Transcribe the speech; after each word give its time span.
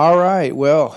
All 0.00 0.16
right. 0.16 0.56
Well, 0.56 0.96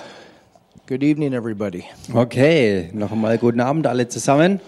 good 0.85 1.03
evening, 1.03 1.33
everybody. 1.33 1.83
Okay, 2.15 2.89
noch 2.93 3.11
einmal 3.11 3.37
guten 3.37 3.59
Abend 3.59 3.85
alle 3.85 4.07
zusammen 4.07 4.61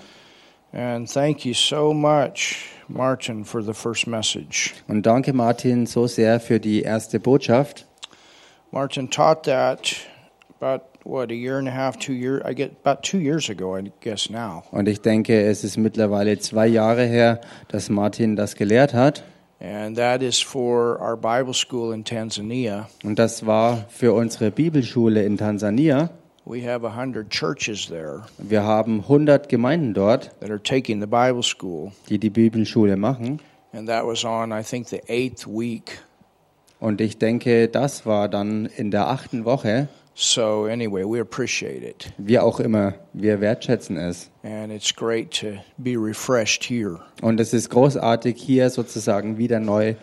And 0.74 1.10
thank 1.10 1.46
you 1.46 1.54
so 1.54 1.94
much, 1.94 2.58
Martin, 2.90 3.46
for 3.46 3.64
the 3.64 3.74
first 3.74 4.08
message. 4.08 4.74
und 4.90 5.06
danke 5.06 5.32
Martin 5.32 5.86
so 5.86 6.06
sehr 6.06 6.42
für 6.42 6.60
die 6.60 6.82
erste 6.82 7.18
Botschaft. 7.22 7.86
Martin 8.72 9.10
taught 9.10 9.44
that 9.44 9.96
about, 10.60 10.84
what, 11.06 11.32
a 11.32 11.34
year 11.34 11.58
and 11.58 11.70
a 11.70 11.72
half, 11.72 11.98
two 11.98 12.12
years, 12.12 12.42
I 12.44 12.54
get 12.54 12.76
about 12.84 13.04
two 13.04 13.20
years 13.20 13.50
ago, 13.50 13.78
I 13.78 13.90
guess 14.02 14.30
now. 14.30 14.64
Und 14.72 14.90
ich 14.90 15.00
denke, 15.00 15.44
es 15.44 15.64
ist 15.64 15.78
mittlerweile 15.78 16.38
zwei 16.40 16.68
Jahre 16.68 17.06
her, 17.06 17.40
dass 17.70 17.90
Martin 17.90 18.36
das 18.36 18.56
gelehrt 18.56 18.94
hat. 18.94 19.24
And 19.60 19.98
that 19.98 20.22
is 20.22 20.42
for 20.42 21.00
our 21.00 21.16
Bible 21.16 21.54
school 21.54 21.94
in 21.94 22.04
Tanzania. 22.04 22.88
Und 23.04 23.18
das 23.18 23.46
war 23.46 23.86
für 23.90 24.14
unsere 24.14 24.52
Bibelschule 24.52 25.24
in 25.24 25.38
Tansania. 25.38 26.10
We 26.46 26.62
have 26.62 26.86
a 26.86 26.96
hundred 26.96 27.32
churches 27.32 27.88
there 27.88 28.24
Wir 28.38 28.64
haben 28.64 29.00
100 29.02 29.50
Gemeinden 29.50 29.94
dort, 29.96 30.32
that 30.42 30.52
are 30.52 30.62
taking 30.62 31.00
the 31.02 31.08
Bible 31.08 31.42
school. 31.42 31.92
die 32.10 32.20
die 32.20 32.30
Bibelschule 32.30 32.98
machen. 32.98 33.40
And 33.74 33.88
that 33.88 34.06
was 34.06 34.24
on, 34.24 34.52
I 34.52 34.62
think, 34.62 34.88
the 34.88 35.02
eighth 35.08 35.48
week. 35.48 36.00
Und 36.80 37.02
ich 37.02 37.18
denke, 37.18 37.68
das 37.68 38.06
war 38.06 38.28
dann 38.30 38.66
in 38.66 38.92
der 38.92 39.08
achten 39.08 39.46
Woche. 39.46 39.88
So, 40.18 40.66
anyway, 40.66 41.04
we 41.04 41.20
appreciate 41.20 41.84
it. 41.84 42.10
Wie 42.18 42.40
auch 42.40 42.62
immer, 42.62 42.94
wir 43.12 43.42
wertschätzen 43.42 43.98
es. 43.98 44.30
And 44.44 44.72
it's 44.72 44.96
great 44.96 45.30
to 45.42 45.58
be 45.78 45.98
refreshed 45.98 46.64
here. 46.64 47.02
Und 47.22 47.40
es 47.42 47.54
ist 47.54 47.70
großartig, 47.70 48.38
hier 48.42 48.70
sozusagen 48.70 49.38
wieder 49.38 49.60
neu 49.60 49.96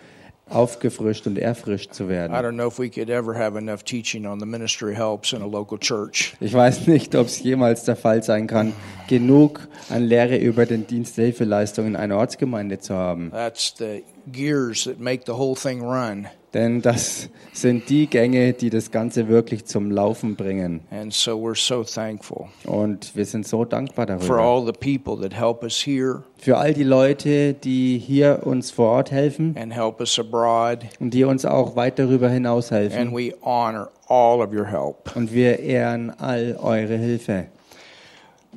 aufgefrischt 0.50 1.26
und 1.26 1.38
erfrischt 1.38 1.94
zu 1.94 2.04
I 2.04 2.08
werden. 2.08 2.34
don't 2.36 2.52
know 2.52 2.66
if 2.66 2.78
we 2.78 2.90
could 2.90 3.08
ever 3.08 3.34
have 3.34 3.56
enough 3.56 3.84
teaching 3.84 4.26
on 4.26 4.38
the 4.38 4.44
ministry 4.44 4.94
helps 4.94 5.32
in 5.32 5.40
a 5.40 5.46
local 5.46 5.78
church. 5.78 6.34
Ich 6.40 6.52
weiß 6.52 6.86
nicht, 6.88 7.14
ob 7.16 7.28
es 7.28 7.38
jemals 7.42 7.84
der 7.84 7.96
Fall 7.96 8.22
sein 8.22 8.46
kann, 8.46 8.74
genug 9.08 9.66
an 9.88 10.02
Lehre 10.04 10.36
über 10.36 10.66
den 10.66 10.86
Dienst 10.86 11.16
der 11.16 11.24
Hilfeleistung 11.26 11.86
in 11.86 11.96
einer 11.96 12.18
Ortsgemeinde 12.18 12.78
zu 12.80 12.92
haben. 12.94 13.30
That's 13.30 13.72
the 13.78 14.04
gears 14.30 14.84
that 14.84 15.00
make 15.00 15.22
the 15.26 15.32
whole 15.32 15.54
thing 15.56 15.80
run. 15.80 16.26
Denn 16.54 16.82
das 16.82 17.30
sind 17.54 17.88
die 17.88 18.06
Gänge, 18.08 18.52
die 18.52 18.68
das 18.68 18.90
Ganze 18.90 19.28
wirklich 19.28 19.64
zum 19.64 19.90
Laufen 19.90 20.36
bringen. 20.36 20.80
And 20.90 21.12
so 21.12 21.32
we're 21.38 21.56
so 21.56 21.82
thankful 21.82 22.48
Und 22.66 23.16
wir 23.16 23.24
sind 23.24 23.46
so 23.46 23.64
dankbar 23.64 24.06
for 24.06 24.36
darüber. 24.36 24.38
all 24.38 24.66
the 24.66 24.72
people 24.72 25.16
that 25.26 25.38
help 25.38 25.62
us 25.62 25.74
here 25.86 26.24
Für 26.36 26.58
all 26.58 26.74
die 26.74 26.84
Leute, 26.84 27.54
die 27.54 27.98
hier 27.98 28.40
uns 28.44 28.70
vor 28.70 28.88
Ort 28.90 29.10
helfen 29.10 29.56
and 29.58 29.72
help 29.74 30.00
us 30.00 30.18
abroad. 30.18 30.80
und 31.00 31.14
die 31.14 31.24
uns 31.24 31.44
auch 31.46 31.74
weit 31.76 31.98
darüber 31.98 32.28
hinaus 32.28 32.70
And 32.70 32.92
helfen. 32.92 33.16
we 33.16 33.32
honor 33.42 33.90
all 34.08 34.40
of 34.40 34.52
your 34.52 34.66
help. 34.66 35.16
Und 35.16 35.32
wir 35.32 35.58
ehren 35.60 36.10
all 36.18 36.56
eure 36.62 36.96
Hilfe. 36.98 37.46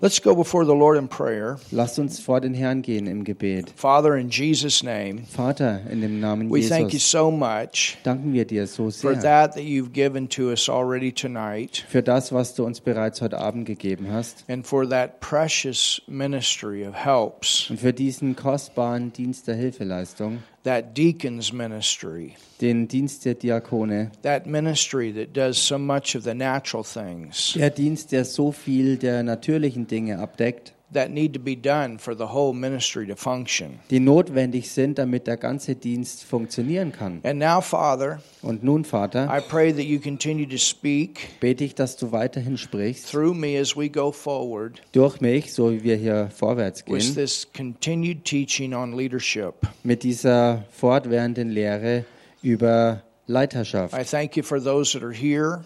Let's 0.01 0.21
go 0.21 0.35
before 0.35 0.65
the 0.65 0.75
Lord 0.75 0.97
in 0.97 1.07
prayer. 1.07 1.57
Lasst 1.71 1.99
uns 1.99 2.19
vor 2.19 2.41
den 2.41 2.53
Herrn 2.53 2.81
gehen 2.81 3.07
im 3.07 3.23
Gebet. 3.23 3.71
Father, 3.77 4.17
in 4.17 4.29
Jesus' 4.29 4.83
name, 4.83 5.23
Vater, 5.25 5.81
in 5.89 6.01
dem 6.01 6.19
Namen 6.19 6.51
we 6.51 6.61
thank 6.61 6.91
you 6.91 6.97
Jesus, 6.97 7.11
so 7.11 7.31
much 7.31 7.97
danken 8.03 8.33
wir 8.33 8.43
dir 8.43 8.67
so 8.67 8.91
for 8.91 9.13
sehr 9.13 9.21
that 9.21 9.55
that 9.55 9.63
you've 9.63 9.93
given 9.93 10.27
to 10.27 10.49
us 10.49 10.67
already 10.67 11.13
tonight 11.13 11.85
für 11.87 12.03
das, 12.03 12.33
was 12.33 12.55
du 12.55 12.65
uns 12.65 12.81
bereits 12.81 13.21
heute 13.21 13.37
Abend 13.37 13.65
gegeben 13.65 14.11
hast 14.11 14.43
and 14.49 14.67
for 14.67 14.87
that 14.89 15.21
precious 15.21 16.01
ministry 16.07 16.85
of 16.85 16.93
helps, 16.93 17.69
und 17.69 17.79
für 17.79 17.93
diesen 17.93 18.35
kostbaren 18.35 19.13
Dienst 19.13 19.47
der 19.47 19.55
Hilfeleistung, 19.55 20.39
that 20.65 20.93
deacon's 20.93 21.53
ministry, 21.53 22.35
den 22.59 22.87
Dienst 22.87 23.23
der 23.23 23.35
Diakone, 23.35 24.11
that 24.23 24.45
ministry 24.45 25.11
that 25.13 25.33
does 25.33 25.57
so 25.57 25.77
much 25.77 26.15
of 26.15 26.23
the 26.23 26.33
natural 26.33 26.83
things. 26.83 27.53
Der 27.53 27.69
Dienst, 27.69 28.11
der 28.11 28.25
so 28.25 28.51
viel 28.51 28.97
der 28.97 29.23
natürlichen 29.23 29.87
Dinge 29.87 30.19
abdeckt, 30.19 30.74
that 30.93 31.09
need 31.09 31.33
to 31.33 31.39
be 31.39 31.55
done 31.55 31.97
for 31.99 32.15
the 32.15 32.27
whole 32.33 32.53
ministry 32.53 33.05
to 33.07 33.15
function. 33.15 33.79
die 33.89 33.99
notwendig 33.99 34.69
sind, 34.71 34.97
damit 34.97 35.27
der 35.27 35.37
ganze 35.37 35.75
Dienst 35.75 36.23
funktionieren 36.23 36.91
kann. 36.91 37.19
And 37.23 37.39
now, 37.39 37.59
Father, 37.61 38.21
Und 38.41 38.63
nun, 38.63 38.85
Vater, 38.85 39.27
I 39.29 39.41
pray 39.41 39.71
that 39.73 39.83
you 39.85 39.99
continue 39.99 40.47
to 40.47 40.57
speak 40.57 41.39
bete 41.39 41.63
ich, 41.63 41.75
dass 41.75 41.97
du 41.97 42.11
weiterhin 42.11 42.57
sprichst, 42.57 43.07
through 43.09 43.33
me 43.33 43.57
as 43.59 43.75
we 43.75 43.89
go 43.89 44.11
forward 44.11 44.81
durch 44.91 45.19
mich, 45.21 45.53
so 45.53 45.71
wie 45.71 45.83
wir 45.83 45.95
hier 45.95 46.29
vorwärts 46.35 46.83
with 46.87 47.03
gehen, 47.03 47.15
this 47.15 47.47
continued 47.51 48.23
teaching 48.23 48.73
on 48.73 48.93
leadership. 48.95 49.53
mit 49.83 50.03
dieser 50.03 50.65
fortwährenden 50.71 51.49
Lehre 51.49 52.05
über 52.41 53.01
Leiterschaft. 53.27 53.93
I 53.95 54.03
thank 54.03 54.37
you 54.37 54.43
for 54.43 54.63
those 54.63 54.93
that 54.93 55.03
are 55.03 55.11
here, 55.13 55.65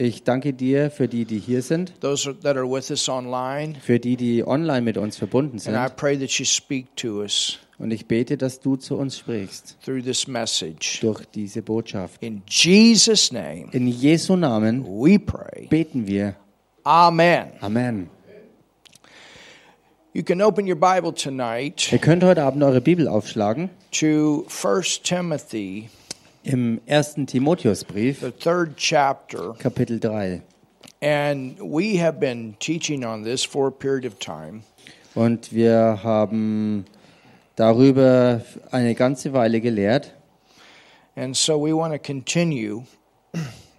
Ich 0.00 0.22
danke 0.22 0.52
dir 0.52 0.92
für 0.92 1.08
die, 1.08 1.24
die 1.24 1.40
hier 1.40 1.60
sind, 1.60 1.92
those 2.00 2.32
that 2.42 2.56
are 2.56 2.70
with 2.70 2.88
us 2.90 3.08
online, 3.08 3.74
für 3.80 3.98
die, 3.98 4.16
die 4.16 4.46
online 4.46 4.82
mit 4.82 4.96
uns 4.96 5.16
verbunden 5.16 5.58
sind. 5.58 5.74
and 5.74 5.90
I 5.90 5.92
pray 5.92 6.16
that 6.16 6.30
you 6.38 6.44
speak 6.44 6.94
to 6.96 7.20
us 7.20 7.58
Und 7.80 7.90
ich 7.90 8.06
bete, 8.06 8.36
dass 8.36 8.60
du 8.60 8.76
zu 8.76 8.96
uns 8.96 9.18
sprichst 9.18 9.76
through 9.84 10.02
this 10.04 10.28
message. 10.28 11.00
durch 11.00 11.24
diese 11.34 11.62
Botschaft. 11.62 12.22
In 12.22 12.42
Jesus' 12.48 13.32
name, 13.32 13.66
In 13.72 13.88
Jesu 13.88 14.36
Namen 14.36 14.84
we 14.84 15.18
pray. 15.18 15.66
beten 15.68 16.06
wir. 16.06 16.36
Amen. 16.84 17.48
Amen. 17.60 18.08
You 20.14 20.22
can 20.22 20.40
open 20.40 20.66
your 20.68 20.76
Bible 20.78 21.12
tonight 21.12 21.92
Ihr 21.92 21.98
könnt 21.98 22.22
heute 22.22 22.42
Abend 22.44 22.62
eure 22.62 22.80
Bibel 22.80 23.08
aufschlagen 23.08 23.68
to 23.90 24.46
1 24.62 25.02
Timothy, 25.02 25.88
im 26.42 26.80
ersten 26.86 27.26
Timotheusbrief, 27.26 28.20
the 28.20 28.30
third 28.30 28.76
chapter. 28.76 29.54
Kapitel 29.58 30.00
3. 30.00 30.42
And 31.00 31.58
we 31.60 31.98
have 31.98 32.18
been 32.18 32.56
teaching 32.58 33.04
on 33.04 33.22
this 33.24 33.44
for 33.44 33.68
a 33.68 33.72
period 33.72 34.04
of 34.04 34.18
time. 34.18 34.62
Und 35.14 35.52
wir 35.52 36.00
haben 36.02 36.84
darüber 37.56 38.42
eine 38.70 38.94
ganze 38.94 39.32
Weile 39.32 39.60
gelehrt. 39.60 40.14
And 41.16 41.36
so 41.36 41.58
we 41.58 41.72
want 41.72 41.92
to 41.92 41.98
continue 41.98 42.84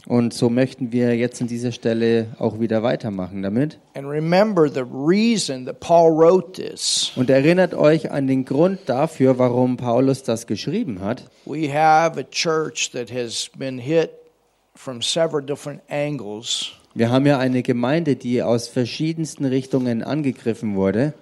Und 0.09 0.33
so 0.33 0.49
möchten 0.49 0.91
wir 0.91 1.15
jetzt 1.15 1.39
an 1.39 1.47
dieser 1.47 1.71
Stelle 1.71 2.29
auch 2.39 2.59
wieder 2.59 2.81
weitermachen 2.81 3.43
damit. 3.43 3.77
and 3.93 4.07
remember 4.07 4.67
the 4.67 4.83
reason 4.83 5.65
that 5.67 5.79
Paul 5.79 6.09
wrote 6.11 6.59
this. 6.59 7.11
Und 7.15 7.29
erinnert 7.29 7.75
euch 7.75 8.09
an 8.09 8.25
den 8.25 8.43
Grund 8.43 8.79
dafür, 8.87 9.37
warum 9.37 9.77
Paulus 9.77 10.23
das 10.23 10.47
geschrieben 10.47 10.99
hat. 11.01 11.25
We 11.45 11.71
have 11.71 12.19
a 12.19 12.23
church 12.23 12.89
that 12.91 13.11
has 13.13 13.51
been 13.55 13.77
hit 13.77 14.09
from 14.73 15.03
several 15.03 15.45
different 15.45 15.81
angles. 15.91 16.71
Wir 16.95 17.11
haben 17.11 17.27
ja 17.27 17.37
eine 17.37 17.61
Gemeinde, 17.61 18.15
die 18.15 18.41
aus 18.41 18.67
verschiedensten 18.67 19.45
Richtungen 19.45 20.01
angegriffen 20.01 20.75
wurde. 20.75 21.13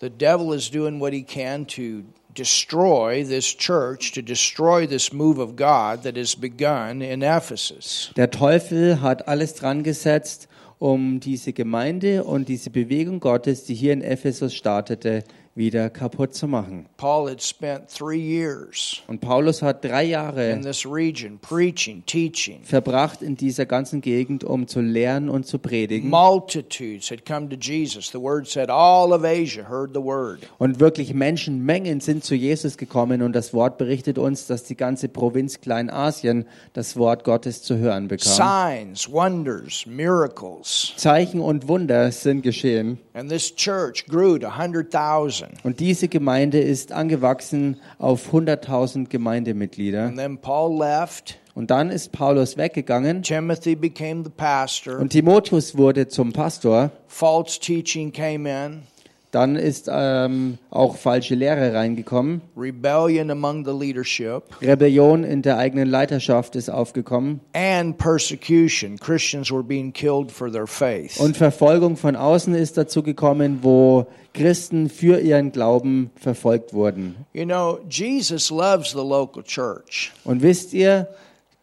The 0.00 0.08
devil 0.08 0.54
is 0.54 0.70
doing 0.70 1.00
what 1.00 1.12
he 1.12 1.22
can 1.22 1.66
to 1.66 2.02
destroy 2.34 3.24
this 3.24 3.46
church, 3.46 4.12
to 4.12 4.22
destroy 4.22 4.86
this 4.86 5.12
move 5.12 5.38
of 5.38 5.56
God 5.56 6.02
that 6.02 6.16
has 6.16 6.34
begun 6.34 7.02
in 7.02 7.22
Ephesus. 7.22 8.10
Der 8.16 8.30
Teufel 8.30 9.00
hat 9.00 9.28
alles 9.28 9.54
dran 9.54 9.82
gesetzt, 9.82 10.48
um 10.78 11.20
diese 11.20 11.52
Gemeinde 11.52 12.24
und 12.24 12.48
diese 12.48 12.70
Bewegung 12.70 13.20
Gottes, 13.20 13.64
die 13.64 13.74
hier 13.74 13.92
in 13.92 14.02
Ephesus 14.02 14.54
startete, 14.54 15.24
wieder 15.54 15.90
kaputt 15.90 16.34
zu 16.34 16.48
machen. 16.48 16.86
Paul 16.96 17.28
had 17.28 17.42
spent 17.42 17.88
three 17.88 18.18
years 18.18 19.02
Und 19.06 19.20
Paulus 19.20 19.60
hat 19.60 19.84
drei 19.84 20.04
Jahre 20.04 20.50
in 20.50 20.62
this 20.62 20.86
region 20.86 21.38
preaching, 21.40 22.02
teaching. 22.06 22.60
verbracht 22.62 23.20
in 23.20 23.36
dieser 23.36 23.66
ganzen 23.66 24.00
Gegend, 24.00 24.44
um 24.44 24.66
zu 24.66 24.80
lehren 24.80 25.28
und 25.28 25.46
zu 25.46 25.58
predigen. 25.58 26.08
Multitudes 26.08 27.10
had 27.10 27.26
come 27.26 27.48
to 27.50 27.56
Jesus. 27.56 28.10
The 28.10 28.18
word 28.20 28.48
said 28.48 28.70
all 28.70 29.12
of 29.12 29.24
Asia 29.24 29.68
heard 29.68 29.90
the 29.92 30.02
word. 30.02 30.40
Und 30.58 30.80
wirklich 30.80 31.12
Menschenmengen 31.12 32.00
sind 32.00 32.24
zu 32.24 32.34
Jesus 32.34 32.78
gekommen 32.78 33.20
und 33.20 33.34
das 33.34 33.52
Wort 33.52 33.76
berichtet 33.76 34.16
uns, 34.16 34.46
dass 34.46 34.64
die 34.64 34.76
ganze 34.76 35.08
Provinz 35.08 35.60
Kleinasien 35.60 36.46
das 36.72 36.96
Wort 36.96 37.24
Gottes 37.24 37.62
zu 37.62 37.76
hören 37.76 38.08
bekam. 38.08 38.32
Signs, 38.32 39.10
wonders, 39.12 39.84
miracles. 39.86 40.94
Zeichen 40.96 41.40
und 41.40 41.68
Wunder 41.68 42.10
sind 42.10 42.40
geschehen. 42.40 42.98
And 43.12 43.28
this 43.28 43.54
church 43.54 44.06
grew 44.06 44.38
to 44.38 44.48
100,000. 44.48 45.41
Und 45.62 45.80
diese 45.80 46.08
Gemeinde 46.08 46.60
ist 46.60 46.92
angewachsen 46.92 47.78
auf 47.98 48.32
100.000 48.32 49.08
Gemeindemitglieder. 49.08 50.04
And 50.04 50.16
then 50.16 50.38
Paul 50.38 50.78
left. 50.78 51.38
Und 51.54 51.70
dann 51.70 51.90
ist 51.90 52.12
Paulus 52.12 52.56
weggegangen 52.56 53.22
Timothy 53.22 53.76
became 53.76 54.24
the 54.24 54.30
pastor. 54.30 54.98
und 54.98 55.10
Timotheus 55.10 55.76
wurde 55.76 56.08
zum 56.08 56.32
Pastor. 56.32 56.90
False 57.08 57.60
teaching 57.60 58.12
came 58.12 58.48
in. 58.48 58.82
Dann 59.32 59.56
ist 59.56 59.88
ähm, 59.90 60.58
auch 60.70 60.96
falsche 60.96 61.34
Lehre 61.34 61.72
reingekommen. 61.72 62.42
Rebellion 62.54 63.30
among 63.30 63.64
the 63.64 63.72
leadership. 63.72 64.42
Rebellion 64.60 65.24
in 65.24 65.40
der 65.40 65.56
eigenen 65.56 65.88
Leiterschaft 65.88 66.54
ist 66.54 66.68
aufgekommen. 66.68 67.40
And 67.54 67.96
persecution. 67.96 68.98
Christians 68.98 69.50
were 69.50 69.62
being 69.62 69.90
killed 69.90 70.30
for 70.30 70.52
their 70.52 70.66
faith. 70.66 71.18
Und 71.18 71.38
Verfolgung 71.38 71.96
von 71.96 72.14
außen 72.14 72.54
ist 72.54 72.76
dazu 72.76 73.02
gekommen, 73.02 73.60
wo 73.62 74.06
Christen 74.34 74.90
für 74.90 75.18
ihren 75.18 75.50
Glauben 75.50 76.10
verfolgt 76.16 76.74
wurden. 76.74 77.16
You 77.32 77.46
know, 77.46 77.78
Jesus 77.88 78.50
loves 78.50 78.90
the 78.90 78.98
local 78.98 79.42
church. 79.42 80.12
Und 80.24 80.42
wisst 80.42 80.74
ihr, 80.74 81.08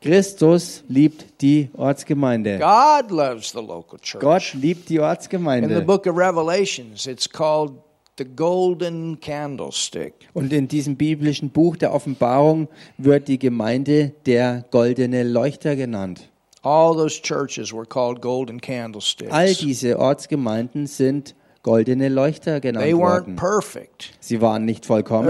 Christus 0.01 0.83
liebt 0.87 1.41
die 1.41 1.69
Ortsgemeinde. 1.73 2.57
God 2.59 3.11
loves 3.11 3.51
the 3.51 3.59
local 3.59 3.99
church. 3.99 4.21
Gott 4.21 4.53
liebt 4.53 4.87
die 4.87 4.95
In 4.95 4.99
the 5.01 5.05
Ortsgemeinde. 5.05 5.81
book 5.81 6.07
of 6.07 6.15
Revelations, 6.15 7.05
it's 7.05 7.29
called 7.29 7.73
the 8.17 8.23
golden 8.23 9.19
candlestick. 9.19 10.13
Und 10.33 10.53
in 10.53 10.69
diesem 10.69 10.95
biblischen 10.95 11.49
Buch 11.49 11.75
der 11.75 11.93
Offenbarung 11.93 12.69
wird 12.97 13.27
die 13.27 13.39
Gemeinde 13.39 14.13
der 14.25 14.65
goldene 14.71 15.23
Leuchter 15.23 15.75
genannt. 15.75 16.29
All 16.61 16.93
those 16.93 17.21
churches 17.21 17.73
were 17.73 17.85
called 17.85 18.21
golden 18.21 18.59
candlesticks. 18.61 19.31
All 19.31 19.53
diese 19.53 19.97
Ortsgemeinden 19.99 20.87
sind 20.87 21.35
goldene 21.63 22.09
Leuchter 22.09 22.61
They 22.61 22.71
genannt 22.71 22.93
weren't 22.93 22.99
worden. 22.99 23.35
perfect. 23.35 24.11
Sie 24.19 24.41
waren 24.41 24.65
nicht 24.65 24.85
vollkommen. 24.85 25.27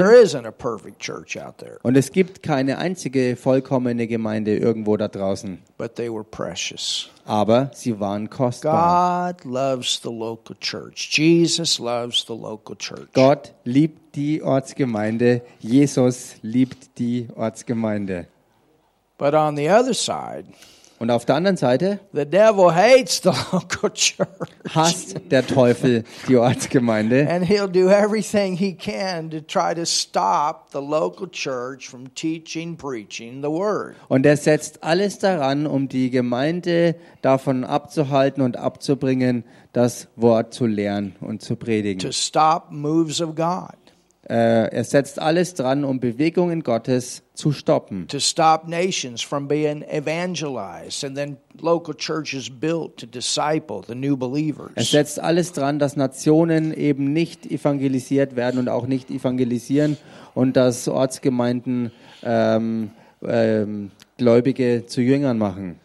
Und 1.83 1.97
es 1.97 2.11
gibt 2.11 2.43
keine 2.43 2.77
einzige 2.77 3.35
vollkommene 3.35 4.07
Gemeinde 4.07 4.55
irgendwo 4.57 4.95
da 4.97 5.07
draußen. 5.07 5.59
but 5.77 5.95
they 5.95 6.09
were 6.11 6.23
precious. 6.23 7.09
Aber 7.25 7.71
sie 7.73 7.99
waren 7.99 8.29
kostbar. 8.29 9.33
Gott 13.13 13.53
liebt 13.63 14.15
die 14.15 14.41
Ortsgemeinde. 14.41 15.41
Jesus 15.59 16.35
liebt 16.41 16.97
die 16.99 17.27
Ortsgemeinde. 17.35 18.27
But 19.17 19.33
on 19.33 19.57
the 19.57 19.69
other 19.69 19.93
side, 19.93 20.45
Und 20.99 21.11
auf 21.11 21.25
der 21.25 21.35
anderen 21.35 21.55
Seite 21.57 21.99
the 22.11 22.25
devil 22.25 22.73
hates 22.75 23.21
the 23.23 23.29
local 23.53 23.89
church. 23.93 24.27
hasst 24.73 25.15
der 25.31 25.47
Teufel 25.47 26.03
die 26.27 26.35
Ortsgemeinde. 26.35 27.27
And 27.29 27.45
he'll 27.49 27.67
do 27.71 27.89
everything 27.89 28.55
he 28.57 28.73
can 28.73 29.29
to 29.31 29.39
try 29.39 29.73
to 29.73 29.85
stop 29.85 30.67
the 30.73 30.79
local 30.79 31.27
church 31.31 31.87
from 31.89 32.13
teaching, 32.15 32.75
preaching 32.75 33.41
the 33.41 33.49
word. 33.49 33.95
Und 34.09 34.25
er 34.25 34.35
setzt 34.35 34.83
alles 34.83 35.19
daran, 35.19 35.65
um 35.67 35.87
die 35.87 36.09
Gemeinde 36.09 36.95
davon 37.21 37.63
abzuhalten 37.63 38.43
und 38.43 38.57
abzubringen, 38.57 39.45
das 39.71 40.07
Wort 40.15 40.53
zu 40.53 40.65
lehren 40.65 41.15
und 41.21 41.41
zu 41.41 41.55
predigen. 41.55 41.99
to 41.99 42.11
stop 42.11 42.71
moves 42.71 43.21
of 43.21 43.35
God, 43.35 43.69
er 44.35 44.83
setzt 44.83 45.19
alles 45.19 45.55
dran, 45.55 45.83
um 45.83 45.99
Bewegungen 45.99 46.61
Gottes 46.63 47.23
zu 47.33 47.51
stoppen. 47.51 48.07
to 48.07 48.19
stop 48.19 48.67
nations 48.67 49.21
from 49.21 49.47
being 49.47 49.83
evangelized, 49.89 51.03
and 51.03 51.15
then 51.15 51.37
local 51.59 51.95
churches 51.95 52.49
built 52.49 52.97
to 52.97 53.07
disciple 53.07 53.81
the 53.87 53.95
new 53.95 54.13
Er 54.13 54.17
believers. 54.17 54.91
setzt 54.91 55.19
alles 55.19 55.53
dran, 55.53 55.79
dass 55.79 55.95
Nationen 55.95 56.73
eben 56.73 57.11
nicht 57.11 57.45
evangelisiert 57.45 58.35
werden 58.35 58.59
und 58.59 58.69
auch 58.69 58.85
nicht 58.85 59.09
evangelisieren 59.09 59.97
und 60.35 60.55
dass 60.55 60.87
Ortsgemeinden 60.87 61.91
ähm, 62.23 62.91
ähm, 63.23 63.91
Gläubige 64.17 64.85
zu 64.85 65.01
Jüngern 65.01 65.37
machen. 65.37 65.79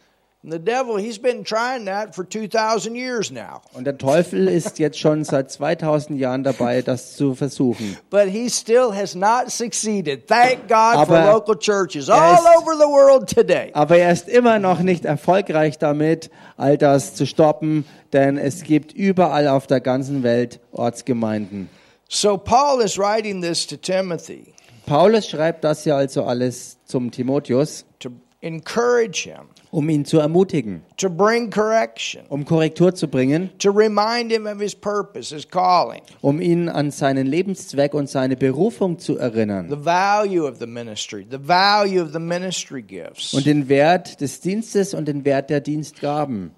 And 0.44 0.52
the 0.52 0.58
devil, 0.58 0.98
he's 0.98 1.18
been 1.18 1.42
trying 1.42 1.86
that 1.86 2.14
for 2.14 2.22
2,000 2.28 2.94
years 2.94 3.30
now, 3.30 3.62
Und 3.72 3.84
der 3.86 3.96
Teufel 3.96 4.46
ist 4.46 4.78
jetzt 4.78 4.98
schon 4.98 5.24
seit 5.24 5.50
2000 5.50 6.18
Jahren 6.18 6.44
dabei, 6.44 6.82
das 6.82 7.16
zu 7.16 7.34
versuchen. 7.34 7.96
but 8.10 8.26
he 8.28 8.50
still 8.50 8.92
has 8.94 9.14
not 9.14 9.50
succeeded. 9.50 10.26
Thank 10.28 10.68
God 10.68 11.06
for 11.06 11.16
Aber 11.16 11.32
local 11.32 11.56
churches 11.58 12.08
er 12.10 12.16
all 12.16 12.34
ist- 12.34 12.58
over 12.58 12.74
the 12.74 12.84
world 12.86 13.26
today. 13.34 13.70
Aber 13.72 13.96
er 13.96 14.12
ist 14.12 14.28
immer 14.28 14.58
noch 14.58 14.80
nicht 14.80 15.06
erfolgreich 15.06 15.78
damit, 15.78 16.30
all 16.58 16.76
das 16.76 17.14
zu 17.14 17.24
stoppen, 17.26 17.86
denn 18.12 18.36
es 18.36 18.64
gibt 18.64 18.92
überall 18.92 19.48
auf 19.48 19.66
der 19.66 19.80
ganzen 19.80 20.22
Welt 20.22 20.60
Ortsgemeinden. 20.72 21.70
So 22.10 22.36
Paul 22.36 22.82
is 22.82 22.98
writing 22.98 23.40
this 23.40 23.66
to 23.66 23.76
Timothy 23.76 24.52
Paulus 24.84 25.26
schreibt 25.26 25.64
das 25.64 25.86
ja 25.86 25.96
also 25.96 26.24
alles 26.24 26.76
zum 26.84 27.10
Timotheus, 27.10 27.86
to 27.98 28.10
encourage 28.42 29.22
him, 29.30 29.48
um 29.74 29.88
ihn 29.88 30.04
zu 30.04 30.18
ermutigen, 30.20 30.82
to 30.96 31.10
bring 31.10 31.50
correction. 31.50 32.22
um 32.28 32.44
Korrektur 32.44 32.94
zu 32.94 33.08
bringen, 33.08 33.50
to 33.58 33.70
remind 33.70 34.30
him 34.30 34.46
of 34.46 34.60
his 34.60 34.74
purpose, 34.74 35.34
his 35.34 35.48
calling, 35.48 36.00
um 36.20 36.40
ihn 36.40 36.68
an 36.68 36.90
seinen 36.92 37.26
Lebenszweck 37.26 37.92
und 37.92 38.08
seine 38.08 38.36
Berufung 38.36 38.98
zu 39.00 39.18
erinnern 39.18 39.68
the 39.68 39.84
value 39.84 40.46
of 40.46 40.58
the 40.60 40.66
ministry, 40.66 41.26
the 41.28 41.38
value 41.38 42.00
of 42.00 42.12
the 42.12 42.20
ministry 42.20 42.82
gifts. 42.82 43.34
und 43.34 43.46
den 43.46 43.68
Wert 43.68 44.20
des 44.20 44.40
Dienstes 44.40 44.94
und 44.94 45.06
den 45.08 45.24
Wert 45.24 45.50
der 45.50 45.60
Dienstgaben. 45.60 46.52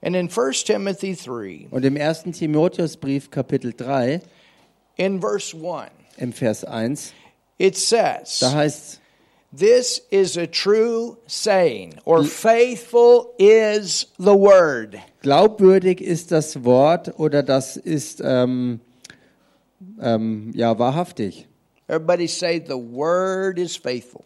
And 0.00 0.16
in 0.16 0.28
1 0.30 0.64
Timothy 0.64 1.14
3, 1.16 1.68
Und 1.70 1.84
im 1.84 1.96
1. 1.96 2.24
Timotheusbrief 2.32 3.30
Kapitel 3.30 3.72
3 3.74 4.20
in 4.96 5.20
verse 5.20 5.54
1, 5.56 5.90
im 6.18 6.32
Vers 6.32 6.64
1, 6.64 7.12
it 7.58 7.76
says, 7.76 8.38
da 8.40 8.52
heißt 8.52 9.00
This 9.56 10.02
is 10.10 10.36
a 10.36 10.46
true 10.46 11.16
saying, 11.28 11.94
or 12.04 12.24
faithful 12.24 13.34
is 13.38 14.06
the 14.18 14.34
word. 14.34 14.98
Glaubwürdig 15.22 16.00
ist 16.00 16.32
das 16.32 16.64
Wort 16.64 17.18
oder 17.20 17.44
das 17.44 17.76
ist 17.76 18.20
ähm, 18.24 18.80
ähm, 20.00 20.50
ja 20.56 20.76
wahrhaftig. 20.78 21.46
Everybody 21.86 22.26
say, 22.26 22.64
The 22.66 22.74
word 22.74 23.58
is 23.58 23.76
faithful. 23.76 24.24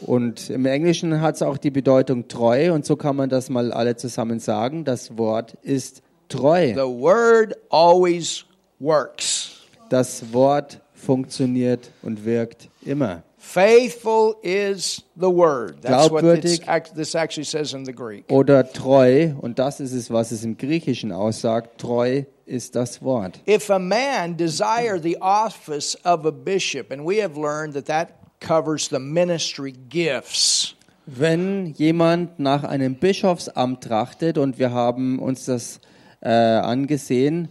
Und 0.00 0.48
im 0.48 0.64
Englischen 0.64 1.20
hat 1.20 1.34
es 1.34 1.42
auch 1.42 1.58
die 1.58 1.70
Bedeutung 1.70 2.28
treu 2.28 2.72
und 2.72 2.86
so 2.86 2.96
kann 2.96 3.16
man 3.16 3.28
das 3.28 3.50
mal 3.50 3.72
alle 3.72 3.96
zusammen 3.96 4.40
sagen. 4.40 4.84
Das 4.84 5.18
Wort 5.18 5.54
ist 5.62 6.02
treu. 6.30 6.68
The 6.68 6.80
word 6.80 7.54
always 7.68 8.46
works. 8.78 9.66
Das 9.90 10.32
Wort 10.32 10.80
funktioniert 10.94 11.90
und 12.02 12.24
wirkt 12.24 12.68
immer. 12.82 13.22
Faithful 13.46 14.36
is 14.42 15.02
the 15.16 15.30
word. 15.30 15.80
That's 15.80 16.10
what 16.10 16.42
this, 16.42 17.14
actually 17.14 17.44
says 17.44 17.74
in 17.74 17.84
the 17.84 17.92
Greek. 17.92 18.24
Oder 18.28 18.64
treu, 18.64 19.34
und 19.40 19.58
das 19.58 19.78
ist 19.78 19.92
es, 19.92 20.10
was 20.10 20.32
es 20.32 20.44
im 20.44 20.56
Griechischen 20.56 21.12
aussagt, 21.12 21.78
treu 21.78 22.24
ist 22.44 22.74
das 22.74 23.00
Wort. 23.02 23.40
If 23.46 23.70
a 23.70 23.78
man 23.78 24.36
desire 24.36 25.00
the 25.00 25.16
office 25.20 25.96
of 26.04 26.26
a 26.26 26.32
bishop, 26.32 26.90
and 26.90 27.06
we 27.06 27.22
have 27.22 27.38
learned 27.38 27.74
that 27.74 27.86
that 27.86 28.08
covers 28.40 28.88
the 28.88 28.98
ministry 28.98 29.72
gifts, 29.88 30.74
Wenn 31.06 31.72
jemand 31.74 32.40
nach 32.40 32.64
einem 32.64 32.96
Bischofsamt 32.96 33.84
trachtet, 33.84 34.38
und 34.38 34.58
wir 34.58 34.72
haben 34.72 35.20
uns 35.20 35.44
das 35.44 35.80
äh, 36.20 36.30
angesehen, 36.30 37.48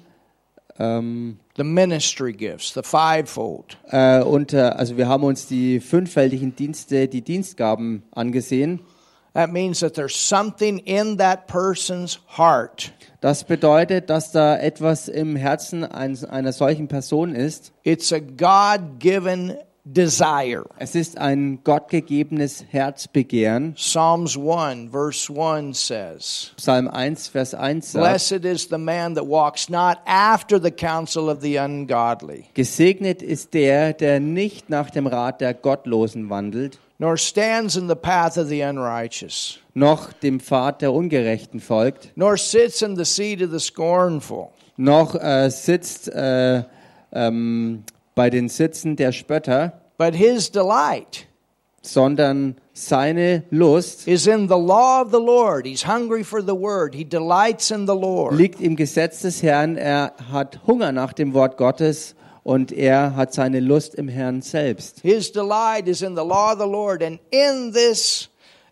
ähm, 0.77 1.39
the 1.57 1.63
ministry 1.63 2.33
gifts, 2.33 2.73
the 2.73 2.83
fivefold, 2.83 3.77
äh, 3.89 4.21
unter, 4.21 4.77
also 4.77 4.97
wir 4.97 5.07
haben 5.07 5.23
uns 5.23 5.47
die 5.47 5.79
fünffältigen 5.79 6.55
Dienste, 6.55 7.07
die 7.07 7.21
Dienstgaben 7.21 8.03
angesehen. 8.11 8.81
that 9.33 9.51
means 9.51 9.81
that 9.81 9.93
there's 9.95 10.15
something 10.15 10.79
in 10.85 11.17
that 11.17 11.45
person's 11.47 12.19
heart. 12.37 12.93
Das 13.19 13.43
bedeutet, 13.43 14.09
dass 14.09 14.31
da 14.31 14.55
etwas 14.57 15.09
im 15.09 15.35
Herzen 15.35 15.83
ein- 15.83 16.23
einer 16.25 16.53
solchen 16.53 16.87
Person 16.87 17.35
ist. 17.35 17.73
It's 17.83 18.13
a 18.13 18.19
God 18.19 18.97
given 18.99 19.57
desire. 19.85 20.65
Es 20.79 20.95
ist 20.95 21.17
ein 21.17 21.59
gottgegebenes 21.63 22.65
Herzbegehren. 22.69 23.75
Psalms 23.75 24.35
1, 24.35 24.91
verse 24.91 25.31
1 25.31 25.73
says, 25.75 26.51
Psalm 26.57 26.87
1, 26.87 27.27
Vers 27.27 27.53
1 27.53 27.91
sagt, 27.91 28.03
Blessed 28.03 28.45
is 28.45 28.67
the 28.69 28.79
man 28.79 29.13
that 29.13 29.27
walks 29.27 29.69
not 29.69 29.99
after 30.05 30.59
the 30.59 30.71
counsel 30.71 31.29
of 31.29 31.41
the 31.41 31.57
ungodly, 31.57 32.45
Gesegnet 32.55 33.21
ist 33.21 33.53
der, 33.53 33.93
der 33.93 34.19
nicht 34.19 34.69
nach 34.69 34.89
dem 34.89 35.05
Rat 35.05 35.39
der 35.39 35.53
Gottlosen 35.53 36.29
wandelt, 36.31 36.79
nor 36.97 37.15
stands 37.17 37.75
in 37.75 37.87
the 37.87 37.95
path 37.95 38.37
of 38.37 38.47
the 38.47 38.63
unrighteous, 38.63 39.59
noch 39.75 40.11
dem 40.13 40.39
Pfad 40.39 40.81
der 40.81 40.93
Ungerechten 40.93 41.59
folgt, 41.59 42.11
nor 42.15 42.37
sits 42.37 42.81
in 42.81 42.95
the 42.95 43.05
seat 43.05 43.41
of 43.43 43.51
the 43.51 43.59
scornful. 43.59 44.49
noch 44.77 45.13
äh, 45.13 45.49
sitzt 45.51 46.09
äh, 46.09 46.63
ähm, 47.13 47.83
bei 48.15 48.29
den 48.29 48.49
Sitzen 48.49 48.95
der 48.95 49.11
Spötter, 49.11 49.81
But 49.97 50.15
his 50.15 50.51
delight 50.51 51.27
sondern 51.85 52.55
seine 52.73 53.43
Lust 53.51 54.07
is 54.07 54.27
in 54.27 54.47
the 54.47 54.57
law 54.57 55.01
of 55.01 55.11
the 55.11 55.19
Lord. 55.19 55.65
He's 55.65 55.85
hungry 55.85 56.23
for 56.23 56.41
the 56.41 56.55
word. 56.55 56.95
He 56.95 57.05
delights 57.05 57.71
in 57.71 57.85
the 57.85 57.95
Lord. 57.95 58.35
liegt 58.35 58.59
im 58.61 58.75
Gesetz 58.75 59.21
des 59.21 59.41
Herrn. 59.43 59.77
Er 59.77 60.13
hat 60.31 60.59
Hunger 60.67 60.91
nach 60.91 61.13
dem 61.13 61.33
Wort 61.33 61.57
Gottes 61.57 62.15
und 62.43 62.71
er 62.71 63.15
hat 63.15 63.33
seine 63.33 63.59
Lust 63.59 63.95
im 63.95 64.07
Herrn 64.07 64.41
selbst. 64.41 65.01
His 65.01 65.31
delight 65.31 65.87
is 65.87 66.01
in 66.01 66.15
the 66.15 66.23
law 66.23 66.53
of 66.53 66.59
the 66.59 66.69
Lord. 66.69 67.01
And 67.01 67.19
in 67.31 67.71
this 67.71 68.29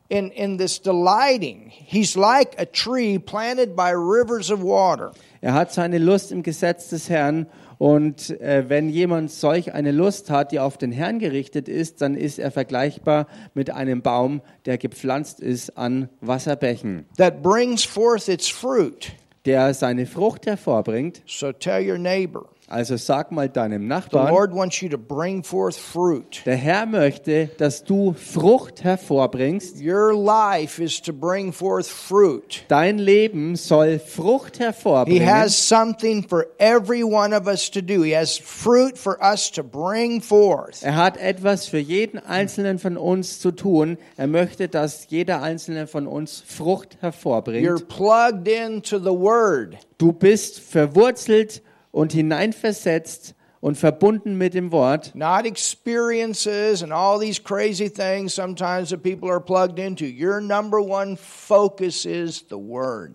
in, 0.10 0.30
in 0.32 0.58
this 0.58 0.80
delighting, 0.80 1.72
he's 1.72 2.16
like 2.16 2.60
a 2.60 2.66
tree 2.66 3.18
planted 3.18 3.76
by 3.76 3.92
rivers 3.92 4.52
of 4.52 4.62
water. 4.62 5.12
Er 5.42 5.54
hat 5.54 5.74
seine 5.74 5.98
Lust 5.98 6.32
im 6.32 6.44
Gesetz 6.44 6.90
des 6.90 7.10
Herrn 7.10 7.48
und 7.78 8.30
äh, 8.42 8.66
wenn 8.68 8.90
jemand 8.90 9.32
solch 9.32 9.74
eine 9.74 9.92
Lust 9.92 10.30
hat, 10.30 10.52
die 10.52 10.60
auf 10.60 10.78
den 10.78 10.92
Herrn 10.92 11.20
gerichtet 11.20 11.68
ist, 11.68 12.02
dann 12.02 12.16
ist 12.16 12.40
er 12.40 12.52
vergleichbar 12.52 13.28
mit 13.54 13.72
einem 13.72 14.02
Baum, 14.02 14.42
der 14.66 14.78
gepflanzt 14.78 15.40
ist 15.40 15.78
an 15.78 16.10
Wasserbächen, 16.22 17.06
that 17.18 17.42
brings 17.42 17.84
forth 17.84 18.28
its 18.28 18.50
fruit. 18.50 19.14
der 19.46 19.74
seine 19.74 20.06
Frucht 20.06 20.46
hervorbringt. 20.46 21.22
So 21.26 21.52
tell 21.52 21.90
your 21.90 21.98
neighbor, 21.98 22.48
Also 22.74 22.98
sag 22.98 23.32
mal 23.32 23.48
deinem 23.50 23.84
The 23.84 23.88
Nachbarn, 23.88 24.34
Lord 24.34 24.52
wants 24.56 24.82
you 24.82 24.90
to 24.90 24.98
bring 24.98 25.44
forth 25.44 25.78
fruit. 25.78 26.42
der 26.48 26.56
Herr 26.56 26.88
möchte, 26.88 27.52
dass 27.60 27.84
du 27.84 28.14
Frucht 28.14 28.84
hervorbringst. 28.84 29.78
Your 29.80 30.12
life 30.16 30.82
is 30.84 31.00
to 31.04 31.14
bring 31.14 31.54
forth 31.54 31.88
fruit. 31.88 32.66
Dein 32.70 32.98
Leben 32.98 33.56
soll 33.56 34.00
Frucht 34.00 34.58
He 34.58 34.64
hervorbringen. 34.64 35.24
has 35.28 35.56
something 35.56 36.28
for 36.28 36.48
every 36.58 37.04
one 37.04 37.32
of 37.36 37.46
us 37.46 37.70
to 37.70 37.80
do. 37.80 38.02
He 38.04 38.16
has 38.16 38.40
fruit 38.40 38.98
for 38.98 39.20
us 39.22 39.52
to 39.52 39.64
bring 39.64 40.20
forth. 40.20 40.82
Er 40.82 40.96
hat 40.96 41.18
etwas 41.18 41.68
für 41.68 41.78
jeden 41.78 42.18
einzelnen 42.18 42.80
von 42.80 42.98
uns 42.98 43.40
zu 43.40 43.52
tun. 43.52 44.00
Er 44.18 44.26
möchte, 44.26 44.68
dass 44.68 45.06
jeder 45.10 45.44
einzelne 45.44 45.86
von 45.86 46.08
uns 46.08 46.44
Frucht 46.44 46.96
You're 46.96 47.02
hervorbringt. 47.02 47.88
plugged 47.88 48.48
into 48.48 48.98
the 48.98 49.12
Word. 49.12 49.78
Du 50.00 50.12
bist 50.12 50.60
verwurzelt 50.60 51.62
und 51.94 52.12
hineinversetzt 52.12 53.36
und 53.62 53.78
verbunden 53.78 54.38
mit 54.38 54.54
dem 54.56 54.74
Wort. 54.74 55.16
Not 55.16 55.46
experiences 55.46 56.84
and 56.84 56.92
all 56.92 57.18
these 57.18 57.42
crazy 57.42 57.90
things 57.90 58.36
sometimes 58.36 58.90
that 58.90 59.02
people 59.02 59.30
are 59.30 59.40
plugged 59.40 59.80
into. 59.80 60.04
Your 60.04 60.42
number 60.42 60.82
one 60.82 61.16
focus 61.16 62.06
is 62.06 62.44
the 62.50 62.58
Word. 62.58 63.14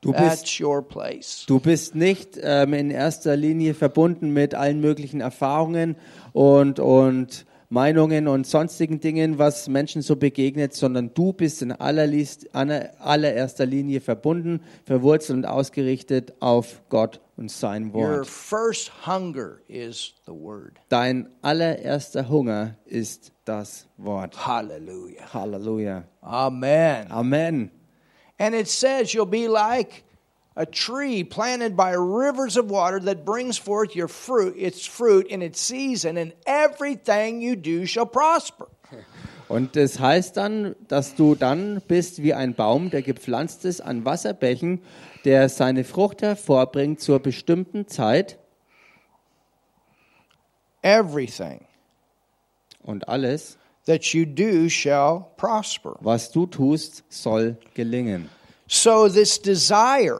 Du 0.00 0.12
bist. 0.12 0.60
Du 1.48 1.58
bist 1.58 1.96
nicht 1.96 2.38
ähm, 2.40 2.74
in 2.74 2.90
erster 2.92 3.34
Linie 3.34 3.74
verbunden 3.74 4.32
mit 4.32 4.54
allen 4.54 4.80
möglichen 4.80 5.20
Erfahrungen 5.20 5.96
und, 6.32 6.78
und 6.78 7.44
Meinungen 7.68 8.28
und 8.28 8.46
sonstigen 8.46 9.00
Dingen, 9.00 9.38
was 9.38 9.68
Menschen 9.68 10.02
so 10.02 10.14
begegnet, 10.14 10.74
sondern 10.74 11.12
du 11.14 11.32
bist 11.32 11.62
in 11.62 11.72
allererster 11.72 13.66
Linie 13.66 14.00
verbunden, 14.00 14.60
verwurzelt 14.84 15.38
und 15.38 15.44
ausgerichtet 15.46 16.34
auf 16.38 16.82
Gott 16.88 17.20
und 17.38 17.50
sein 17.50 17.92
Your 17.94 18.18
Wort. 18.18 18.26
first 18.26 18.90
hunger 19.06 19.60
is 19.68 20.12
the 20.26 20.32
Word. 20.32 20.78
Dein 20.88 21.28
allererster 21.40 22.28
Hunger 22.28 22.76
ist 22.84 23.32
das 23.44 23.86
Wort. 23.96 24.46
Hallelujah. 24.46 25.32
Halleluja. 25.32 26.04
Amen. 26.20 27.10
Amen. 27.10 27.70
And 28.38 28.54
it 28.54 28.68
says 28.68 29.14
you'll 29.14 29.24
be 29.24 29.48
like 29.48 30.04
a 30.56 30.66
tree 30.66 31.22
planted 31.22 31.76
by 31.76 31.92
rivers 31.92 32.56
of 32.56 32.70
water 32.70 32.98
that 33.00 33.24
brings 33.24 33.56
forth 33.56 33.94
your 33.94 34.08
fruit, 34.08 34.56
its 34.56 34.84
fruit 34.84 35.28
in 35.28 35.40
its 35.40 35.60
season, 35.60 36.16
and 36.18 36.32
everything 36.44 37.40
you 37.40 37.54
do 37.54 37.86
shall 37.86 38.06
prosper. 38.06 38.66
Und 39.48 39.76
das 39.76 39.98
heißt 39.98 40.36
dann, 40.36 40.76
dass 40.88 41.14
du 41.14 41.34
dann 41.34 41.80
bist 41.88 42.22
wie 42.22 42.34
ein 42.34 42.54
Baum, 42.54 42.90
der 42.90 43.00
gepflanzt 43.00 43.64
ist 43.64 43.80
an 43.80 44.04
Wasserbächen, 44.04 44.82
der 45.24 45.48
seine 45.48 45.84
Frucht 45.84 46.22
hervorbringt 46.22 47.00
zur 47.00 47.18
bestimmten 47.18 47.88
Zeit. 47.88 48.38
Everything 50.82 51.60
Und 52.82 53.08
alles, 53.08 53.58
that 53.86 54.04
you 54.14 54.24
do 54.24 54.68
shall 54.68 55.26
prosper. 55.36 55.96
was 56.00 56.30
du 56.30 56.46
tust, 56.46 57.04
soll 57.08 57.56
gelingen. 57.74 58.28
So, 58.68 59.08
this 59.08 59.40
desire, 59.40 60.18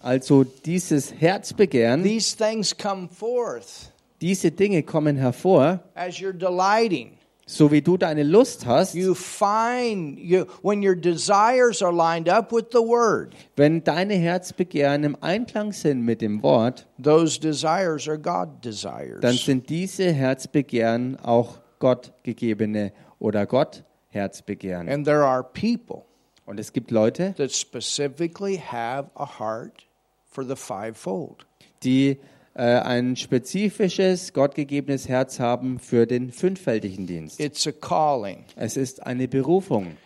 Also 0.00 0.44
dieses 0.44 1.12
Herzbegehren, 1.12 2.02
these 2.02 2.36
things 2.36 2.76
come 2.76 3.08
forth 3.08 3.90
diese 4.20 4.50
Dinge 4.50 4.82
kommen 4.82 5.16
hervor, 5.16 5.80
as 5.94 6.18
you're 6.18 6.32
delighting. 6.32 7.18
So 7.48 7.70
wie 7.70 7.80
du 7.80 7.96
deine 7.96 8.24
Lust 8.24 8.66
hast, 8.66 8.94
You 8.94 9.14
find 9.14 10.18
you 10.18 10.46
when 10.62 10.82
your 10.86 10.96
desires 10.96 11.80
are 11.80 11.92
lined 11.92 12.28
up 12.28 12.52
with 12.52 12.66
the 12.72 12.78
word. 12.80 13.34
wenn 13.54 13.84
deine 13.84 14.14
Herzbegehren 14.14 15.04
im 15.04 15.16
Einklang 15.22 15.72
sind 15.72 16.02
mit 16.02 16.20
dem 16.20 16.42
Wort, 16.42 16.86
Those 17.02 17.38
desires 17.38 18.08
are 18.08 18.18
God 18.18 18.48
dann 18.48 18.60
desires. 18.62 19.44
sind 19.44 19.68
diese 19.70 20.12
Herzbegehren 20.12 21.18
auch 21.20 21.58
Gott 21.78 22.12
gegebene 22.24 22.92
oder 23.20 23.46
Gott 23.46 23.84
Herzbegehren. 24.08 24.88
And 24.88 25.04
there 25.06 25.24
are 25.24 25.44
people 25.44 26.02
Und 26.46 26.58
es 26.58 26.72
gibt 26.72 26.90
Leute, 26.90 27.34
that 27.36 27.52
specifically 27.52 28.56
have 28.58 29.08
a 29.14 29.38
heart 29.38 29.86
for 30.28 30.44
the 30.44 30.56
fivefold. 30.56 31.46
die 31.84 32.18
ein 32.62 33.16
spezifisches, 33.16 34.32
gottgegebenes 34.32 35.08
Herz 35.08 35.40
haben 35.40 35.78
für 35.78 36.06
den 36.06 36.32
fünffältigen 36.32 37.06
Dienst. 37.06 37.38
It's 37.38 37.66
a 37.66 37.72
calling. 37.72 38.44
Es 38.56 38.76
ist 38.76 39.06
eine 39.06 39.28
Berufung. 39.28 39.96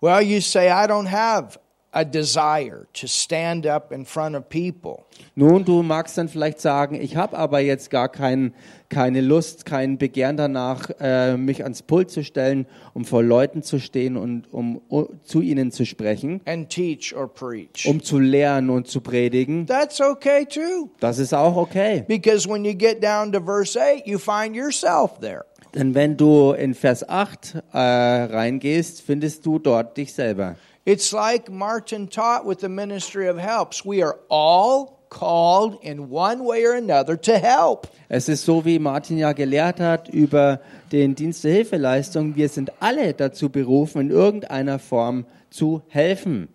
Well, 0.00 0.22
you 0.22 0.40
say, 0.40 0.68
I 0.68 0.86
don't 0.86 1.10
have 1.10 1.58
a 1.92 2.04
desire 2.04 2.86
to 2.92 3.06
stand 3.06 3.66
up 3.66 3.92
in 3.92 4.04
front 4.04 4.36
of 4.36 4.48
people. 4.48 5.04
Nun, 5.34 5.64
du 5.64 5.82
magst 5.82 6.16
dann 6.16 6.28
vielleicht 6.28 6.60
sagen, 6.60 6.94
ich 7.00 7.16
habe 7.16 7.36
aber 7.36 7.60
jetzt 7.60 7.90
gar 7.90 8.08
kein, 8.08 8.54
keine 8.88 9.20
Lust, 9.20 9.64
kein 9.64 9.98
Begehren 9.98 10.36
danach, 10.36 10.90
äh, 11.00 11.36
mich 11.36 11.62
ans 11.62 11.82
Pult 11.82 12.10
zu 12.10 12.22
stellen, 12.22 12.66
um 12.94 13.04
vor 13.04 13.22
Leuten 13.22 13.62
zu 13.62 13.78
stehen 13.78 14.16
und 14.16 14.52
um 14.52 14.80
uh, 14.90 15.06
zu 15.24 15.40
ihnen 15.40 15.72
zu 15.72 15.84
sprechen, 15.84 16.40
and 16.46 16.68
teach 16.68 17.14
or 17.14 17.28
preach. 17.28 17.86
um 17.86 18.02
zu 18.02 18.18
lehren 18.18 18.70
und 18.70 18.88
zu 18.88 19.00
predigen. 19.00 19.66
That's 19.66 20.00
okay 20.00 20.46
too. 20.46 20.90
Das 21.00 21.18
ist 21.18 21.34
auch 21.34 21.56
okay. 21.56 22.04
Because 22.06 22.48
when 22.48 22.64
you 22.64 22.74
get 22.74 23.02
down 23.02 23.32
to 23.32 23.40
verse 23.40 23.78
8, 23.78 24.06
you 24.06 24.18
find 24.18 24.54
yourself 24.54 25.18
there. 25.20 25.44
Denn 25.74 25.94
wenn 25.94 26.16
du 26.16 26.52
in 26.52 26.74
Vers 26.74 27.08
8 27.08 27.62
äh, 27.72 27.78
reingehst, 27.78 29.02
findest 29.02 29.46
du 29.46 29.58
dort 29.58 29.96
dich 29.96 30.12
selber. 30.12 30.56
It's 30.90 31.12
like 31.12 31.48
Martin 31.48 32.08
taught 32.08 32.44
with 32.44 32.58
the 32.58 32.68
ministry 32.68 33.28
of 33.28 33.38
helps. 33.38 33.84
We 33.84 34.02
are 34.02 34.18
all 34.28 34.98
called 35.08 35.78
in 35.84 36.10
one 36.10 36.42
way 36.42 36.64
or 36.64 36.74
another 36.74 37.16
to 37.16 37.38
help. 37.38 37.86
Es 38.08 38.28
ist 38.28 38.44
so, 38.44 38.64
wie 38.64 38.80
Martin 38.80 39.16
ja 39.16 39.32
gelehrt 39.32 39.78
hat 39.78 40.08
über 40.08 40.60
den 40.90 41.14
Dienst 41.14 41.44
der 41.44 41.52
Hilfeleistung. 41.52 42.34
Wir 42.34 42.48
sind 42.48 42.72
alle 42.80 43.14
dazu 43.14 43.50
berufen, 43.50 44.00
in 44.00 44.10
irgendeiner 44.10 44.80
Form 44.80 45.26
zu 45.50 45.80
helfen. 45.86 46.48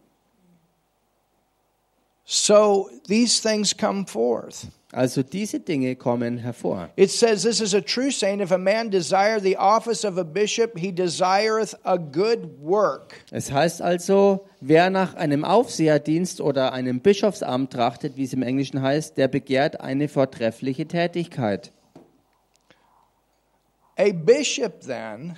So 2.25 2.89
these 3.07 3.41
things 3.41 3.73
come 3.73 4.05
forth. 4.05 4.67
Also 4.95 5.23
diese 5.23 5.59
Dinge 5.59 5.97
kommen 5.97 6.37
hervor. 6.37 6.89
It 6.95 7.11
says, 7.11 7.43
This 7.43 7.59
is 7.59 7.73
a 7.73 7.81
true 7.81 8.11
saying 8.11 8.39
if 8.39 8.51
a 8.51 8.57
man 8.57 8.89
desire 8.89 9.41
the 9.41 9.57
office 9.57 10.05
of 10.05 10.17
a 10.17 10.23
bishop, 10.23 10.77
he 10.77 10.89
desireth 10.89 11.75
a 11.83 11.97
good 11.97 12.61
work. 12.61 13.13
Es 13.29 13.51
heißt 13.51 13.81
also, 13.81 14.45
wer 14.61 14.89
nach 14.89 15.13
einem 15.15 15.43
Aufseherdienst 15.43 16.39
oder 16.39 16.71
einem 16.71 17.01
Bischofsamt 17.01 17.73
trachtet, 17.73 18.15
wie 18.15 18.23
es 18.23 18.31
im 18.31 18.41
Englischen 18.41 18.81
heißt, 18.81 19.17
der 19.17 19.27
begehrt 19.27 19.81
eine 19.81 20.07
vortreffliche 20.07 20.87
Tätigkeit. 20.87 21.73
A 23.97 24.13
bishop, 24.13 24.79
then, 24.79 25.35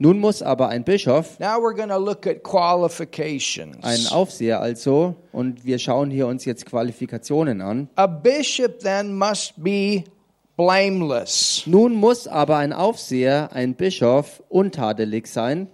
Nun 0.00 0.20
muss 0.20 0.42
aber 0.42 0.68
ein 0.68 0.84
Bischof, 0.84 1.40
now 1.40 1.58
we're 1.58 1.74
going 1.74 1.88
to 1.88 1.98
look 1.98 2.24
at 2.24 2.44
ein. 3.82 4.06
Aufseher 4.12 4.60
also, 4.60 5.16
und 5.32 5.64
wir 5.64 5.80
schauen 5.80 6.12
hier 6.12 6.28
uns 6.28 6.44
jetzt 6.44 6.66
Qualifikationen 6.66 7.60
an. 7.60 7.88
A 7.96 8.06
bishop 8.06 8.78
then 8.78 9.12
must 9.18 9.54
be 9.56 10.04
blameless. 10.56 11.64
Nun 11.66 11.94
muss 11.94 12.28
aber 12.28 12.58
ein 12.58 12.72
Aufseher, 12.72 13.50
ein 13.52 13.74
Bischof, 13.74 14.40
untadelig 14.48 15.26
sein. 15.26 15.66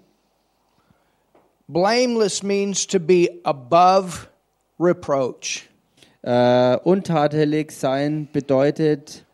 Blameless 1.68 2.42
means 2.42 2.86
to 2.86 2.98
be 2.98 3.28
above 3.42 4.28
reproach. 4.80 5.68
Äh, 6.22 6.78
untadelig 6.78 7.72
sein 7.72 8.28
bedeutet, 8.32 9.26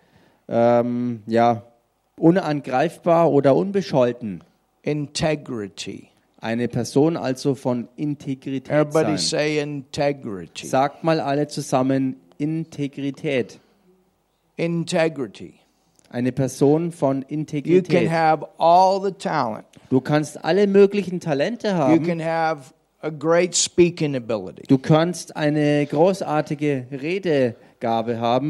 ähm, 0.49 1.23
ja, 1.29 1.63
unangreifbar 2.17 3.31
oder 3.31 3.55
unbescholten. 3.55 4.43
Integrity. 4.91 6.09
Eine 6.41 6.69
Person 6.69 7.17
also 7.17 7.55
von 7.55 7.89
Integrität 7.97 8.71
Everybody 8.71 9.19
sein. 9.19 9.19
say 9.19 9.61
integrity. 9.61 10.67
Sagt 10.67 11.05
mal 11.05 11.21
alle 11.21 11.47
zusammen 11.49 12.17
Integrität. 12.39 13.61
Integrity. 14.57 15.55
Eine 16.11 16.33
Person 16.33 16.91
von 16.93 17.19
You 17.19 17.23
can 17.29 17.39
Integrität. 17.39 18.11
have 18.11 18.47
all 18.59 19.01
the 19.03 19.13
talent. 19.13 19.65
Du 19.91 20.01
kannst 20.01 20.43
alle 20.45 20.67
möglichen 20.67 21.21
Talente 21.21 21.69
You 21.69 21.75
haben. 21.75 22.05
can 22.07 22.21
have 22.21 22.73
a 23.03 23.11
great 23.11 23.55
speaking 23.55 24.17
ability. 24.17 24.63
Du 24.67 24.79
kannst 24.79 25.37
eine 25.37 25.87
großartige 25.87 26.87
Redegabe 26.91 27.55
haben, 27.55 27.70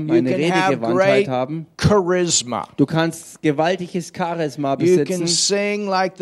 You 0.08 0.14
eine 0.14 0.30
can 0.30 0.50
have 0.52 0.70
Redegewandtheit 0.72 1.28
haben. 1.28 1.66
charisma. 1.80 2.68
Du 2.76 2.86
kannst 2.86 3.40
gewaltiges 3.42 4.12
Charisma 4.14 4.74
besitzen. 4.76 5.26
like. 5.88 6.16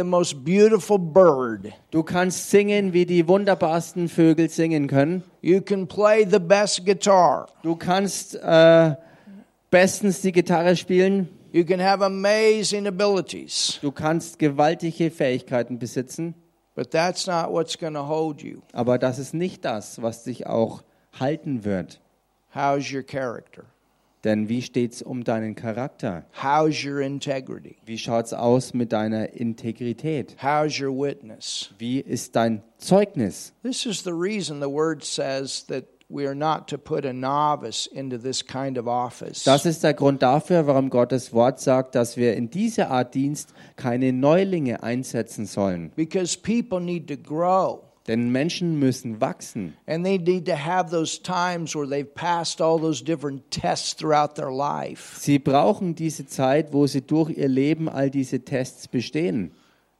Du 1.91 2.03
kannst 2.03 2.51
singen, 2.51 2.93
wie 2.93 3.07
die 3.07 3.27
wunderbarsten 3.27 4.09
Vögel 4.09 4.51
singen 4.51 4.87
können. 4.87 5.23
Du 7.63 7.77
kannst 7.77 8.35
äh, 8.35 8.95
bestens 9.71 10.21
die 10.21 10.33
Gitarre 10.33 10.77
spielen. 10.77 11.29
You 11.51 11.65
can 11.65 11.81
have 11.81 12.05
amazing 12.05 12.87
abilities. 12.87 13.79
Du 13.81 13.91
kannst 13.91 14.39
gewaltige 14.39 15.11
Fähigkeiten 15.11 15.79
besitzen. 15.79 16.35
But 16.75 16.91
that's 16.91 17.27
not 17.27 17.51
what's 17.51 17.77
hold 17.81 18.43
you. 18.43 18.61
Aber 18.73 18.99
das 18.99 19.19
ist 19.19 19.35
nicht 19.35 19.65
das, 19.65 20.01
was 20.03 20.25
dich 20.25 20.47
auch 20.47 20.83
halten 21.19 21.65
wird. 21.65 22.01
How's 22.55 22.93
your 22.93 23.03
character? 23.03 23.65
Denn 24.25 24.49
wie 24.49 24.63
steht's 24.63 25.01
um 25.01 25.23
deinen 25.23 25.55
Charakter? 25.55 26.25
How's 26.43 26.85
your 26.85 27.01
integrity? 27.01 27.77
Wie 27.87 27.99
schaut's 27.99 28.33
aus 28.33 28.75
mit 28.75 28.93
deiner 28.93 29.33
Integrität? 29.35 30.37
How's 30.43 30.81
your 30.81 30.91
witness? 30.93 31.71
Wie 31.79 32.01
ist 32.01 32.35
dein 32.35 32.63
Zeugnis? 32.79 33.53
This 33.63 33.87
is 33.87 34.03
the 34.03 34.13
reason 34.13 34.61
the 34.61 34.69
word 34.69 35.05
says 35.05 35.65
that 35.69 35.85
we 36.09 36.27
are 36.27 36.35
not 36.35 36.67
to 36.69 36.79
put 36.79 37.05
a 37.05 37.13
novice 37.13 37.87
into 37.87 38.19
this 38.19 38.45
kind 38.45 38.77
of 38.77 38.87
office. 38.89 39.45
Das 39.45 39.65
ist 39.67 39.85
der 39.85 39.95
Grund 39.95 40.23
dafür, 40.23 40.67
warum 40.67 40.91
Gottes 40.91 41.33
Wort 41.33 41.61
sagt, 41.61 41.95
dass 41.95 42.17
wir 42.17 42.35
in 42.35 42.51
diese 42.51 42.89
Art 42.89 43.15
Dienst 43.15 43.53
keine 43.77 44.13
Neulinge 44.13 44.83
einsetzen 44.83 45.47
sollen. 45.47 45.93
because 45.95 46.37
people 46.37 46.81
need 46.81 47.07
to 47.07 47.17
grow. 47.17 47.85
Denn 48.09 48.31
Menschen 48.31 48.79
müssen 48.79 49.21
wachsen. 49.21 49.75
And 49.87 50.05
they 50.05 50.19
need 50.19 50.47
to 50.47 50.57
have 50.57 50.91
those 50.91 51.21
times 51.23 51.77
where 51.77 51.87
they've 51.87 52.13
passed 52.13 52.61
all 52.61 52.81
those 52.81 53.05
different 53.05 53.51
tests 53.51 53.95
throughout 53.95 54.35
their 54.35 54.51
life. 54.51 55.19
Sie 55.21 55.39
brauchen 55.39 55.95
diese 55.95 56.27
Zeit, 56.27 56.73
wo 56.73 56.87
sie 56.87 57.03
durch 57.03 57.31
ihr 57.37 57.49
Leben 57.49 57.89
all 57.89 58.11
diese 58.11 58.41
Tests 58.45 58.89
bestehen. 58.89 59.53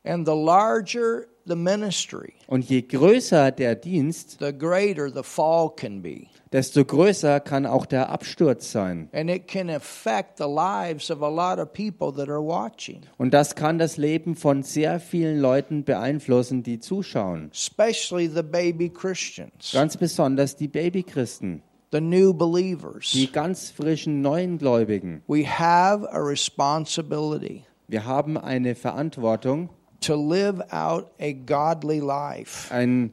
And 0.05 0.27
the 0.27 0.35
larger 0.35 1.27
the 1.49 1.57
ministry, 1.57 2.35
Und 2.47 2.69
je 2.69 2.83
größer 2.83 3.51
der 3.51 3.75
Dienst, 3.75 4.39
the 4.41 4.53
greater 4.53 5.11
the 5.11 5.23
fall 5.23 5.71
can 5.71 6.01
be. 6.01 6.29
Desto 6.53 6.85
größer 6.85 7.41
kann 7.41 7.67
auch 7.67 7.87
der 7.87 8.09
Absturz 8.11 8.73
sein. 8.73 9.09
And 9.13 9.31
it 9.31 9.47
can 9.49 9.69
affect 9.71 10.39
the 10.39 10.45
lives 10.45 11.11
of 11.11 11.23
a 11.23 11.29
lot 11.29 11.59
of 11.59 11.73
people 11.73 12.13
that 12.15 12.29
are 12.29 12.43
watching, 12.43 13.01
Und 13.19 13.35
das 13.35 13.55
kann 13.55 13.79
das 13.79 13.97
Leben 13.97 14.35
von 14.37 14.63
sehr 14.63 15.01
vielen 15.01 15.39
Leuten 15.41 15.85
beeinflussen, 15.85 16.63
die 16.63 16.79
zuschauen. 16.81 17.51
especially 17.53 18.29
the 18.29 18.43
baby 18.43 18.89
Christians, 18.89 19.73
Ganz 19.73 19.97
besonders 19.97 20.57
die 20.57 20.69
Babychristen, 20.69 21.63
the 21.93 22.01
new 22.01 22.33
believers. 22.33 23.11
die 23.13 23.31
ganz 23.31 23.71
frischen 23.71 24.21
neuen 24.23 24.59
Gläubigen. 24.59 25.23
We 25.27 25.45
have 25.47 26.09
a 26.13 26.19
responsibility 26.19 27.65
Wir 27.89 28.05
haben 28.05 28.37
eine 28.37 28.75
Verantwortung, 28.75 29.71
to 30.01 30.15
live 30.15 30.61
out 30.71 31.07
a 31.21 31.33
godly 31.33 31.99
life 32.01 32.73
ein 32.73 33.13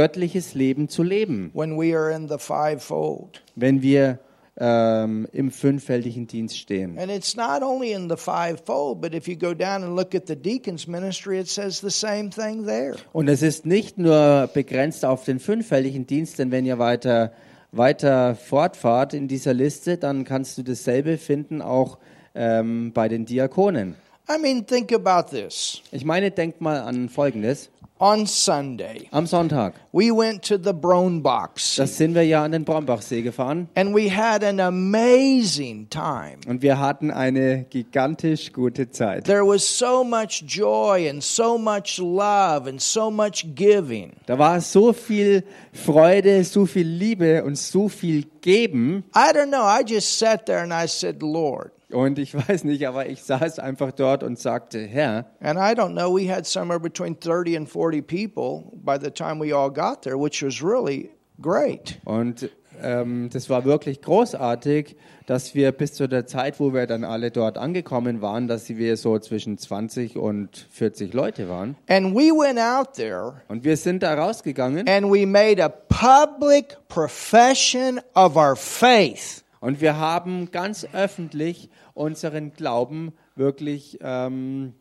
göttliches 0.00 0.54
Leben 0.54 0.88
zu 0.88 1.02
leben, 1.02 1.50
when 1.52 1.76
we 1.78 1.94
are 1.94 2.10
in 2.10 2.28
the 2.28 2.38
fivefold. 2.38 3.42
wenn 3.54 3.82
wir 3.82 4.18
ähm, 4.58 5.26
im 5.32 5.50
fünffältigen 5.50 6.26
Dienst 6.26 6.58
stehen. 6.58 6.98
And 6.98 7.10
it's 7.10 7.36
not 7.36 7.62
only 7.62 7.92
in 7.92 8.08
the 8.08 8.16
fivefold, 8.16 9.00
but 9.00 9.14
if 9.14 9.28
you 9.28 9.36
go 9.36 9.54
down 9.54 9.84
and 9.84 9.96
look 9.96 10.14
at 10.14 10.26
the 10.26 10.36
deacon's 10.36 10.86
ministry, 10.86 11.38
it 11.38 11.48
says 11.48 11.80
the 11.80 11.90
same 11.90 12.30
thing 12.30 12.66
there. 12.66 12.96
Und 13.12 13.28
es 13.28 13.42
ist 13.42 13.66
nicht 13.66 13.98
nur 13.98 14.48
begrenzt 14.52 15.04
auf 15.04 15.24
den 15.24 15.38
fünffältigen 15.38 16.06
Dienst, 16.06 16.38
denn 16.38 16.50
wenn 16.50 16.64
ihr 16.64 16.78
weiter, 16.78 17.32
weiter 17.72 18.34
fortfahrt 18.34 19.14
in 19.14 19.28
dieser 19.28 19.54
Liste, 19.54 19.98
dann 19.98 20.24
kannst 20.24 20.56
du 20.58 20.62
dasselbe 20.62 21.18
finden 21.18 21.62
auch 21.62 21.98
ähm, 22.34 22.92
bei 22.92 23.08
den 23.08 23.26
Diakonen. 23.26 23.96
I 24.28 24.40
mean, 24.40 24.66
think 24.66 24.92
about 24.92 25.30
this. 25.30 25.82
Ich 25.90 26.04
meine, 26.04 26.30
denkt 26.30 26.60
mal 26.60 26.80
an 26.80 27.08
Folgendes. 27.08 27.70
On 28.02 28.26
Sunday, 28.26 29.08
Am 29.12 29.26
Sonntag, 29.26 29.74
we 29.92 30.10
went 30.10 30.42
to 30.44 30.56
the 30.56 30.72
Bronbach 30.72 31.50
das 31.76 31.98
sind 31.98 32.14
wir 32.14 32.22
ja 32.22 32.42
an 32.42 32.52
den 32.52 32.64
Brombachsee 32.64 33.20
gefahren 33.20 33.68
and 33.74 33.94
we 33.94 34.08
had 34.08 34.42
an 34.42 34.58
amazing 34.58 35.86
time. 35.90 36.38
und 36.48 36.62
wir 36.62 36.78
hatten 36.80 37.10
eine 37.10 37.64
gigantisch 37.68 38.54
gute 38.54 38.90
Zeit. 38.90 39.24
There 39.24 39.44
was 39.46 39.62
so 39.78 40.02
much 40.02 40.42
joy 40.46 41.10
and 41.10 41.22
so 41.22 41.58
much 41.58 41.98
love 41.98 42.66
and 42.66 42.80
so 42.80 43.10
much 43.10 43.44
giving. 43.54 44.12
Da 44.24 44.38
war 44.38 44.62
so 44.62 44.94
viel 44.94 45.44
Freude, 45.74 46.42
so 46.44 46.64
viel 46.64 46.86
Liebe 46.86 47.44
und 47.44 47.58
so 47.58 47.90
viel 47.90 48.24
Geben. 48.40 49.04
I 49.14 49.30
don't 49.34 49.50
know. 49.50 49.66
I 49.66 49.82
just 49.86 50.18
sat 50.18 50.46
there 50.46 50.62
and 50.62 50.72
I 50.72 50.88
said, 50.88 51.22
Lord. 51.22 51.70
Und 51.92 52.18
ich 52.18 52.34
weiß 52.34 52.64
nicht, 52.64 52.86
aber 52.86 53.06
ich 53.08 53.22
saß 53.22 53.58
einfach 53.58 53.92
dort 53.92 54.22
und 54.22 54.38
sagte, 54.38 54.80
Herr, 54.80 55.26
And 55.40 55.58
I 55.58 55.78
don't 55.78 55.92
know. 55.92 56.14
We 56.16 56.32
had 56.32 56.46
somewhere 56.46 56.80
between 56.80 57.16
30 57.18 57.56
and 57.56 57.68
40 57.68 58.02
people 58.02 58.72
by 58.74 58.96
the 59.00 59.10
time 59.10 59.40
we 59.40 59.54
all 59.54 59.70
got 59.70 60.02
there, 60.02 60.18
which 60.18 60.42
was 60.42 60.62
really 60.62 61.10
great. 61.40 61.98
Und 62.04 62.50
ähm, 62.82 63.28
das 63.32 63.50
war 63.50 63.64
wirklich 63.64 64.00
großartig, 64.00 64.96
dass 65.26 65.54
wir 65.54 65.72
bis 65.72 65.94
zu 65.94 66.08
der 66.08 66.26
Zeit, 66.26 66.60
wo 66.60 66.72
wir 66.72 66.86
dann 66.86 67.04
alle 67.04 67.30
dort 67.30 67.58
angekommen 67.58 68.22
waren, 68.22 68.48
dass 68.48 68.68
wir 68.68 68.96
so 68.96 69.18
zwischen 69.18 69.58
20 69.58 70.16
und 70.16 70.66
40 70.70 71.12
Leute 71.12 71.48
waren. 71.48 71.76
And 71.88 72.14
we 72.14 72.30
went 72.30 72.58
out 72.58 72.94
there 72.94 73.34
Und 73.48 73.64
wir 73.64 73.76
sind 73.76 74.02
da 74.02 74.14
rausgegangen 74.14 74.88
and 74.88 75.12
we 75.12 75.26
made 75.26 75.62
a 75.62 75.68
public 75.68 76.76
profession 76.88 78.00
of 78.14 78.36
our 78.36 78.56
faith. 78.56 79.42
Und 79.60 79.80
wir 79.80 79.98
haben 79.98 80.50
ganz 80.50 80.86
öffentlich 80.92 81.68
unseren 81.94 82.52
Glauben 82.52 83.12
wirklich 83.36 83.98
ähm, 84.00 84.74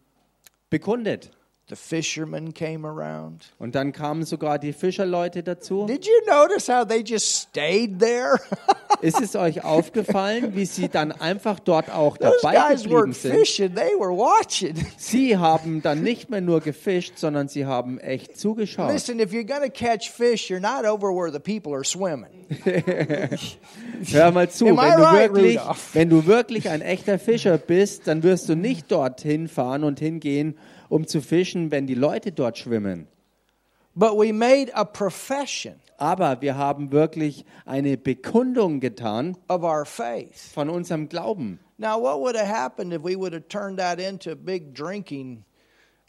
bekundet. 0.69 1.31
The 1.69 1.75
fishermen 1.75 2.53
came 2.53 2.87
around. 2.87 3.53
Und 3.59 3.75
dann 3.75 3.91
kamen 3.91 4.25
sogar 4.25 4.57
die 4.57 4.73
Fischerleute 4.73 5.43
dazu. 5.43 5.85
Did 5.85 6.05
you 6.05 6.13
notice 6.25 6.67
how 6.67 6.87
they 6.87 7.03
just 7.05 7.49
stayed 7.49 7.99
there? 7.99 8.39
Ist 9.01 9.21
es 9.21 9.35
euch 9.35 9.63
aufgefallen, 9.63 10.55
wie 10.55 10.65
sie 10.65 10.89
dann 10.89 11.11
einfach 11.11 11.59
dort 11.59 11.89
auch 11.89 12.17
dabei 12.17 12.75
geblieben 12.75 13.13
sind? 13.13 13.45
Sie 14.97 15.37
haben 15.37 15.81
dann 15.81 16.03
nicht 16.03 16.29
mehr 16.29 16.41
nur 16.41 16.61
gefischt, 16.61 17.17
sondern 17.17 17.47
sie 17.47 17.65
haben 17.65 17.99
echt 17.99 18.37
zugeschaut. 18.37 18.91
Listen, 18.91 19.19
if 19.19 19.31
you're 19.31 19.45
to 19.45 19.69
catch 19.71 20.09
fish, 20.09 20.49
you're 20.49 20.59
not 20.59 20.85
over 20.85 21.09
where 21.09 21.31
the 21.31 21.39
people 21.39 21.73
are 21.73 21.83
swimming. 21.83 22.45
Hör 24.11 24.31
mal 24.31 24.49
zu, 24.49 24.65
wenn 24.65 24.75
du, 24.75 25.11
wirklich, 25.11 25.59
wenn 25.93 26.09
du 26.09 26.25
wirklich 26.25 26.69
ein 26.69 26.81
echter 26.81 27.19
Fischer 27.19 27.57
bist, 27.57 28.07
dann 28.07 28.23
wirst 28.23 28.49
du 28.49 28.55
nicht 28.55 28.91
dorthin 28.91 29.47
fahren 29.47 29.83
und 29.83 29.99
hingehen, 29.99 30.57
um 30.89 31.07
zu 31.07 31.21
fischen, 31.21 31.71
wenn 31.71 31.87
die 31.87 31.95
Leute 31.95 32.31
dort 32.31 32.57
schwimmen. 32.57 33.07
But 33.95 34.13
we 34.17 34.31
made 34.33 34.73
a 34.73 34.85
profession 34.85 35.75
Aber 35.99 36.41
wir 36.41 36.55
haben 36.57 36.93
wirklich 36.93 37.43
eine 37.65 37.97
Bekundung 37.97 38.79
getan 38.79 39.35
of 39.49 39.63
our 39.63 39.85
faith. 39.85 40.53
von 40.53 40.69
unserem 40.69 41.09
Glauben. 41.09 41.59
Now, 41.77 41.97
what 42.01 42.21
would 42.21 42.35
have 42.35 42.47
happened 42.47 42.93
if 42.93 43.03
we 43.03 43.15
would 43.15 43.33
have 43.33 43.47
turned 43.49 43.79
that 43.79 43.99
into 43.99 44.31
a 44.31 44.35
big 44.35 44.73
drinking, 44.73 45.43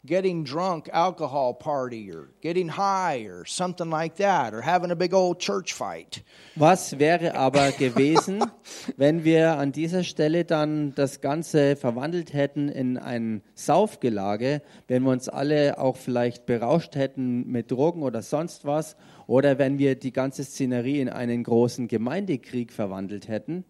getting 0.05 0.43
drunk 0.43 0.89
alcohol 0.91 1.53
party 1.53 2.11
or 2.11 2.29
getting 2.41 2.69
high 2.69 3.27
or 3.27 3.45
something 3.45 3.89
like 3.89 4.15
that 4.15 4.53
or 4.53 4.61
having 4.61 4.91
a 4.91 4.95
big 4.95 5.13
old 5.13 5.39
church 5.39 5.73
fight? 5.73 6.23
Was 6.55 6.97
wäre 6.99 7.35
aber 7.35 7.71
gewesen, 7.77 8.43
wenn 8.97 9.23
wir 9.23 9.57
an 9.57 9.71
dieser 9.71 10.03
Stelle 10.03 10.43
dann 10.45 10.93
das 10.95 11.21
Ganze 11.21 11.75
verwandelt 11.75 12.33
hätten 12.33 12.69
in 12.69 12.97
ein 12.97 13.41
Saufgelage, 13.53 14.61
wenn 14.87 15.03
wir 15.03 15.11
uns 15.11 15.29
alle 15.29 15.77
auch 15.77 15.97
vielleicht 15.97 16.45
berauscht 16.45 16.95
hätten 16.95 17.47
mit 17.47 17.71
Drogen 17.71 18.01
oder 18.01 18.21
sonst 18.21 18.65
was, 18.65 18.95
oder 19.27 19.59
wenn 19.59 19.77
wir 19.77 19.95
die 19.95 20.11
ganze 20.11 20.43
Szenerie 20.43 20.99
in 20.99 21.09
einen 21.09 21.43
großen 21.43 21.87
Gemeindekrieg 21.87 22.73
verwandelt 22.73 23.27
hätten, 23.27 23.65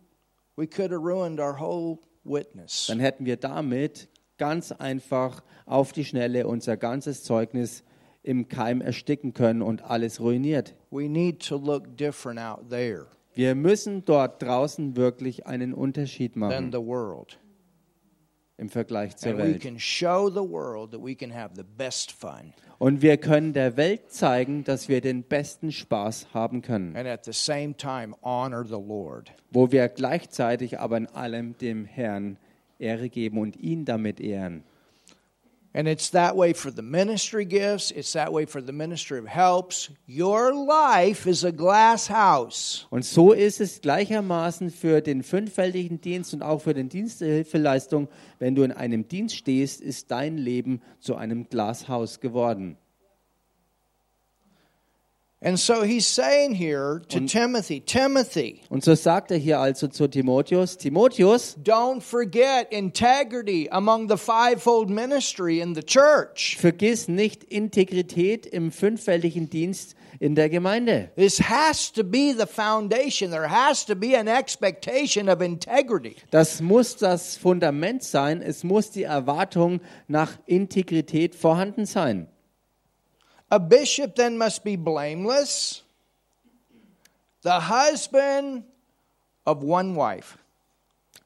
We 0.57 0.67
could 0.67 0.91
have 0.91 1.01
ruined 1.01 1.39
our 1.39 1.59
whole 1.59 1.97
witness. 2.23 2.87
dann 2.87 2.99
hätten 2.99 3.25
wir 3.25 3.37
damit 3.37 4.09
ganz 4.41 4.71
einfach 4.71 5.43
auf 5.67 5.91
die 5.91 6.03
Schnelle 6.03 6.47
unser 6.47 6.75
ganzes 6.75 7.23
Zeugnis 7.23 7.83
im 8.23 8.47
Keim 8.47 8.81
ersticken 8.81 9.35
können 9.35 9.61
und 9.61 9.83
alles 9.83 10.19
ruiniert. 10.19 10.73
We 10.89 11.07
need 11.07 11.45
to 11.47 11.57
look 11.57 11.95
different 11.95 12.39
out 12.39 12.67
there 12.71 13.05
Wir 13.35 13.53
müssen 13.53 14.03
dort 14.03 14.41
draußen 14.41 14.95
wirklich 14.95 15.45
einen 15.45 15.75
Unterschied 15.75 16.35
machen 16.35 16.71
the 16.71 16.79
world. 16.79 17.37
im 18.57 18.69
Vergleich 18.69 19.15
zur 19.15 19.37
Welt. 19.37 19.63
Und 22.79 23.01
wir 23.03 23.17
können 23.17 23.53
der 23.53 23.77
Welt 23.77 24.11
zeigen, 24.11 24.63
dass 24.63 24.89
wir 24.89 25.01
den 25.01 25.21
besten 25.21 25.71
Spaß 25.71 26.33
haben 26.33 26.63
können, 26.63 26.95
and 26.95 27.07
at 27.07 27.25
the 27.25 27.31
same 27.31 27.77
time 27.77 28.15
honor 28.23 28.65
the 28.65 28.71
Lord. 28.71 29.31
wo 29.51 29.71
wir 29.71 29.87
gleichzeitig 29.87 30.79
aber 30.79 30.97
in 30.97 31.05
allem 31.05 31.55
dem 31.59 31.85
Herrn 31.85 32.37
Ehre 32.81 33.09
geben 33.09 33.37
und 33.37 33.57
ihn 33.57 33.85
damit 33.85 34.19
ehren. 34.19 34.63
And 35.73 35.87
it's 35.87 36.11
that 36.11 36.35
way 36.35 36.53
for 36.53 36.69
the 36.69 36.81
ministry 36.81 37.45
gifts, 37.45 37.91
it's 37.91 38.11
that 38.11 38.33
way 38.33 38.45
for 38.45 38.61
the 38.61 38.73
ministry 38.73 39.17
of 39.17 39.25
helps. 39.25 39.89
Your 40.05 40.53
life 40.53 41.25
is 41.25 41.45
a 41.45 41.51
glass 41.51 42.09
house. 42.09 42.87
Und 42.89 43.05
so 43.05 43.31
ist 43.31 43.61
es 43.61 43.79
gleichermaßen 43.79 44.69
für 44.69 44.99
den 44.99 45.23
fünffältigen 45.23 46.01
Dienst 46.01 46.33
und 46.33 46.43
auch 46.43 46.61
für 46.61 46.73
den 46.73 46.89
Dienst 46.89 47.21
der 47.21 47.29
Hilfeleistung. 47.35 48.09
Wenn 48.37 48.53
du 48.53 48.63
in 48.63 48.73
einem 48.73 49.07
Dienst 49.07 49.37
stehst, 49.37 49.79
ist 49.79 50.11
dein 50.11 50.37
Leben 50.37 50.81
zu 50.99 51.15
einem 51.15 51.47
Glashaus 51.47 52.19
geworden. 52.19 52.75
And 55.43 55.59
so 55.59 55.81
he's 55.81 56.05
saying 56.05 56.53
here 56.53 57.01
to 57.09 57.19
Timothy, 57.21 57.79
Timothy, 57.79 58.61
Und 58.69 58.83
so 58.83 58.93
sagt 58.93 59.31
er 59.31 59.37
hier 59.37 59.59
also 59.59 59.87
zu 59.87 60.07
Timotheus, 60.07 60.77
Timotheus, 60.77 61.57
don't 61.63 62.01
forget 62.01 62.71
integrity 62.71 63.67
among 63.71 64.07
the 64.07 64.17
fivefold 64.17 64.91
ministry 64.91 65.59
in 65.59 65.73
the 65.73 65.81
church. 65.81 66.57
vergiss 66.59 67.07
nicht 67.07 67.43
Integrität 67.43 68.45
im 68.45 68.71
fünffältigen 68.71 69.49
Dienst 69.49 69.95
in 70.19 70.35
der 70.35 70.47
Gemeinde. 70.47 71.09
This 71.15 71.39
has 71.39 71.91
to 71.91 72.03
be 72.03 72.35
the 72.37 72.45
foundation. 72.45 73.31
There 73.31 73.49
has 73.49 73.83
to 73.87 73.95
be 73.95 74.15
an 74.15 74.27
expectation 74.27 75.27
of 75.27 75.41
integrity. 75.41 76.17
Das 76.29 76.61
muss 76.61 76.97
das 76.97 77.35
Fundament 77.37 78.03
sein. 78.03 78.43
Es 78.43 78.63
muss 78.63 78.91
die 78.91 79.03
Erwartung 79.03 79.81
nach 80.07 80.37
Integrität 80.45 81.33
vorhanden 81.33 81.87
sein. 81.87 82.27
A 83.51 83.59
bishop 83.59 84.15
then 84.15 84.37
must 84.37 84.63
be 84.63 84.77
blameless, 84.77 85.83
the 87.41 87.59
husband 87.59 88.63
of 89.45 89.61
one 89.61 89.93
wife. 89.93 90.37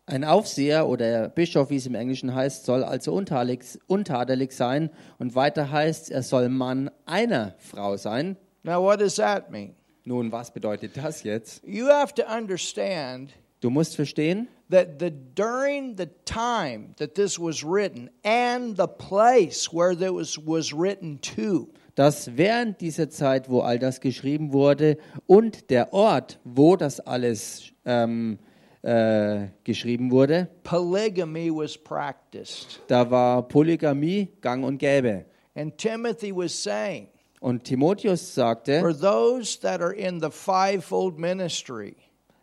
Ein 0.08 0.24
Aufseher 0.24 0.88
oder 0.88 1.30
Bischof, 1.30 1.70
wie 1.70 1.76
es 1.76 1.86
im 1.86 1.94
Englischen 1.94 2.34
heißt, 2.34 2.66
soll 2.66 2.84
also 2.84 3.14
untadelig, 3.14 4.52
sein 4.52 4.90
und 5.20 5.36
weiter 5.36 5.72
heißt, 5.72 6.10
er 6.10 6.24
soll 6.24 6.50
Mann 6.50 6.90
einer 7.06 7.54
Frau 7.60 7.96
sein. 7.96 8.38
Now, 8.64 8.82
what 8.82 9.00
does 9.00 9.16
that 9.18 9.52
mean? 9.52 9.76
Nun, 10.04 10.32
was 10.32 10.52
bedeutet 10.52 10.98
das 10.98 11.22
jetzt? 11.24 11.64
You 11.64 11.88
have 11.90 12.14
to 12.16 12.24
understand 12.24 13.34
Du 13.62 13.72
musst 13.72 13.96
verstehen, 13.96 14.48
that 14.70 15.00
the 15.00 15.10
during 15.10 15.96
the 15.96 16.08
time 16.26 16.94
that 16.98 17.16
this 17.16 17.40
was 17.40 17.64
written 17.64 18.12
and 18.24 18.76
the 18.78 18.88
place 18.88 19.72
where 19.72 19.96
that 19.96 20.14
was 20.14 20.38
was 20.38 20.72
written 20.72 21.20
to 21.20 21.70
dass 21.96 22.38
während 22.38 22.82
dieser 22.82 23.10
Zeit, 23.10 23.50
wo 23.50 23.62
all 23.62 23.80
das 23.80 24.02
geschrieben 24.02 24.54
wurde 24.54 24.98
und 25.26 25.70
der 25.70 25.94
Ort, 25.94 26.40
wo 26.44 26.76
das 26.76 27.00
alles 27.00 27.64
ähm, 27.86 28.38
äh, 28.82 29.48
geschrieben 29.64 30.12
wurde, 30.12 30.50
polygamy 30.64 31.50
was 31.50 31.78
practiced. 31.78 32.82
da 32.88 33.10
war 33.10 33.48
Polygamie 33.48 34.28
gang 34.42 34.64
und 34.64 34.78
gäbe. 34.78 35.26
And 35.56 35.78
Timothy 35.78 36.36
was 36.36 36.52
saying, 36.62 37.08
Und 37.40 37.64
Timotheus 37.64 38.34
sagte, 38.36 38.80
for 38.82 38.98
those 38.98 39.60
that 39.62 39.82
are 39.82 39.94
in 39.94 40.20
the 40.20 40.30
fivefold 40.32 41.18
ministry, 41.18 41.96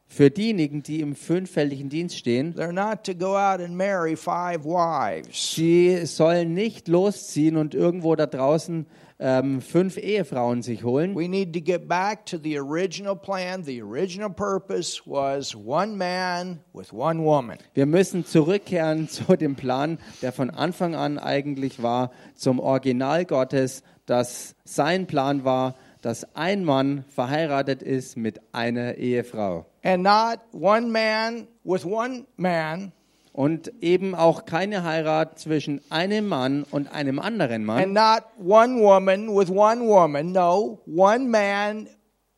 für 0.07 0.31
diejenigen, 0.31 0.83
die 0.83 1.01
im 1.01 1.15
fünffältigen 1.15 1.89
Dienst 1.89 2.17
stehen, 2.19 2.55
they're 2.55 2.73
not 2.73 3.03
to 3.05 3.15
go 3.15 3.37
out 3.37 3.61
and 3.61 3.77
marry 3.77 4.17
five 4.17 4.65
wives. 4.65 5.55
sie 5.55 6.05
sollen 6.07 6.55
nicht 6.55 6.89
losziehen 6.89 7.57
und 7.57 7.75
irgendwo 7.75 8.15
da 8.15 8.27
draußen 8.27 8.87
ähm, 9.23 9.61
fünf 9.61 9.97
Ehefrauen 9.99 10.63
sich 10.63 10.83
holen. 10.83 11.15
We 11.15 11.29
need 11.29 11.53
to 11.55 11.61
get 11.61 11.89
back 11.89 12.27
to 12.27 12.39
the 12.43 12.59
original 12.59 13.15
plan. 13.15 13.63
The 13.63 13.81
original 13.81 14.29
purpose 14.29 15.01
was 15.07 15.55
one 15.55 15.97
man 15.97 16.59
with 16.73 16.93
one 16.93 17.23
woman. 17.23 17.59
Wir 17.75 17.87
müssen 17.87 18.27
zurückkehren 18.27 19.09
zu 19.09 19.37
dem 19.37 19.55
Plan, 19.55 19.99
der 20.23 20.33
von 20.33 20.51
Anfang 20.51 20.97
an 20.97 21.19
eigentlich 21.19 21.83
war, 21.83 22.11
zum 22.35 22.59
Original 22.59 23.25
Gottes, 23.25 23.85
dass 24.07 24.57
sein 24.65 25.07
Plan 25.07 25.45
war, 25.45 25.77
dass 26.01 26.35
ein 26.35 26.65
Mann 26.65 27.05
verheiratet 27.15 27.81
ist 27.81 28.17
mit 28.17 28.41
einer 28.53 28.97
Ehefrau. 28.97 29.67
And 29.85 30.03
not 30.03 30.41
one 30.53 30.89
man 30.89 31.47
with 31.63 31.85
one 31.85 32.27
man 32.37 32.93
Und 33.33 33.73
eben 33.81 34.15
auch 34.15 34.45
keine 34.45 34.85
Heirat 34.85 35.39
zwischen 35.39 35.81
einem 35.91 36.29
Mann 36.29 36.65
und 36.71 36.93
einem 36.93 37.19
anderen 37.19 37.65
Mann. 37.65 37.83
and 37.83 37.95
not 37.95 38.25
one 38.39 38.79
woman 38.81 39.29
with 39.35 39.49
one 39.49 39.81
woman. 39.87 40.33
No, 40.33 40.81
one 40.87 41.29
man 41.31 41.89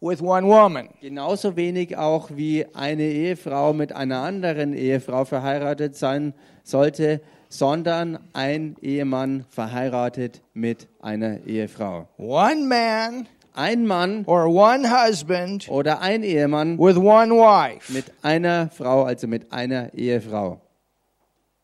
with 0.00 0.20
one 0.22 0.46
woman. 0.46 0.90
Genauso 1.00 1.57
wenig 1.57 1.96
auch 1.96 2.30
wie 2.35 2.66
eine 2.74 3.02
Ehefrau 3.02 3.72
mit 3.72 3.92
einer 3.92 4.18
anderen 4.20 4.72
Ehefrau 4.72 5.24
verheiratet 5.24 5.96
sein 5.96 6.33
sollte, 6.62 7.20
sondern 7.48 8.18
ein 8.33 8.76
Ehemann 8.80 9.46
verheiratet 9.48 10.42
mit 10.52 10.87
einer 11.00 11.44
Ehefrau. 11.46 12.09
One 12.18 12.66
man 12.68 13.26
Ein 13.57 13.87
Mann 13.87 14.24
or 14.26 14.46
one 14.48 14.88
husband 14.90 15.68
oder 15.68 16.00
ein 16.00 16.22
Ehemann 16.24 16.76
with 16.78 16.96
one 16.96 17.30
wife. 17.33 17.92
mit 17.92 18.04
einer 18.22 18.68
Frau, 18.70 19.04
also 19.04 19.26
mit 19.28 19.52
einer 19.52 19.94
Ehefrau. 19.94 20.61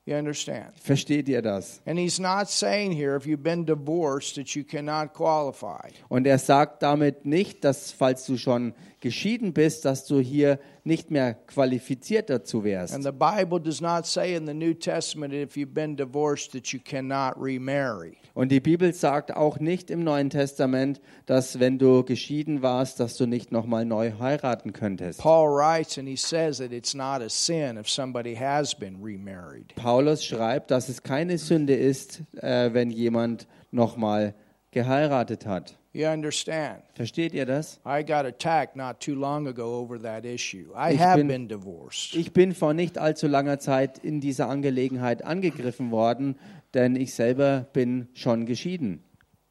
You 0.06 0.16
understand? 0.16 0.72
Versteht 0.80 1.28
ihr 1.28 1.42
das? 1.42 1.80
And 1.84 1.98
he's 1.98 2.18
not 2.18 2.48
saying 2.48 2.92
here 2.92 3.16
if 3.16 3.26
you've 3.26 3.42
been 3.42 3.66
divorced 3.66 4.34
that 4.36 4.56
you 4.56 4.64
cannot 4.64 5.12
qualify. 5.12 5.90
Und 6.08 6.26
er 6.26 6.38
sagt 6.38 6.82
damit 6.82 7.26
nicht, 7.26 7.64
dass 7.64 7.92
falls 7.92 8.24
du 8.24 8.38
schon 8.38 8.72
geschieden 9.00 9.52
bist, 9.52 9.84
dass 9.84 10.06
du 10.06 10.18
hier 10.18 10.58
nicht 10.84 11.10
mehr 11.10 11.34
qualifiziert 11.34 12.30
dazu 12.30 12.64
wärst. 12.64 12.94
And 12.94 13.04
the 13.04 13.12
Bible 13.12 13.60
does 13.60 13.82
not 13.82 14.06
say 14.06 14.34
in 14.34 14.46
the 14.46 14.54
New 14.54 14.72
Testament 14.72 15.34
if 15.34 15.56
you've 15.56 15.74
been 15.74 15.96
divorced 15.96 16.52
that 16.52 16.72
you 16.72 16.80
cannot 16.80 17.34
remarry. 17.38 18.19
Und 18.34 18.52
die 18.52 18.60
Bibel 18.60 18.92
sagt 18.94 19.34
auch 19.34 19.58
nicht 19.58 19.90
im 19.90 20.04
Neuen 20.04 20.30
Testament, 20.30 21.00
dass 21.26 21.58
wenn 21.58 21.78
du 21.78 22.04
geschieden 22.04 22.62
warst, 22.62 23.00
dass 23.00 23.16
du 23.16 23.26
nicht 23.26 23.50
nochmal 23.52 23.84
neu 23.84 24.12
heiraten 24.18 24.72
könntest. 24.72 25.20
Paul 25.20 25.48
writes 25.50 25.98
and 25.98 26.08
he 26.08 26.16
says 26.16 26.58
that 26.58 26.72
it's 26.72 26.94
not 26.94 27.20
a 27.22 27.28
sin 27.28 27.76
if 27.76 27.88
somebody 27.88 28.34
has 28.36 28.74
been 28.74 29.02
remarried. 29.02 29.74
Paulus 29.74 30.24
schreibt, 30.24 30.70
dass 30.70 30.88
es 30.88 31.02
keine 31.02 31.38
Sünde 31.38 31.74
ist, 31.74 32.22
äh, 32.40 32.72
wenn 32.72 32.90
jemand 32.90 33.46
nochmal 33.72 34.34
geheiratet 34.70 35.46
hat. 35.46 35.76
You 35.92 36.06
understand? 36.06 36.84
Versteht 36.94 37.34
ihr 37.34 37.46
das? 37.46 37.80
I 37.84 38.04
got 38.04 38.24
attacked 38.24 38.76
not 38.76 39.00
too 39.00 39.14
long 39.16 39.48
ago 39.48 39.80
over 39.80 40.00
that 40.00 40.24
issue. 40.24 40.66
I 40.76 40.94
Ich 40.94 41.00
have 41.00 41.16
bin- 41.18 41.26
been 41.26 41.48
divorced. 41.48 42.14
Ich 42.14 42.32
bin 42.32 42.54
vor 42.54 42.74
nicht 42.74 42.96
allzu 42.96 43.26
langer 43.26 43.58
Zeit 43.58 43.98
in 43.98 44.20
dieser 44.20 44.48
Angelegenheit 44.48 45.24
angegriffen 45.24 45.90
worden, 45.90 46.36
denn 46.74 46.96
ich 46.96 47.14
selber 47.14 47.66
bin 47.72 48.08
schon 48.14 48.46
geschieden. 48.46 49.02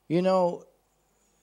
You 0.08 0.22
know, 0.22 0.64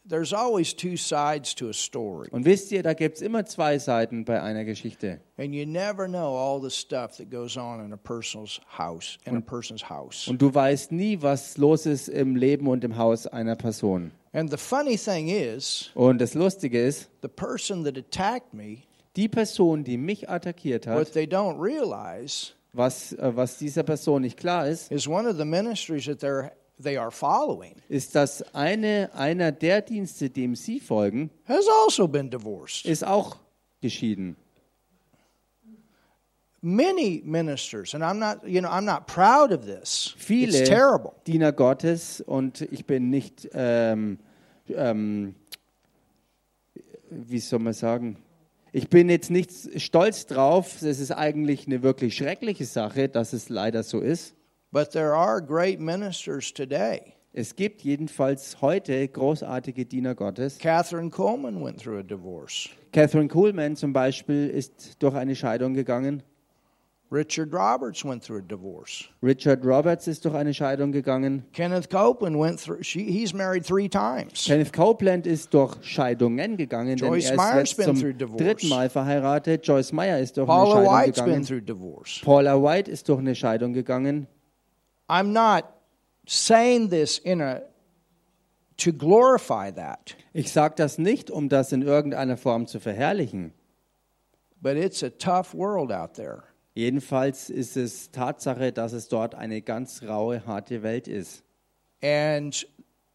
there's 0.08 0.32
always 0.32 0.74
two 0.74 0.96
sides 0.96 1.54
to 1.56 1.68
a 1.68 1.72
story, 1.72 2.28
Und 2.30 2.44
wisst 2.44 2.70
ihr, 2.72 2.82
da 2.82 2.94
gibt 2.94 3.16
es 3.16 3.22
immer 3.22 3.44
zwei 3.44 3.78
Seiten 3.78 4.24
bei 4.24 4.40
einer 4.42 4.64
Geschichte. 4.64 5.20
and 5.38 5.54
you 5.54 5.66
never 5.66 6.06
know 6.06 6.36
all 6.36 6.60
the 6.60 6.70
stuff 6.70 7.16
that 7.18 7.30
goes 7.30 7.56
on 7.56 7.84
in 7.84 7.92
a 7.92 7.96
person's 7.96 8.60
house, 8.78 9.18
in 9.24 9.36
a 9.36 9.40
person's 9.40 9.88
house. 9.88 10.28
Und 10.28 10.40
du 10.42 10.52
weißt 10.54 10.92
nie, 10.92 11.20
was 11.22 11.56
los 11.58 11.86
ist 11.86 12.08
im 12.08 12.36
Leben 12.36 12.66
und 12.68 12.84
im 12.84 12.96
Haus 12.96 13.26
einer 13.26 13.56
Person. 13.56 14.12
And 14.32 14.50
the 14.50 14.56
funny 14.58 14.96
thing 14.98 15.28
is, 15.28 15.90
Und 15.94 16.20
das 16.20 16.34
Lustige 16.34 16.82
ist, 16.84 17.08
the 17.22 17.28
person 17.28 17.84
that 17.84 17.96
attacked 17.96 18.52
me, 18.52 18.78
die 19.16 19.28
Person, 19.28 19.82
die 19.82 19.96
mich 19.96 20.28
attackiert 20.28 20.86
what 20.86 21.06
hat, 21.06 21.12
they 21.12 21.24
don't 21.24 21.58
realize 21.60 22.52
was, 22.76 23.12
äh, 23.12 23.32
was 23.34 23.58
dieser 23.58 23.82
Person 23.82 24.22
nicht 24.22 24.38
klar 24.38 24.68
ist, 24.68 24.90
is 24.90 25.08
one 25.08 25.28
of 25.28 25.36
the 25.36 25.44
ministries 25.44 26.06
that 26.06 26.20
they're 26.20 26.50
they 26.78 26.96
are 26.96 27.10
following 27.10 27.74
ist, 27.88 28.14
dass 28.14 28.42
eine, 28.54 29.10
einer 29.14 29.52
der 29.52 29.82
Dienste, 29.82 30.30
dem 30.30 30.54
sie 30.54 30.80
folgen, 30.80 31.30
has 31.44 31.66
also 31.84 32.06
been 32.06 32.30
divorced. 32.30 32.84
ist 32.84 33.04
auch 33.04 33.36
geschieden. 33.80 34.36
Many 36.62 37.22
ministers, 37.24 37.94
and 37.94 38.02
I'm 38.02 38.18
not, 38.18 38.46
you 38.46 38.60
know, 38.60 38.68
I'm 38.68 38.84
not 38.84 39.06
proud 39.06 39.52
of 39.52 39.66
this. 39.66 40.14
Viele 40.16 40.58
It's 40.58 40.68
terrible. 40.68 41.12
Diener 41.26 41.52
Gottes 41.52 42.20
und 42.20 42.60
ich 42.60 42.86
bin 42.86 43.08
nicht, 43.08 43.48
ähm, 43.52 44.18
ähm, 44.68 45.36
wie 47.08 47.38
soll 47.38 47.60
man 47.60 47.72
sagen, 47.72 48.16
ich 48.76 48.90
bin 48.90 49.08
jetzt 49.08 49.30
nicht 49.30 49.50
stolz 49.80 50.26
drauf, 50.26 50.82
es 50.82 51.00
ist 51.00 51.10
eigentlich 51.10 51.66
eine 51.66 51.82
wirklich 51.82 52.14
schreckliche 52.14 52.66
Sache, 52.66 53.08
dass 53.08 53.32
es 53.32 53.48
leider 53.48 53.82
so 53.82 54.00
ist. 54.00 54.34
But 54.70 54.90
there 54.90 55.14
are 55.14 55.40
great 55.40 55.80
ministers 55.80 56.52
today. 56.52 57.14
Es 57.32 57.56
gibt 57.56 57.80
jedenfalls 57.80 58.60
heute 58.60 59.08
großartige 59.08 59.86
Diener 59.86 60.14
Gottes. 60.14 60.58
Catherine 60.58 61.08
Coleman 61.08 61.64
went 61.64 61.82
through 61.82 62.00
a 62.00 62.02
divorce. 62.02 62.68
Catherine 62.92 63.28
Kuhlman 63.28 63.76
zum 63.76 63.94
Beispiel 63.94 64.48
ist 64.50 65.02
durch 65.02 65.14
eine 65.14 65.34
Scheidung 65.34 65.72
gegangen. 65.72 66.22
Richard 67.10 67.52
Roberts 67.54 68.04
went 68.04 68.24
through 68.24 68.38
a 68.38 68.42
divorce. 68.42 69.08
Richard 69.22 69.64
Roberts 69.64 70.08
ist 70.08 70.24
durch 70.24 70.34
eine 70.34 70.52
Scheidung 70.52 70.90
gegangen. 70.90 71.44
Kenneth 71.52 71.88
Copeland 71.88 72.36
went 72.36 72.58
through. 72.58 72.82
She, 72.82 73.04
he's 73.04 73.32
married 73.32 73.64
three 73.64 73.88
times. 73.88 74.44
Kenneth 74.44 74.72
Copeland 74.72 75.24
ist 75.26 75.54
durch 75.54 75.76
Scheidungen 75.84 76.56
gegangen, 76.56 76.96
denn 76.96 77.08
Joyce 77.08 77.30
er 77.30 77.62
ist 77.62 77.76
been 77.76 77.94
zum 77.96 78.36
dritten 78.36 78.68
Mal 78.68 78.90
verheiratet. 78.90 79.64
Joyce 79.64 79.92
Meyer 79.92 80.18
ist 80.18 80.36
durch 80.36 80.48
Paula 80.48 80.78
eine 80.78 80.84
Scheidung 80.84 80.94
White's 81.06 81.16
been 81.20 81.26
gegangen. 81.26 81.44
through 81.46 81.60
divorce. 81.60 82.20
Paula 82.24 82.60
White 82.60 82.90
ist 82.90 83.08
durch 83.08 83.20
eine 83.20 83.34
Scheidung 83.36 83.72
gegangen. 83.72 84.26
I'm 85.08 85.32
not 85.32 85.64
saying 86.26 86.90
this 86.90 87.18
in 87.18 87.40
a 87.40 87.60
to 88.78 88.92
glorify 88.92 89.70
that, 89.72 90.16
Ich 90.32 90.52
sage 90.52 90.74
das 90.76 90.98
nicht, 90.98 91.30
um 91.30 91.48
das 91.48 91.70
in 91.70 91.82
irgendeiner 91.82 92.36
Form 92.36 92.66
zu 92.66 92.80
verherrlichen. 92.80 93.52
but 94.60 94.76
it's 94.76 95.04
a 95.04 95.10
tough 95.10 95.54
world 95.54 95.92
out 95.92 96.14
there. 96.14 96.42
Jedenfalls 96.76 97.48
ist 97.48 97.78
es 97.78 98.10
Tatsache, 98.10 98.70
dass 98.70 98.92
es 98.92 99.08
dort 99.08 99.34
eine 99.34 99.62
ganz 99.62 100.02
raue, 100.02 100.46
harte 100.46 100.82
Welt 100.82 101.08
ist. 101.08 101.42
And 102.02 102.66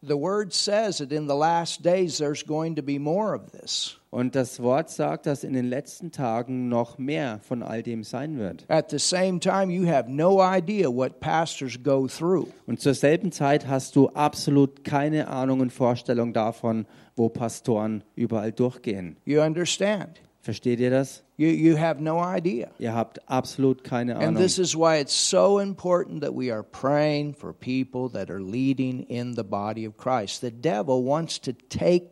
the 0.01 0.15
word 0.15 0.51
says 0.51 0.97
that 0.97 1.11
in 1.11 1.27
the 1.27 1.35
last 1.35 1.85
days 1.85 2.17
there's 2.17 2.43
going 2.43 2.75
to 2.75 2.81
be 2.81 2.97
more 2.97 3.35
of 3.35 3.51
this. 3.51 3.97
Und 4.09 4.35
das 4.35 4.63
Wort 4.63 4.89
sagt, 4.89 5.27
dass 5.27 5.43
in 5.43 5.53
den 5.53 5.67
letzten 5.67 6.11
Tagen 6.11 6.69
noch 6.69 6.97
mehr 6.97 7.39
von 7.43 7.61
all 7.61 7.83
dem 7.83 8.03
sein 8.03 8.39
wird. 8.39 8.65
At 8.67 8.89
the 8.89 8.97
same 8.97 9.39
time, 9.39 9.71
you 9.71 9.87
have 9.87 10.09
no 10.09 10.41
idea 10.41 10.89
what 10.89 11.19
pastors 11.19 11.77
go 11.83 12.07
through. 12.07 12.47
Und 12.65 12.81
zur 12.81 12.95
selben 12.95 13.31
Zeit 13.31 13.67
hast 13.67 13.95
du 13.95 14.09
absolut 14.09 14.83
keine 14.83 15.27
Ahnung 15.27 15.59
und 15.59 15.71
Vorstellung 15.71 16.33
davon, 16.33 16.87
wo 17.15 17.29
Pastoren 17.29 18.03
überall 18.15 18.51
durchgehen. 18.51 19.17
You 19.23 19.41
understand? 19.41 20.19
Versteht 20.41 20.79
ihr 20.79 20.89
das? 20.89 21.23
You, 21.37 21.49
you 21.49 21.77
have 21.77 22.01
no 22.01 22.19
idea. 22.19 22.71
Ihr 22.79 22.95
habt 22.95 23.19
absolut 23.29 23.83
keine 23.83 24.15
And 24.15 24.23
Ahnung. 24.23 24.41
this 24.41 24.57
is 24.57 24.75
why 24.75 24.99
it's 24.99 25.13
so 25.13 25.59
important 25.59 26.21
that 26.21 26.33
we 26.35 26.51
are 26.51 26.63
praying 26.63 27.35
for 27.35 27.53
people 27.53 28.09
that 28.09 28.31
are 28.31 28.41
leading 28.41 29.03
in 29.03 29.35
the 29.35 29.43
body 29.43 29.87
of 29.87 29.97
Christ. 29.97 30.41
The 30.41 30.51
devil 30.51 31.03
wants 31.05 31.39
to 31.41 31.51
take 31.69 32.09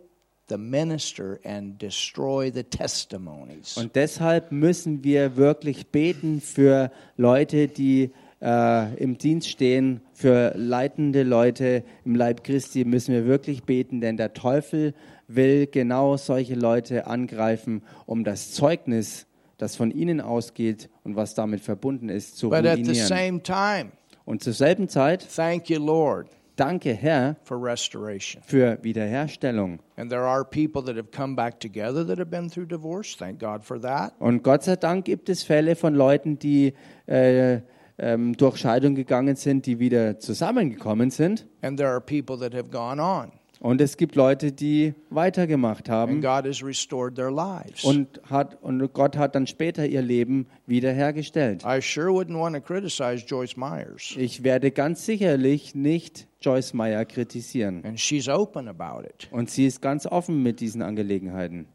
the 0.48 0.58
minister 0.60 1.40
and 1.44 1.80
destroy 1.82 2.52
the 2.52 2.64
testimonies. 2.64 3.78
Und 3.78 3.96
deshalb 3.96 4.52
müssen 4.52 5.04
wir 5.04 5.36
wirklich 5.36 5.88
beten 5.88 6.40
für 6.40 6.92
Leute, 7.18 7.68
die 7.68 8.12
äh, 8.42 8.96
im 8.96 9.18
Dienst 9.18 9.50
stehen, 9.50 10.02
für 10.14 10.54
leitende 10.56 11.24
Leute 11.24 11.84
im 12.06 12.16
Leib 12.16 12.44
Christi 12.44 12.86
müssen 12.86 13.14
wir 13.14 13.26
wirklich 13.26 13.64
beten, 13.64 14.02
denn 14.02 14.18
der 14.18 14.34
Teufel 14.34 14.94
will 15.36 15.68
genau 15.68 16.18
solche 16.18 16.56
Leute 16.56 17.08
angreifen, 17.08 17.84
um 18.06 18.24
das 18.24 18.52
Zeugnis, 18.52 19.28
das 19.58 19.76
von 19.76 19.92
ihnen 19.92 20.22
ausgeht 20.22 20.90
und 21.04 21.16
was 21.16 21.36
damit 21.36 21.62
verbunden 21.62 22.10
ist, 22.10 22.38
zu 22.38 22.50
But 22.50 22.66
at 22.66 22.78
the 22.78 22.84
ruinieren. 22.84 23.08
same 23.08 23.44
time, 23.44 23.92
Und 24.26 24.44
zur 24.44 24.54
selben 24.54 24.90
Zeit, 24.90 25.26
thank 25.36 25.70
you, 25.70 25.80
Lord, 25.80 26.28
danke 26.56 26.94
Herr 26.94 27.36
for 27.44 27.62
restoration. 27.62 28.42
für 28.46 28.78
Wiederherstellung. 28.84 29.80
And 29.98 30.10
there 30.10 30.22
are 30.24 30.44
people 30.46 30.84
that 30.84 30.96
have 30.96 31.10
come 31.16 31.36
back 31.36 31.60
together 31.60 32.06
that 32.08 32.18
have 32.20 32.30
been 32.30 32.50
through 32.50 32.68
divorce. 32.68 33.16
Thank 33.18 33.40
God 33.40 33.64
for 33.66 33.80
that. 33.82 34.14
Und 34.20 34.44
Gott 34.44 34.64
sei 34.64 34.76
Dank 34.76 35.06
gibt 35.06 35.30
es 35.30 35.44
Fälle 35.44 35.76
von 35.76 35.94
Leuten, 35.94 36.40
die 36.40 36.74
äh, 37.08 37.60
ähm, 37.98 38.38
durch 38.38 38.58
Scheidung 38.58 38.96
gegangen 38.96 39.36
sind, 39.36 39.66
die 39.66 39.80
wieder 39.80 40.20
zusammengekommen 40.20 41.12
sind. 41.12 41.46
And 41.62 41.78
there 41.78 41.90
are 41.90 42.00
people 42.00 42.38
that 42.40 42.54
have 42.54 42.70
gone 42.70 43.02
on. 43.02 43.32
Und 43.62 43.82
es 43.82 43.98
gibt 43.98 44.16
Leute, 44.16 44.54
die 44.54 44.94
weitergemacht 45.10 45.90
And 45.90 45.96
haben. 45.96 46.22
God 46.22 46.46
has 46.46 46.64
restored 46.64 47.16
their 47.16 47.30
lives. 47.30 47.84
Und, 47.84 48.22
hat, 48.30 48.58
und 48.62 48.94
Gott 48.94 49.18
hat 49.18 49.36
dann 49.36 49.48
später 49.48 49.86
ihr 49.86 50.02
Leben 50.02 50.48
wiederhergestellt. 50.66 51.64
I 51.66 51.82
sure 51.82 52.08
wouldn't 52.08 52.40
want 52.40 52.56
to 52.56 52.62
criticize 52.62 53.26
Joyce 53.26 53.58
Myers. 53.58 54.16
Ich 54.18 54.44
werde 54.44 54.72
ganz 54.72 55.06
sicherlich 55.06 55.76
nicht 55.76 56.28
Joyce 56.42 56.74
Meyer 56.74 57.04
kritisieren. 57.04 57.84
And 57.84 58.00
she's 58.00 58.30
open 58.30 58.70
about 58.70 59.02
it. 59.06 59.28
Und 59.32 59.50
sie 59.50 59.66
ist 59.66 59.82
ganz 59.82 60.06
offen 60.06 60.42
mit 60.42 60.62
diesen 60.62 60.82
Angelegenheiten. 60.82 61.68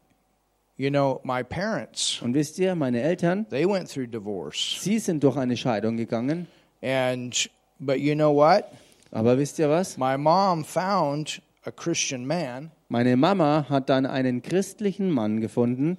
You 0.77 0.89
know, 0.89 1.21
my 1.23 1.43
parents, 1.43 2.19
Und 2.21 2.33
wisst 2.33 2.59
ihr, 2.59 2.75
meine 2.75 2.99
Eltern, 3.01 3.47
they 3.49 3.65
went 3.65 3.89
through 3.89 4.07
divorce. 4.07 4.77
sie 4.81 4.99
sind 4.99 5.23
durch 5.23 5.37
eine 5.37 5.55
Scheidung 5.55 5.97
gegangen. 5.97 6.47
And 6.81 7.49
but 7.79 7.97
you 7.97 8.15
know 8.15 8.35
what? 8.35 8.65
Aber 9.11 9.37
wisst 9.37 9.59
ihr 9.59 9.69
was? 9.69 9.97
My 9.97 10.17
mom 10.17 10.65
found 10.65 11.41
a 11.65 11.71
Christian 11.71 12.25
man 12.25 12.71
Meine 12.89 13.17
Mama 13.17 13.65
hat 13.69 13.89
dann 13.89 14.05
einen 14.05 14.41
christlichen 14.41 15.09
Mann 15.09 15.41
gefunden 15.41 15.97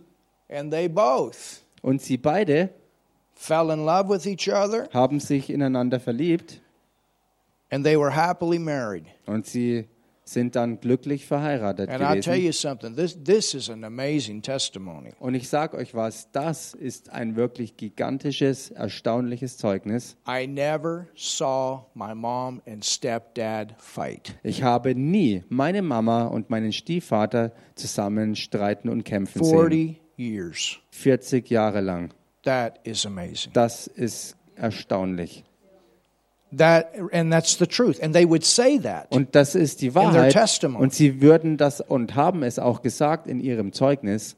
and 0.49 0.71
they 0.73 0.89
both 0.89 1.63
und 1.83 2.01
sie 2.01 2.17
beide 2.17 2.71
fell 3.35 3.71
in 3.71 3.85
love 3.85 4.09
with 4.09 4.27
each 4.27 4.49
other 4.49 4.89
haben 4.93 5.21
sich 5.21 5.51
ineinander 5.51 6.01
verliebt 6.01 6.61
and 7.71 7.85
they 7.85 7.99
were 7.99 8.15
happily 8.15 8.59
married. 8.59 9.05
und 9.27 9.47
sie 9.47 9.87
sind 10.29 10.57
dann 10.57 10.81
glücklich 10.81 11.25
verheiratet 11.25 11.89
And 11.89 12.03
I'll 12.03 12.21
tell 12.21 12.35
gewesen. 12.35 12.47
you 12.47 12.53
something. 12.53 12.97
This 12.97 13.17
this 13.23 13.55
is 13.55 13.71
an 13.71 13.85
amazing 13.85 14.43
testimony. 14.43 15.12
Und 15.21 15.35
ich 15.35 15.49
sage 15.49 15.77
euch 15.77 15.95
was, 15.95 16.31
das 16.33 16.75
ist 16.75 17.11
ein 17.11 17.37
wirklich 17.37 17.77
gigantisches, 17.77 18.71
erstaunliches 18.73 19.57
Zeugnis. 19.57 20.17
I 20.29 20.47
never 20.49 21.07
saw 21.15 21.87
my 21.95 22.12
mom 22.15 22.61
and 22.67 22.85
stepdad 22.85 23.75
fight. 23.79 24.35
Ich 24.43 24.65
habe 24.65 24.95
nie 24.97 25.45
meine 25.49 25.81
Mama 25.83 26.25
und 26.25 26.51
meinen 26.51 26.73
Stiefvater 26.73 27.53
zusammen 27.77 28.35
streiten 28.35 28.89
und 28.89 29.05
kämpfen 29.05 29.45
sehen. 29.45 29.57
40 29.57 30.01
years. 30.17 30.79
40 30.91 31.49
Jahre 31.51 31.81
lang. 31.81 32.12
That 32.43 32.81
is 32.85 33.07
amazing. 33.07 33.53
Das 33.53 33.87
ist 33.87 34.37
erstaunlich. 34.57 35.45
That 36.57 36.92
and 37.12 37.33
that's 37.33 37.59
the 37.59 37.66
truth. 37.66 38.03
And 38.03 38.14
they 38.14 38.29
would 38.29 38.45
say 38.45 38.79
that. 38.81 39.07
Und 39.11 39.35
das 39.35 39.55
ist 39.55 39.83
die 39.83 39.95
Wahrheit. 39.95 40.35
Und 40.64 40.95
sie 40.95 41.21
würden 41.21 41.57
das 41.57 41.81
und 41.81 42.14
haben 42.14 42.42
es 42.42 42.59
auch 42.59 42.83
gesagt 42.83 43.27
in 43.27 43.40
ihrem 43.40 43.73
Zeugnis. 43.73 44.37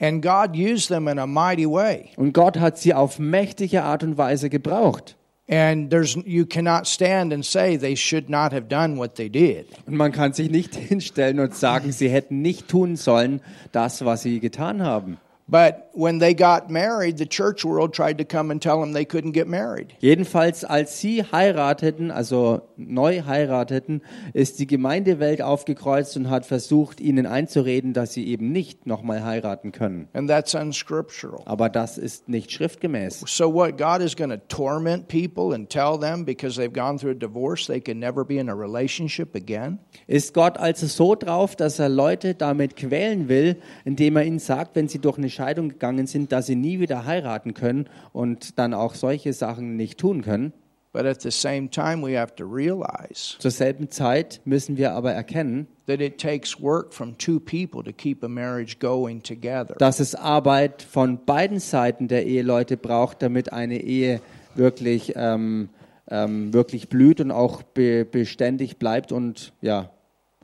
And 0.00 0.22
God 0.22 0.54
used 0.54 0.88
them 0.88 1.08
in 1.08 1.18
a 1.18 1.26
mighty 1.26 1.66
way. 1.66 2.10
Und 2.16 2.32
Gott 2.32 2.58
hat 2.58 2.78
sie 2.78 2.94
auf 2.94 3.18
mächtige 3.18 3.82
Art 3.82 4.04
und 4.04 4.16
Weise 4.16 4.48
gebraucht. 4.48 5.16
And 5.50 5.90
there's 5.90 6.14
you 6.26 6.44
cannot 6.44 6.86
stand 6.86 7.32
and 7.32 7.44
say 7.44 7.78
they 7.78 7.96
should 7.96 8.28
not 8.28 8.52
have 8.52 8.68
done 8.68 8.98
what 8.98 9.16
they 9.16 9.30
did. 9.30 9.66
Und 9.86 9.96
man 9.96 10.12
kann 10.12 10.34
sich 10.34 10.50
nicht 10.50 10.74
hinstellen 10.76 11.40
und 11.40 11.54
sagen, 11.54 11.90
sie 11.90 12.10
hätten 12.10 12.42
nicht 12.42 12.68
tun 12.68 12.96
sollen, 12.96 13.40
das, 13.72 14.04
was 14.04 14.22
sie 14.22 14.40
getan 14.40 14.82
haben. 14.82 15.18
But 15.50 15.88
when 15.94 16.18
they 16.18 16.34
got 16.34 16.68
married, 16.68 17.16
the 17.16 17.26
church 17.26 17.64
world 17.64 17.94
tried 17.94 18.18
to 18.18 18.24
come 18.24 18.50
and 18.50 18.60
tell 18.60 18.80
them 18.80 18.92
they 18.92 19.06
couldn't 19.06 19.32
get 19.32 19.48
married. 19.48 19.94
Jedenfalls, 19.98 20.62
als 20.62 21.00
sie 21.00 21.22
heirateten, 21.22 22.10
also 22.10 22.60
neu 22.76 23.22
heirateten, 23.26 24.02
ist 24.34 24.58
die 24.58 24.66
Gemeindewelt 24.66 25.40
aufgekreuzt 25.40 26.18
und 26.18 26.28
hat 26.28 26.44
versucht, 26.44 27.00
ihnen 27.00 27.24
einzureden, 27.24 27.94
dass 27.94 28.12
sie 28.12 28.28
eben 28.28 28.52
nicht 28.52 28.86
nochmal 28.86 29.24
heiraten 29.24 29.72
können. 29.72 30.08
And 30.12 30.28
that's 30.28 30.54
unscriptural. 30.54 31.40
Aber 31.46 31.70
das 31.70 31.96
ist 31.96 32.28
nicht 32.28 32.52
schriftgemäß. 32.52 33.24
So 33.26 33.52
what 33.52 33.78
God 33.78 34.02
is 34.02 34.14
going 34.14 34.30
to 34.30 34.36
torment 34.48 35.08
people 35.08 35.54
and 35.54 35.70
tell 35.70 35.98
them 35.98 36.26
because 36.26 36.60
they've 36.60 36.72
gone 36.72 36.98
through 36.98 37.12
a 37.12 37.18
divorce 37.18 37.66
they 37.66 37.80
can 37.80 37.98
never 37.98 38.22
be 38.22 38.36
in 38.36 38.50
a 38.50 38.54
relationship 38.54 39.34
again? 39.34 39.78
Ist 40.06 40.34
Gott 40.34 40.58
also 40.58 40.86
so 40.86 41.14
drauf, 41.14 41.56
dass 41.56 41.78
er 41.78 41.88
Leute 41.88 42.34
damit 42.34 42.76
quälen 42.76 43.30
will, 43.30 43.56
indem 43.86 44.16
er 44.16 44.24
ihnen 44.24 44.40
sagt, 44.40 44.76
wenn 44.76 44.88
sie 44.88 44.98
durch 44.98 45.16
eine 45.16 45.30
Scheidung 45.38 45.68
gegangen 45.68 46.08
sind, 46.08 46.32
dass 46.32 46.46
sie 46.46 46.56
nie 46.56 46.80
wieder 46.80 47.04
heiraten 47.04 47.54
können 47.54 47.88
und 48.12 48.58
dann 48.58 48.74
auch 48.74 48.94
solche 48.94 49.32
Sachen 49.32 49.76
nicht 49.76 49.98
tun 49.98 50.22
können? 50.22 50.52
But 50.92 51.04
at 51.04 51.20
the 51.22 51.30
same 51.30 51.70
time 51.70 52.02
we 52.02 52.18
have 52.18 52.34
to 52.36 52.44
realize 52.44 53.36
Zur 53.38 53.52
selben 53.52 53.88
Zeit 53.90 54.40
müssen 54.44 54.76
wir 54.76 54.94
aber 54.94 55.12
erkennen, 55.12 55.68
that 55.86 56.00
it 56.00 56.18
takes 56.18 56.60
work 56.60 56.92
from 56.92 57.16
two 57.18 57.38
people 57.38 57.84
to 57.84 57.92
keep 57.92 58.24
a 58.24 58.28
marriage 58.28 58.78
going 58.80 59.22
together. 59.22 59.76
dass 59.78 60.00
es 60.00 60.16
Arbeit 60.16 60.82
von 60.82 61.24
beiden 61.24 61.60
Seiten 61.60 62.08
der 62.08 62.26
Eheleute 62.26 62.76
braucht, 62.76 63.22
damit 63.22 63.52
eine 63.52 63.80
Ehe 63.80 64.20
wirklich, 64.56 65.12
ähm, 65.14 65.68
ähm, 66.10 66.52
wirklich 66.52 66.88
blüht 66.88 67.20
und 67.20 67.30
auch 67.30 67.62
be 67.62 68.04
beständig 68.04 68.78
bleibt 68.78 69.12
und 69.12 69.52
ja, 69.60 69.90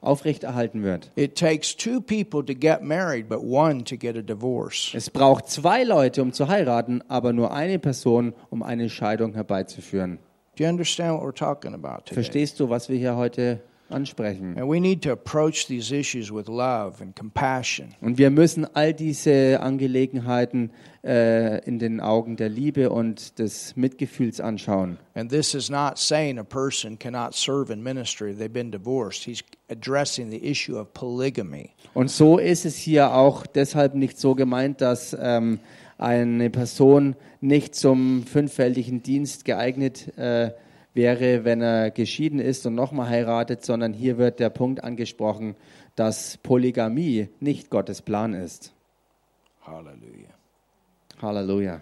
aufrechterhalten 0.05 0.83
wird. 0.83 1.11
It 1.17 1.37
takes 1.37 1.77
two 1.77 2.01
people 2.01 2.45
to 2.45 2.55
get 2.55 2.83
married, 2.83 3.29
but 3.29 3.43
one 3.43 3.85
to 3.85 3.97
get 3.97 4.17
a 4.17 4.23
divorce. 4.23 4.95
Es 4.95 5.11
braucht 5.11 5.49
zwei 5.49 5.85
Leute, 5.85 6.23
um 6.23 6.33
zu 6.33 6.49
heiraten, 6.49 7.03
aber 7.09 7.33
nur 7.33 7.53
eine 7.53 7.79
Person, 7.79 8.35
um 8.51 8.63
eine 8.63 8.89
Scheidung 8.89 9.35
herbeizuführen. 9.35 10.19
Do 10.57 10.65
you 10.65 10.71
understand 10.71 11.15
what 11.15 11.23
we're 11.23 11.35
talking 11.35 11.75
about 11.75 12.05
today? 12.05 12.15
Verstehst 12.15 12.61
du, 12.61 12.71
was 12.71 12.89
wir 12.89 12.97
hier 12.97 13.17
heute 13.17 13.61
ansprechen? 13.89 14.57
And 14.59 14.69
we 14.69 14.81
need 14.81 15.03
to 15.03 15.13
approach 15.13 15.67
these 15.67 15.95
issues 15.95 16.33
with 16.33 16.49
love 16.49 17.01
and 17.01 17.15
compassion. 17.15 17.95
Und 18.01 18.19
wir 18.19 18.31
müssen 18.31 18.67
all 18.75 18.93
diese 18.93 19.61
Angelegenheiten 19.61 20.71
äh, 21.05 21.65
in 21.67 21.79
den 21.79 22.01
Augen 22.01 22.37
der 22.37 22.49
Liebe 22.49 22.91
und 22.91 23.39
des 23.39 23.77
Mitgefühls 23.77 24.41
anschauen. 24.41 24.99
And 25.15 25.31
this 25.31 25.55
is 25.55 25.71
not 25.71 25.99
saying 25.99 26.39
a 26.39 26.45
person 26.45 26.99
cannot 26.99 27.35
serve 27.35 27.73
in 27.73 27.83
ministry. 27.83 28.33
They've 28.33 28.53
been 28.53 28.71
divorced. 28.71 29.25
He's 29.25 29.43
addressing 29.69 30.31
the 30.31 30.39
issue 30.39 30.79
of 30.79 30.93
polygamy. 30.95 31.71
Und 31.95 32.11
so 32.11 32.39
ist 32.39 32.65
es 32.65 32.77
hier 32.77 33.15
auch 33.15 33.47
deshalb 33.47 33.95
nicht 33.95 34.19
so 34.19 34.35
gemeint, 34.35 34.81
dass 34.81 35.17
ähm, 35.21 35.61
eine 35.99 36.51
Person 36.51 37.17
nicht 37.41 37.75
zum 37.75 38.25
fünffältigen 38.25 39.03
Dienst 39.03 39.45
geeignet 39.45 40.17
äh, 40.19 40.51
wäre, 40.95 41.45
wenn 41.45 41.61
er 41.61 41.91
geschieden 41.91 42.39
ist 42.39 42.65
und 42.67 42.75
nochmal 42.75 43.09
heiratet, 43.09 43.65
sondern 43.65 43.93
hier 43.93 44.17
wird 44.17 44.41
der 44.41 44.51
Punkt 44.51 44.83
angesprochen, 44.83 45.57
dass 45.97 46.39
Polygamie 46.39 47.29
nicht 47.41 47.69
Gottes 47.71 48.01
Plan 48.01 48.33
ist. 48.35 48.73
Hallelujah. 49.67 50.35
Halleluja. 51.21 51.81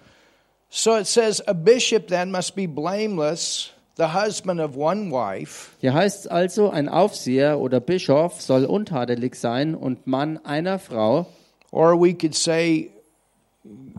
So 0.71 0.97
it 0.97 1.07
says, 1.07 1.47
a 1.47 1.53
bishop 1.53 2.09
then 2.09 2.31
must 2.31 2.55
be 2.57 2.67
blameless, 2.67 3.73
the 3.97 4.15
husband 4.15 4.59
of 4.61 4.75
one 4.77 5.11
wife, 5.11 5.73
Hier 5.81 5.93
heißt 5.93 6.21
es 6.21 6.27
also, 6.27 6.71
ein 6.71 6.89
Aufseher 6.89 7.59
oder 7.61 7.81
Bischof 7.81 8.41
soll 8.41 8.65
untadelig 8.65 9.35
sein 9.35 9.75
und 9.75 10.07
Mann 10.07 10.39
einer 10.45 10.79
Frau. 10.79 11.27
or 11.71 11.99
we 12.01 12.15
could 12.15 12.35
say, 12.35 12.91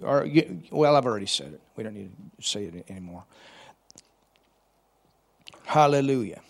or 0.02 0.26
well, 0.72 0.96
I've 0.96 1.06
already 1.06 1.28
said 1.28 1.54
it. 1.54 1.62
We 1.76 1.84
don't 1.84 1.94
need 1.94 2.12
to 2.38 2.42
say 2.44 2.66
it 2.66 2.90
anymore. 2.90 3.24
Hallelujah. 5.66 6.42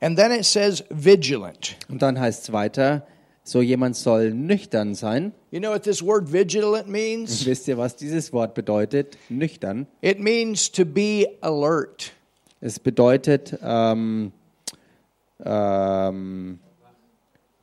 And 0.00 0.16
then 0.16 0.30
it 0.32 0.44
says 0.44 0.84
vigilant. 0.90 1.76
Und 1.88 2.02
dann 2.02 2.20
heißt 2.20 2.44
es 2.44 2.52
weiter, 2.52 3.06
so 3.42 3.62
jemand 3.62 3.96
soll 3.96 4.32
nüchtern 4.34 4.94
sein. 4.94 5.32
You 5.50 5.60
know 5.60 5.70
what 5.70 5.84
this 5.84 6.02
word 6.02 6.32
vigilant 6.32 6.88
means? 6.88 7.46
Wisst 7.46 7.68
ihr, 7.68 7.78
was 7.78 7.96
dieses 7.96 8.32
Wort 8.32 8.54
bedeutet? 8.54 9.16
Nüchtern. 9.28 9.86
It 10.00 10.18
means 10.20 10.70
to 10.72 10.84
be 10.84 11.26
alert. 11.40 12.12
Es 12.60 12.80
bedeutet, 12.80 13.56
ähm, 13.62 14.32
ähm, 15.44 16.58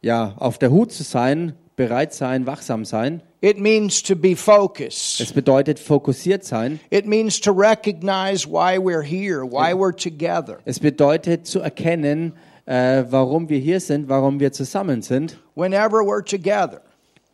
ja, 0.01 0.35
auf 0.37 0.57
der 0.57 0.71
Hut 0.71 0.91
zu 0.91 1.03
sein, 1.03 1.53
bereit 1.75 2.13
sein, 2.13 2.45
wachsam 2.47 2.85
sein. 2.85 3.21
It 3.43 3.59
means 3.59 4.01
to 4.03 4.15
be 4.15 4.37
focused. 4.37 5.19
Es 5.19 5.33
bedeutet 5.33 5.77
fokussiert 5.77 6.45
sein. 6.45 6.79
It 6.89 7.05
means 7.05 7.41
to 7.41 7.51
recognize 7.51 8.47
why 8.47 8.77
we're 8.77 9.03
here, 9.03 9.43
why 9.43 9.73
we're 9.73 9.91
together. 9.91 10.59
Es 10.63 10.79
bedeutet 10.79 11.45
zu 11.45 11.59
erkennen, 11.59 12.31
äh, 12.65 13.03
warum 13.09 13.49
wir 13.49 13.59
hier 13.59 13.81
sind, 13.81 14.07
warum 14.07 14.39
wir 14.39 14.53
zusammen 14.53 15.01
sind, 15.01 15.37
Whenever 15.55 15.97
we're 16.05 16.23
together. 16.23 16.79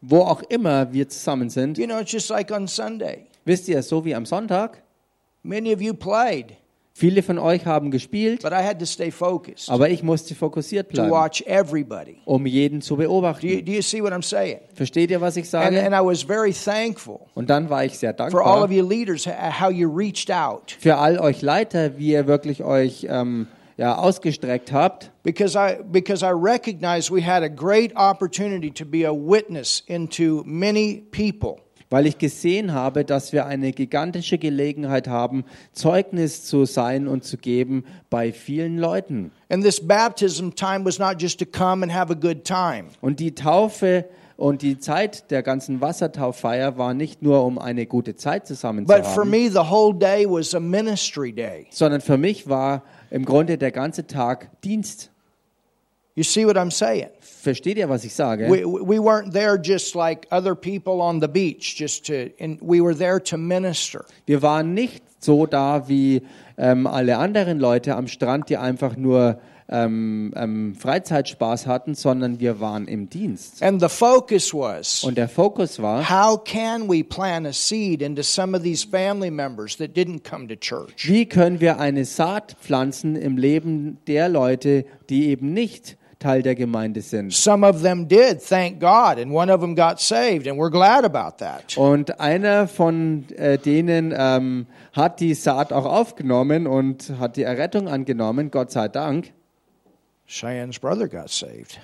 wo 0.01 0.21
auch 0.21 0.41
immer 0.49 0.91
wir 0.91 1.07
zusammen 1.09 1.51
sind. 1.51 1.77
You 1.77 1.85
know, 1.85 1.99
it's 1.99 2.11
just 2.11 2.31
like 2.31 2.49
on 2.49 2.67
Sunday. 2.67 3.27
Wisst 3.45 3.69
ihr, 3.69 3.83
so 3.83 4.03
wie 4.03 4.15
am 4.15 4.25
Sonntag, 4.25 4.81
Many 5.43 5.71
of 5.71 5.79
you 5.79 5.93
played, 5.93 6.57
viele 6.99 7.23
von 7.23 7.39
euch 7.39 7.65
haben 7.65 7.91
gespielt, 7.91 8.41
but 8.43 8.51
I 8.51 8.63
had 8.63 8.77
to 8.79 8.85
stay 8.85 9.09
focused 9.11 9.69
aber 9.69 9.89
ich 9.89 10.03
musste 10.03 10.35
fokussiert 10.35 10.87
to 10.89 10.93
bleiben, 10.93 11.11
watch 11.11 11.41
everybody. 11.47 12.17
um 12.25 12.45
jeden 12.45 12.81
zu 12.81 12.95
Do 12.95 13.01
you, 13.03 13.07
beobachten. 13.07 13.65
do 13.65 13.71
you 13.71 13.81
see 13.81 14.01
what 14.03 14.11
I'm 14.11 14.21
saying? 14.23 14.59
Versteht 14.73 15.09
ihr, 15.11 15.21
was 15.21 15.37
ich 15.37 15.43
And, 15.55 15.73
sage? 15.73 15.81
and 15.83 15.95
I 15.95 16.05
was 16.05 16.21
very 16.23 16.51
thankful 16.53 17.21
Und 17.35 17.49
dann 17.49 17.69
war 17.69 17.85
ich 17.85 17.97
sehr 17.97 18.13
for 18.29 18.45
all 18.45 18.63
of 18.63 18.69
dankbar 18.69 18.71
you 18.71 18.87
leaders 18.87 19.25
h- 19.25 19.59
how 19.61 19.71
you 19.71 19.89
reached 19.89 20.29
out 20.29 20.75
für 20.79 20.97
all 20.97 21.17
euch 21.19 21.41
Leiter, 21.41 21.97
wie 21.97 22.11
ihr 22.11 22.27
wirklich 22.27 22.63
euch 22.63 23.07
ähm, 23.09 23.47
ja, 23.77 23.95
ausgestreckt 23.97 24.73
habt. 24.73 25.11
because 25.23 25.57
I 25.57 25.77
because 25.89 26.21
I 26.25 26.31
recognized 26.33 27.11
we 27.11 27.25
had 27.25 27.43
a 27.43 27.47
great 27.47 27.95
opportunity 27.95 28.71
to 28.71 28.85
be 28.85 29.05
a 29.07 29.13
witness 29.13 29.81
into 29.87 30.43
many 30.45 31.03
people. 31.11 31.61
Weil 31.89 32.05
ich 32.05 32.17
gesehen 32.17 32.73
habe, 32.73 33.03
dass 33.03 33.33
wir 33.33 33.45
eine 33.45 33.71
gigantische 33.71 34.37
Gelegenheit 34.37 35.07
haben, 35.07 35.43
Zeugnis 35.73 36.43
zu 36.45 36.65
sein 36.65 37.07
und 37.07 37.23
zu 37.23 37.37
geben 37.37 37.83
bei 38.09 38.31
vielen 38.31 38.77
Leuten. 38.77 39.31
And 39.49 39.63
this 39.63 39.85
baptism 39.85 40.51
time 40.51 40.85
was 40.85 40.99
not 40.99 41.21
just 41.21 41.39
to 41.39 41.45
come 41.45 41.83
and 41.83 41.93
have 41.93 42.11
a 42.11 42.15
good 42.15 42.43
time. 42.43 42.85
Und 43.01 43.19
die 43.19 43.33
Taufe 43.33 44.05
und 44.37 44.61
die 44.61 44.79
Zeit 44.79 45.31
der 45.31 45.43
ganzen 45.43 45.81
Wassertauffeier 45.81 46.77
war 46.77 46.93
nicht 46.93 47.21
nur, 47.21 47.43
um 47.43 47.57
eine 47.57 47.85
gute 47.85 48.15
Zeit 48.15 48.47
zusammen 48.47 48.87
zu 48.87 48.93
haben, 48.93 49.29
me, 49.29 49.49
the 49.49 49.57
whole 49.57 49.93
day 49.93 50.25
was 50.25 50.55
a 50.55 50.61
ministry 50.61 51.33
day. 51.33 51.67
sondern 51.71 51.99
für 51.99 52.17
mich 52.17 52.47
war 52.47 52.83
im 53.09 53.25
Grunde 53.25 53.57
der 53.57 53.71
ganze 53.71 54.07
Tag 54.07 54.49
Dienst. 54.61 55.11
You 56.15 56.23
see 56.23 56.45
what 56.45 56.55
I'm 56.55 56.71
saying? 56.71 57.09
Versteht 57.41 57.77
ihr, 57.77 57.87
was 57.87 58.03
ich 58.03 58.13
sage? 58.13 58.49
We, 58.49 58.65
we 58.65 58.99
weren't 58.99 59.31
there 59.31 59.57
just 59.57 59.95
like 59.95 60.27
other 60.29 60.55
people 60.55 61.01
on 61.01 61.21
the 61.21 61.27
beach, 61.27 61.75
just 61.77 62.05
to, 62.07 62.31
and 62.37 62.59
we 62.61 62.81
were 62.81 62.93
there 62.93 63.23
to 63.23 63.37
minister. 63.37 64.03
Wir 64.25 64.41
waren 64.41 64.73
nicht 64.73 65.01
so 65.19 65.45
da 65.45 65.87
wie 65.87 66.21
ähm, 66.57 66.85
alle 66.85 67.17
anderen 67.17 67.59
Leute 67.59 67.95
am 67.95 68.07
Strand, 68.07 68.49
die 68.49 68.57
einfach 68.57 68.97
nur 68.97 69.39
ähm, 69.69 70.33
ähm, 70.35 70.75
Freizeitspaß 70.75 71.65
hatten, 71.65 71.95
sondern 71.95 72.41
wir 72.41 72.59
waren 72.59 72.87
im 72.87 73.09
Dienst. 73.09 73.63
And 73.63 73.79
the 73.79 73.87
focus 73.87 74.53
was 74.53 75.03
Und 75.05 75.17
der 75.17 75.29
Fokus 75.29 75.81
war, 75.81 76.09
how 76.09 76.43
can 76.43 76.89
we 76.89 77.03
plant 77.03 77.47
a 77.47 77.53
seed 77.53 78.01
into 78.01 78.23
some 78.23 78.57
of 78.57 78.63
these 78.63 78.85
family 78.85 79.31
members 79.31 79.77
that 79.77 79.95
didn't 79.95 80.23
come 80.29 80.47
to 80.47 80.55
church? 80.55 81.07
wie 81.07 81.25
können 81.25 81.61
wir 81.61 81.79
eine 81.79 82.03
Saat 82.03 82.57
pflanzen 82.59 83.15
im 83.15 83.37
Leben 83.37 83.99
der 84.07 84.27
Leute, 84.27 84.85
die 85.09 85.29
eben 85.29 85.53
nicht 85.53 85.95
Teil 86.19 86.41
der 86.43 86.55
Gemeinde 86.55 87.01
sind. 87.01 87.33
Some 87.33 87.65
of 87.65 87.81
them 87.81 88.07
did, 88.07 88.41
thank 88.45 88.79
God, 88.79 89.17
and 89.17 89.31
one 89.31 89.51
of 89.51 89.61
them 89.61 89.73
got 89.75 89.99
saved, 90.01 90.47
and 90.47 90.59
we're 90.59 90.69
glad 90.69 91.05
about 91.05 91.37
that. 91.37 91.77
Und 91.77 92.19
einer 92.19 92.67
von 92.67 93.23
äh, 93.37 93.57
denen 93.57 94.13
ähm, 94.15 94.65
hat 94.91 95.21
die 95.21 95.33
Saat 95.33 95.71
auch 95.71 95.85
aufgenommen 95.85 96.67
und 96.67 97.13
hat 97.19 97.37
die 97.37 97.43
Errettung 97.43 97.87
angenommen, 97.87 98.51
Gott 98.51 98.71
sei 98.71 98.89
Dank. 98.89 99.31
Cheyenne's 100.27 100.77
brother 100.77 101.07
got 101.07 101.29
saved. 101.29 101.79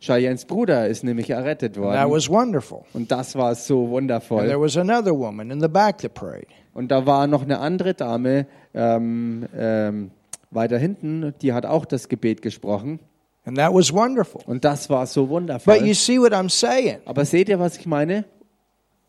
Cheyennes 0.00 0.44
Bruder 0.44 0.88
ist 0.88 1.04
nämlich 1.04 1.30
errettet 1.30 1.74
That 1.74 1.82
worden. 1.82 2.10
was 2.10 2.28
wonderful. 2.28 2.80
Und 2.92 3.12
das 3.12 3.36
war 3.36 3.54
so 3.54 3.74
And 3.96 4.08
there 4.08 4.20
wundervoll. 4.20 4.60
was 4.60 4.76
another 4.76 5.16
woman 5.16 5.52
in 5.52 5.60
the 5.60 5.68
back 5.68 5.98
that 5.98 6.14
prayed. 6.14 6.48
Und 6.74 6.90
da 6.90 7.06
war 7.06 7.28
noch 7.28 7.42
eine 7.42 7.60
andere 7.60 7.94
Dame 7.94 8.46
ähm, 8.74 9.46
ähm, 9.56 10.10
weiter 10.50 10.76
hinten, 10.78 11.32
die 11.40 11.52
hat 11.52 11.64
auch 11.64 11.84
das 11.84 12.08
Gebet 12.08 12.42
gesprochen. 12.42 12.98
And 13.44 13.56
that 13.56 13.72
was 13.74 13.92
wonderful. 13.92 14.42
Und 14.46 14.64
das 14.64 14.88
war 14.88 15.06
so 15.06 15.22
But 15.26 15.30
you 15.30 15.34
wundervoll. 15.34 15.94
see 15.94 16.18
what 16.18 16.32
I'm 16.32 16.48
saying? 16.48 16.98
Aber 17.06 17.24
seht 17.24 17.48
ihr, 17.48 17.58
was 17.58 17.76
ich 17.76 17.86
meine? 17.86 18.24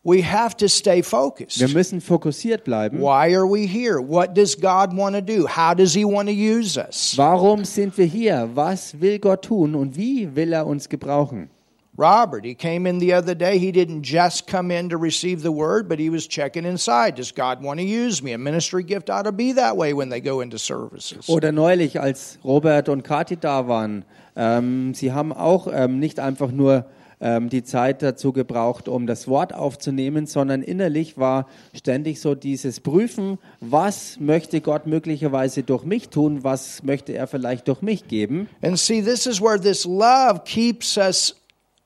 We 0.06 0.22
have 0.22 0.54
to 0.58 0.68
stay 0.68 0.96
Wir 0.96 1.04
focused. 1.04 1.72
müssen 1.72 2.00
fokussiert 2.02 2.64
bleiben. 2.64 3.00
Why 3.00 3.34
are 3.34 3.46
we 3.46 3.66
here? 3.66 4.00
What 4.00 4.34
does 4.36 4.54
God 4.54 4.94
want 4.94 5.14
to 5.16 5.22
do? 5.22 5.46
How 5.46 5.72
does 5.74 5.94
He 5.94 6.04
want 6.04 6.28
to 6.28 6.34
use 6.34 6.76
us? 6.76 7.14
Warum 7.16 7.64
sind 7.64 7.96
wir 7.96 8.04
hier? 8.04 8.50
Was 8.54 9.00
will 9.00 9.18
Gott 9.18 9.42
tun 9.42 9.74
und 9.74 9.96
wie 9.96 10.34
will 10.36 10.52
er 10.52 10.66
uns 10.66 10.88
gebrauchen? 10.90 11.48
Robert, 11.96 12.44
he 12.44 12.54
came 12.56 12.86
in 12.86 12.98
the 12.98 13.14
other 13.14 13.36
day. 13.36 13.56
He 13.56 13.70
didn't 13.70 14.02
just 14.02 14.48
come 14.48 14.72
in 14.72 14.88
to 14.90 14.98
receive 14.98 15.42
the 15.42 15.52
word, 15.52 15.88
but 15.88 16.00
he 16.00 16.10
was 16.10 16.26
checking 16.26 16.64
inside. 16.64 17.14
Does 17.14 17.32
God 17.32 17.62
want 17.62 17.78
to 17.78 17.86
use 17.86 18.20
me? 18.20 18.32
A 18.32 18.38
ministry 18.38 18.82
gift 18.82 19.08
ought 19.08 19.22
to 19.26 19.32
be 19.32 19.52
that 19.52 19.76
way 19.76 19.94
when 19.94 20.10
they 20.10 20.20
go 20.20 20.40
into 20.40 20.58
services. 20.58 21.28
Oder 21.28 21.52
neulich, 21.52 22.00
als 22.00 22.36
Robert 22.44 22.88
und 22.88 23.04
Kathi 23.04 23.36
da 23.36 23.68
waren, 23.68 24.04
ähm, 24.36 24.94
sie 24.94 25.12
haben 25.12 25.32
auch 25.32 25.68
ähm, 25.72 25.98
nicht 25.98 26.20
einfach 26.20 26.50
nur 26.50 26.86
ähm, 27.20 27.48
die 27.48 27.64
Zeit 27.64 28.02
dazu 28.02 28.32
gebraucht, 28.32 28.88
um 28.88 29.06
das 29.06 29.28
Wort 29.28 29.54
aufzunehmen, 29.54 30.26
sondern 30.26 30.62
innerlich 30.62 31.16
war 31.16 31.46
ständig 31.72 32.20
so 32.20 32.34
dieses 32.34 32.80
Prüfen, 32.80 33.38
was 33.60 34.18
möchte 34.20 34.60
Gott 34.60 34.86
möglicherweise 34.86 35.62
durch 35.62 35.84
mich 35.84 36.08
tun, 36.08 36.44
was 36.44 36.82
möchte 36.82 37.12
er 37.12 37.26
vielleicht 37.26 37.68
durch 37.68 37.82
mich 37.82 38.08
geben. 38.08 38.48
And 38.62 38.78
see, 38.78 39.02
this 39.02 39.26
is 39.26 39.40
where 39.40 39.60
this 39.60 39.84
love 39.84 40.42
keeps 40.44 40.96
us 40.98 41.34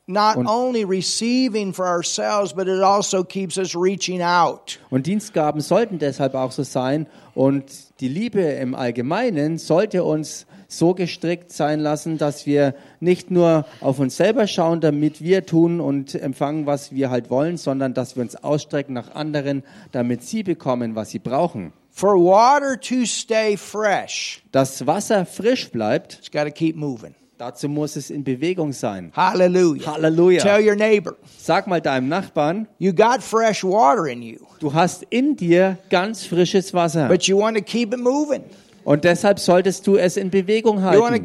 not 0.08 0.38
only 0.38 0.84
receiving 0.84 1.72
for 1.72 1.86
ourselves, 1.86 2.52
but 2.54 2.66
it 2.66 2.82
also 2.82 3.22
keeps 3.22 3.58
us 3.58 3.76
reaching 3.76 4.22
out. 4.22 4.80
Und 4.90 5.06
Dienstgaben 5.06 5.60
sollten 5.60 5.98
deshalb 5.98 6.34
auch 6.34 6.50
so 6.50 6.62
sein. 6.62 7.06
Und 7.34 7.64
die 8.00 8.08
Liebe 8.08 8.40
im 8.40 8.74
Allgemeinen 8.74 9.58
sollte 9.58 10.02
uns 10.02 10.46
so 10.70 10.92
gestrickt 10.94 11.50
sein 11.50 11.80
lassen, 11.80 12.18
dass 12.18 12.44
wir 12.44 12.74
nicht 13.00 13.30
nur 13.30 13.64
auf 13.80 13.98
uns 13.98 14.18
selber 14.18 14.46
schauen, 14.46 14.80
damit 14.82 15.22
wir 15.22 15.46
tun 15.46 15.80
und 15.80 16.14
empfangen, 16.14 16.66
was 16.66 16.92
wir 16.92 17.08
halt 17.10 17.30
wollen, 17.30 17.56
sondern 17.56 17.94
dass 17.94 18.16
wir 18.16 18.22
uns 18.22 18.36
ausstrecken 18.36 18.92
nach 18.92 19.14
anderen, 19.14 19.62
damit 19.92 20.22
sie 20.22 20.42
bekommen, 20.42 20.94
was 20.94 21.10
sie 21.10 21.18
brauchen. 21.18 21.72
For 21.90 22.14
water 22.16 22.78
to 22.78 23.06
stay 23.06 23.56
fresh, 23.56 24.42
Das 24.52 24.86
Wasser 24.86 25.24
frisch 25.26 25.70
bleibt, 25.70 26.18
it's 26.20 26.30
got 26.30 26.44
to 26.44 26.50
keep 26.50 26.76
moving. 26.76 27.14
dazu 27.38 27.68
muss 27.68 27.96
es 27.96 28.10
in 28.10 28.22
Bewegung 28.22 28.72
sein. 28.72 29.10
Hallelujah. 29.16 29.86
Halleluja. 29.94 30.42
Tell 30.42 30.60
your 30.68 30.76
neighbor, 30.76 31.16
Sag 31.38 31.66
mal 31.66 31.80
deinem 31.80 32.08
Nachbarn, 32.08 32.68
you 32.78 32.92
got 32.92 33.22
fresh 33.22 33.64
water 33.64 34.06
in 34.06 34.20
you, 34.22 34.36
du 34.60 34.74
hast 34.74 35.04
in 35.10 35.34
dir 35.34 35.78
ganz 35.88 36.26
frisches 36.26 36.74
Wasser. 36.74 37.08
but 37.08 37.22
you 37.26 37.38
want 37.38 37.56
to 37.56 37.62
keep 37.62 37.94
it 37.94 38.00
moving. 38.00 38.44
Und 38.88 39.04
deshalb 39.04 39.38
solltest 39.38 39.86
du 39.86 39.96
es 39.96 40.16
in 40.16 40.30
Bewegung 40.30 40.78
You 40.78 41.02
want 41.02 41.14
to 41.14 41.20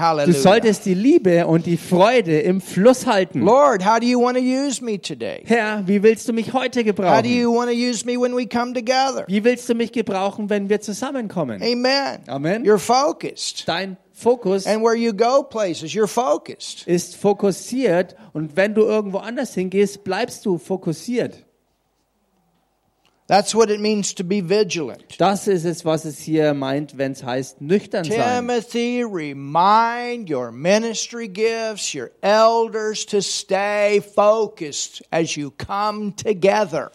halten. 0.00 0.26
Du 0.26 0.32
solltest 0.32 0.84
die 0.84 0.94
Liebe 0.94 1.46
und 1.46 1.66
die 1.66 1.76
Freude 1.76 2.40
im 2.40 2.60
Fluss 2.60 3.06
halten. 3.06 3.42
Lord, 3.42 3.86
how 3.86 4.00
do 4.00 4.06
you 4.06 4.20
want 4.20 4.36
to 4.36 4.42
use 4.42 4.82
me 4.82 5.00
today? 5.00 5.44
Herr, 5.44 5.86
wie 5.86 6.02
willst 6.02 6.28
du 6.28 6.32
mich 6.32 6.52
heute 6.52 6.80
How 6.80 6.86
do 6.86 6.86
gebrauchen? 6.86 7.24
you 7.26 7.54
want 7.54 7.70
to 7.70 7.76
use 7.76 8.04
me 8.04 8.20
when 8.20 8.36
we 8.36 8.48
come 8.48 8.72
together? 8.72 9.24
Wie 9.28 9.44
willst 9.44 9.68
du 9.68 9.76
mich 9.76 9.92
gebrauchen, 9.92 10.50
wenn 10.50 10.68
wir 10.68 10.80
zusammenkommen? 10.80 11.62
Amen. 11.62 12.18
Amen. 12.26 12.64
You're 12.64 12.78
focused. 12.78 13.68
Dein 13.68 13.98
Fokus 14.12 14.66
And 14.66 14.82
where 14.82 14.96
you 14.96 15.12
go 15.12 15.44
places, 15.44 15.92
you're 15.92 16.08
focused. 16.08 16.84
ist 16.88 17.14
fokussiert 17.14 18.16
und 18.32 18.56
wenn 18.56 18.74
du 18.74 18.82
irgendwo 18.82 19.18
anders 19.18 19.54
hingehst, 19.54 20.02
bleibst 20.02 20.44
du 20.46 20.58
fokussiert. 20.58 21.45
That's 23.28 23.56
what 23.56 23.70
it 23.70 23.80
means 23.80 24.14
to 24.14 24.24
be 24.24 24.40
vigilant. 24.40 25.18
Das 25.18 25.48
ist 25.48 25.64
es, 25.64 25.84
was 25.84 26.04
es 26.04 26.20
hier 26.20 26.54
meint, 26.54 26.96
wenn 26.96 27.10
es 27.10 27.24
heißt 27.24 27.60
nüchtern 27.60 28.04
sein. 28.04 28.46
Timothy, 28.46 29.02
remind 29.02 30.30
your 30.30 30.52
ministry 30.52 31.26
gifts, 31.26 31.92
your 31.92 32.12
elders 32.20 33.04
to 33.06 33.20
stay 33.20 34.00
focused 34.00 35.02
as 35.10 35.34
you 35.34 35.50
come 35.50 36.14
together. 36.14 36.92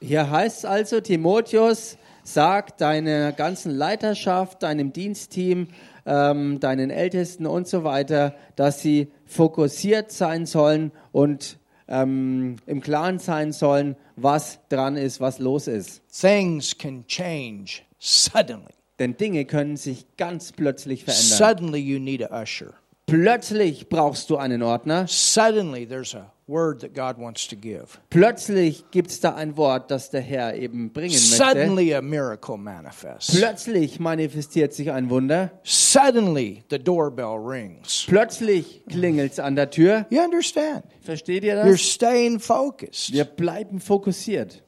Hier 0.00 0.28
heißt 0.28 0.58
es 0.58 0.64
also, 0.64 1.00
Timotheus, 1.00 1.96
sag 2.24 2.76
deiner 2.78 3.30
ganzen 3.30 3.70
Leiterschaft, 3.70 4.64
deinem 4.64 4.92
Dienstteam, 4.92 5.68
ähm, 6.06 6.58
deinen 6.58 6.90
Ältesten 6.90 7.46
und 7.46 7.68
so 7.68 7.84
weiter, 7.84 8.34
dass 8.56 8.80
sie 8.80 9.12
fokussiert 9.26 10.10
sein 10.10 10.46
sollen 10.46 10.90
und 11.12 11.57
ähm, 11.88 12.56
im 12.66 12.80
Klaren 12.80 13.18
sein 13.18 13.52
sollen, 13.52 13.96
was 14.16 14.58
dran 14.68 14.96
ist, 14.96 15.20
was 15.20 15.38
los 15.38 15.66
ist. 15.66 16.02
Things 16.08 16.76
can 16.76 17.06
change 17.06 17.82
suddenly. 17.98 18.74
Denn 18.98 19.16
Dinge 19.16 19.44
können 19.44 19.76
sich 19.76 20.06
ganz 20.16 20.52
plötzlich 20.52 21.04
verändern. 21.04 21.38
Suddenly, 21.38 21.78
you 21.78 21.98
need 21.98 22.30
a 22.30 22.42
usher. 22.42 22.74
Plötzlich 23.06 23.88
brauchst 23.88 24.28
du 24.28 24.36
einen 24.36 24.62
Ordner. 24.62 25.06
Suddenly, 25.08 25.86
there's 25.86 26.14
a 26.14 26.32
word 26.48 26.80
that 26.80 26.94
God 26.94 27.18
wants 27.18 27.46
to 27.48 27.56
give. 27.56 27.98
Plötzlich 28.10 28.90
gibt 28.90 29.10
es 29.10 29.20
da 29.20 29.34
ein 29.34 29.56
Wort, 29.56 29.90
das 29.90 30.10
der 30.10 30.22
Herr 30.22 30.54
eben 30.54 30.92
bringen 30.92 31.12
möchte. 31.12 31.36
Suddenly, 31.36 31.94
a 31.94 32.00
miracle 32.00 32.56
manifests. 32.56 33.36
Plötzlich 33.36 34.00
manifestiert 34.00 34.72
sich 34.72 34.90
ein 34.90 35.10
Wunder. 35.10 35.52
Suddenly, 35.62 36.64
the 36.70 36.78
doorbell 36.78 37.36
rings. 37.36 38.04
Plötzlich 38.08 38.82
klingelt 38.86 39.32
es 39.32 39.38
an 39.38 39.54
der 39.54 39.70
Tür. 39.70 40.06
You 40.10 40.20
understand? 40.22 40.84
Versteht 41.02 41.44
ihr 41.44 41.54
You're 41.54 41.72
das? 41.72 41.80
staying 41.80 42.40
focused. 42.40 43.12
Wir 43.12 43.24
bleiben 43.24 43.80
fokussiert. 43.80 44.62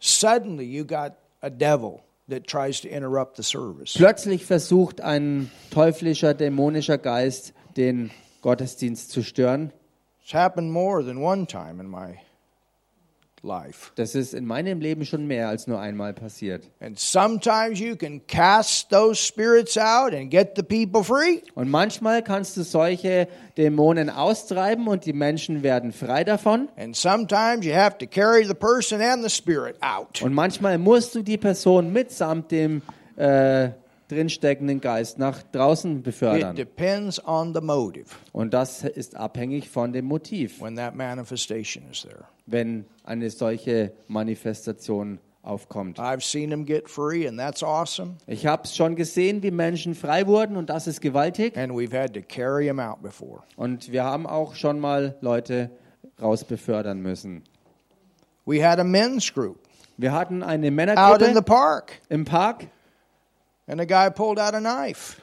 Suddenly, 0.00 0.64
you 0.64 0.84
got 0.84 1.14
a 1.40 1.50
devil 1.50 2.02
that 2.28 2.46
tries 2.46 2.80
to 2.80 2.88
interrupt 2.88 3.36
the 3.36 3.42
service. 3.42 3.94
Plötzlich 3.94 4.44
versucht 4.44 5.00
ein 5.00 5.50
teuflischer, 5.70 6.34
dämonischer 6.34 6.98
Geist, 6.98 7.54
den 7.76 8.10
Gottesdienst 8.42 9.10
zu 9.10 9.22
stören. 9.22 9.72
It's 10.22 10.34
happened 10.34 10.72
more 10.72 11.04
than 11.04 11.18
one 11.18 11.46
time 11.46 11.80
in 11.80 11.88
my 11.88 12.18
life. 13.46 13.92
Das 13.94 14.14
ist 14.14 14.34
in 14.34 14.44
meinem 14.44 14.80
Leben 14.80 15.06
schon 15.06 15.26
mehr 15.26 15.48
als 15.48 15.66
nur 15.66 15.80
einmal 15.80 16.12
passiert. 16.12 16.68
And 16.80 16.98
sometimes 16.98 17.78
you 17.78 17.96
can 17.96 18.26
cast 18.26 18.90
those 18.90 19.16
spirits 19.16 19.78
out 19.78 20.12
and 20.12 20.30
get 20.30 20.54
the 20.56 20.62
people 20.62 21.04
free. 21.04 21.42
Und 21.54 21.70
manchmal 21.70 22.22
kannst 22.22 22.56
du 22.56 22.62
solche 22.62 23.28
Dämonen 23.56 24.10
austreiben 24.10 24.88
und 24.88 25.06
die 25.06 25.12
Menschen 25.12 25.62
werden 25.62 25.92
frei 25.92 26.24
davon. 26.24 26.68
And 26.76 26.96
sometimes 26.96 27.64
you 27.64 27.74
have 27.74 27.98
to 27.98 28.06
carry 28.06 28.44
the 28.44 28.54
person 28.54 29.00
and 29.00 29.22
the 29.22 29.30
spirit 29.30 29.76
out. 29.80 30.20
Und 30.22 30.34
manchmal 30.34 30.78
musst 30.78 31.14
du 31.14 31.22
die 31.22 31.38
Person 31.38 31.92
mitsamt 31.92 32.50
dem 32.50 32.82
äh, 33.16 33.70
drinsteckenden 34.08 34.80
Geist 34.80 35.18
nach 35.18 35.42
draußen 35.42 36.02
befördern. 36.02 36.56
Und 38.32 38.54
das 38.54 38.84
ist 38.84 39.16
abhängig 39.16 39.68
von 39.68 39.92
dem 39.92 40.04
Motiv, 40.06 40.60
when 40.60 40.76
that 40.76 40.94
manifestation 40.94 41.84
is 41.90 42.02
there. 42.02 42.24
wenn 42.46 42.86
eine 43.04 43.30
solche 43.30 43.92
Manifestation 44.08 45.18
aufkommt. 45.42 45.98
I've 45.98 46.22
seen 46.22 46.50
them 46.50 46.66
get 46.66 46.88
free, 46.88 47.26
and 47.26 47.38
that's 47.38 47.62
awesome. 47.62 48.16
Ich 48.26 48.46
habe 48.46 48.64
es 48.64 48.76
schon 48.76 48.96
gesehen, 48.96 49.42
wie 49.42 49.50
Menschen 49.50 49.94
frei 49.94 50.26
wurden 50.26 50.56
und 50.56 50.70
das 50.70 50.86
ist 50.86 51.00
gewaltig. 51.00 51.56
And 51.56 51.72
we've 51.72 51.96
had 51.96 52.14
to 52.14 52.20
carry 52.20 52.66
them 52.66 52.80
out 52.80 53.02
before. 53.02 53.42
Und 53.56 53.92
wir 53.92 54.04
haben 54.04 54.26
auch 54.26 54.54
schon 54.54 54.80
mal 54.80 55.16
Leute 55.20 55.70
rausbefördern 56.20 57.00
müssen. 57.00 57.42
We 58.44 58.64
had 58.64 58.78
a 58.78 58.84
men's 58.84 59.32
group 59.32 59.58
Wir 59.96 60.12
hatten 60.12 60.42
eine 60.42 60.66
out 60.66 61.22
in 61.22 61.34
the 61.34 61.40
Männergruppe 61.42 61.92
im 62.08 62.24
Park 62.24 62.68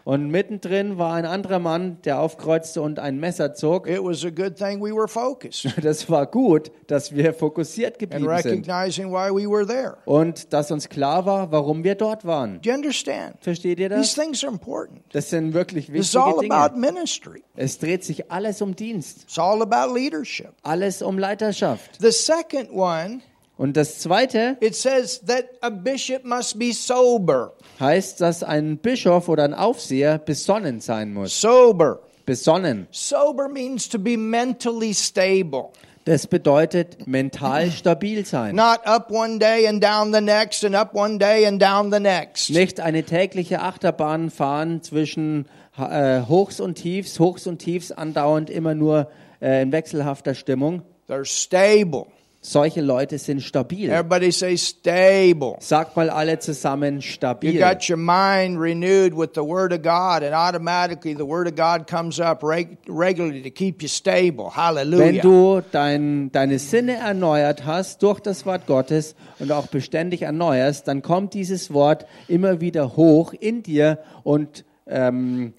und 0.05 0.29
mittendrin 0.29 0.97
war 0.97 1.13
ein 1.13 1.25
anderer 1.25 1.59
Mann, 1.59 1.97
der 2.03 2.19
aufkreuzte 2.19 2.81
und 2.81 2.99
ein 2.99 3.17
Messer 3.19 3.53
zog. 3.53 3.87
It 3.87 4.03
was 4.03 4.25
a 4.25 4.29
good 4.29 4.57
thing 4.57 4.81
we 4.81 4.93
were 4.93 5.07
focused 5.07 5.67
Das 5.83 6.09
war 6.09 6.25
gut, 6.27 6.71
dass 6.87 7.15
wir 7.15 7.33
fokussiert 7.33 7.93
and 7.93 7.99
geblieben 7.99 8.25
sind 8.41 8.67
recognizing 8.67 9.11
why 9.11 9.29
we 9.29 9.49
were 9.49 9.65
there. 9.65 9.97
und 10.05 10.51
dass 10.51 10.71
uns 10.71 10.89
klar 10.89 11.25
war, 11.25 11.51
warum 11.51 11.83
wir 11.83 11.95
dort 11.95 12.25
waren. 12.25 12.59
Do 12.61 12.69
you 12.69 12.75
understand? 12.75 13.35
Versteht 13.39 13.79
ihr 13.79 13.89
These 13.89 14.01
das? 14.01 14.13
things 14.15 14.43
are 14.43 14.51
important. 14.51 15.01
Das 15.13 15.29
sind 15.29 15.53
wirklich 15.53 15.87
This 15.87 16.09
is 16.09 16.15
all 16.15 16.33
wichtige 16.33 16.53
about 16.53 16.75
Dinge. 16.75 16.91
ministry. 16.91 17.43
Es 17.55 17.79
dreht 17.79 18.03
sich 18.03 18.29
alles 18.31 18.61
um 18.61 18.75
Dienst, 18.75 19.23
It's 19.23 19.39
all 19.39 19.61
about 19.61 19.93
leadership. 19.93 20.51
alles 20.63 21.01
um 21.01 21.17
Leiterschaft. 21.17 21.97
The 22.01 22.11
second 22.11 22.71
one, 22.71 23.21
Und 23.57 23.77
das 23.77 23.99
Zweite 23.99 24.57
it 24.61 24.75
says 24.75 25.21
that 25.27 25.45
a 25.61 25.69
bishop 25.69 26.25
must 26.25 26.57
be 26.57 26.73
sober. 26.73 27.53
heißt, 27.79 28.19
dass 28.21 28.43
ein 28.43 28.77
Bischof 28.77 29.29
oder 29.29 29.43
ein 29.43 29.53
Aufseher 29.53 30.17
besonnen 30.17 30.81
sein 30.81 31.13
muss. 31.13 31.39
Sober. 31.39 31.99
Besonnen. 32.25 32.87
Sober 32.91 33.49
means 33.49 33.89
to 33.89 33.99
be 33.99 34.17
mentally 34.17 34.93
stable. 34.93 35.69
Das 36.05 36.27
bedeutet 36.27 37.07
mental 37.07 37.71
stabil 37.71 38.25
sein. 38.25 38.55
Not 38.55 38.79
up 38.85 39.09
one 39.09 39.39
day 39.39 39.67
and 39.67 39.81
down 39.81 40.13
the 40.13 40.19
next 40.19 40.65
and 40.65 40.75
up 40.75 40.93
one 40.93 41.17
day 41.17 41.45
and 41.45 41.61
down 41.61 41.91
the 41.91 41.99
next. 41.99 42.49
Nicht 42.49 42.81
eine 42.81 43.03
tägliche 43.03 43.61
Achterbahn 43.61 44.29
fahren 44.29 44.81
zwischen 44.83 45.45
äh, 45.77 46.21
Hochs 46.27 46.59
und 46.59 46.75
Tiefs, 46.75 47.19
Hochs 47.19 47.47
und 47.47 47.59
Tiefs 47.59 47.91
andauernd 47.91 48.49
immer 48.49 48.75
nur 48.75 49.09
äh, 49.41 49.61
in 49.61 49.71
wechselhafter 49.71 50.35
Stimmung. 50.35 50.81
They're 51.07 51.25
stable. 51.25 52.07
Solche 52.45 52.81
Leute 52.81 53.17
sind 53.19 53.41
stabil. 53.41 53.89
Everybody 53.89 54.29
say 54.29 54.57
stable. 54.57 55.55
Sagt 55.59 55.95
mal 55.95 56.09
alle 56.09 56.39
zusammen 56.39 56.95
You 56.95 57.01
stabil. 57.01 57.57
got 57.57 57.89
your 57.89 57.97
mind 57.97 58.59
renewed 58.59 59.13
with 59.17 59.29
the 59.35 59.41
Word 59.41 59.71
of 59.71 59.81
God, 59.81 60.23
and 60.23 60.33
automatically 60.35 61.15
the 61.15 61.25
Word 61.25 61.47
of 61.47 61.55
God 61.55 61.87
comes 61.87 62.19
up 62.19 62.43
reg- 62.43 62.77
regularly 62.89 63.41
to 63.43 63.49
keep 63.49 63.81
you 63.81 63.87
stable. 63.87 64.47
Wenn 64.47 64.55
Hallelujah. 64.55 65.21
du 65.21 65.61
dein, 65.71 66.33
deine 66.33 66.59
Sinne 66.59 66.97
erneuert 66.97 67.65
hast 67.65 68.03
durch 68.03 68.19
das 68.19 68.45
Wort 68.45 68.67
Gottes 68.67 69.15
und 69.39 69.49
auch 69.53 69.67
beständig 69.67 70.23
erneuerst, 70.23 70.85
dann 70.89 71.01
kommt 71.01 71.33
dieses 71.33 71.73
Wort 71.73 72.05
immer 72.27 72.59
wieder 72.59 72.97
hoch 72.97 73.33
in 73.39 73.63
dir 73.63 73.99
und 74.23 74.65
ähm, 74.85 75.53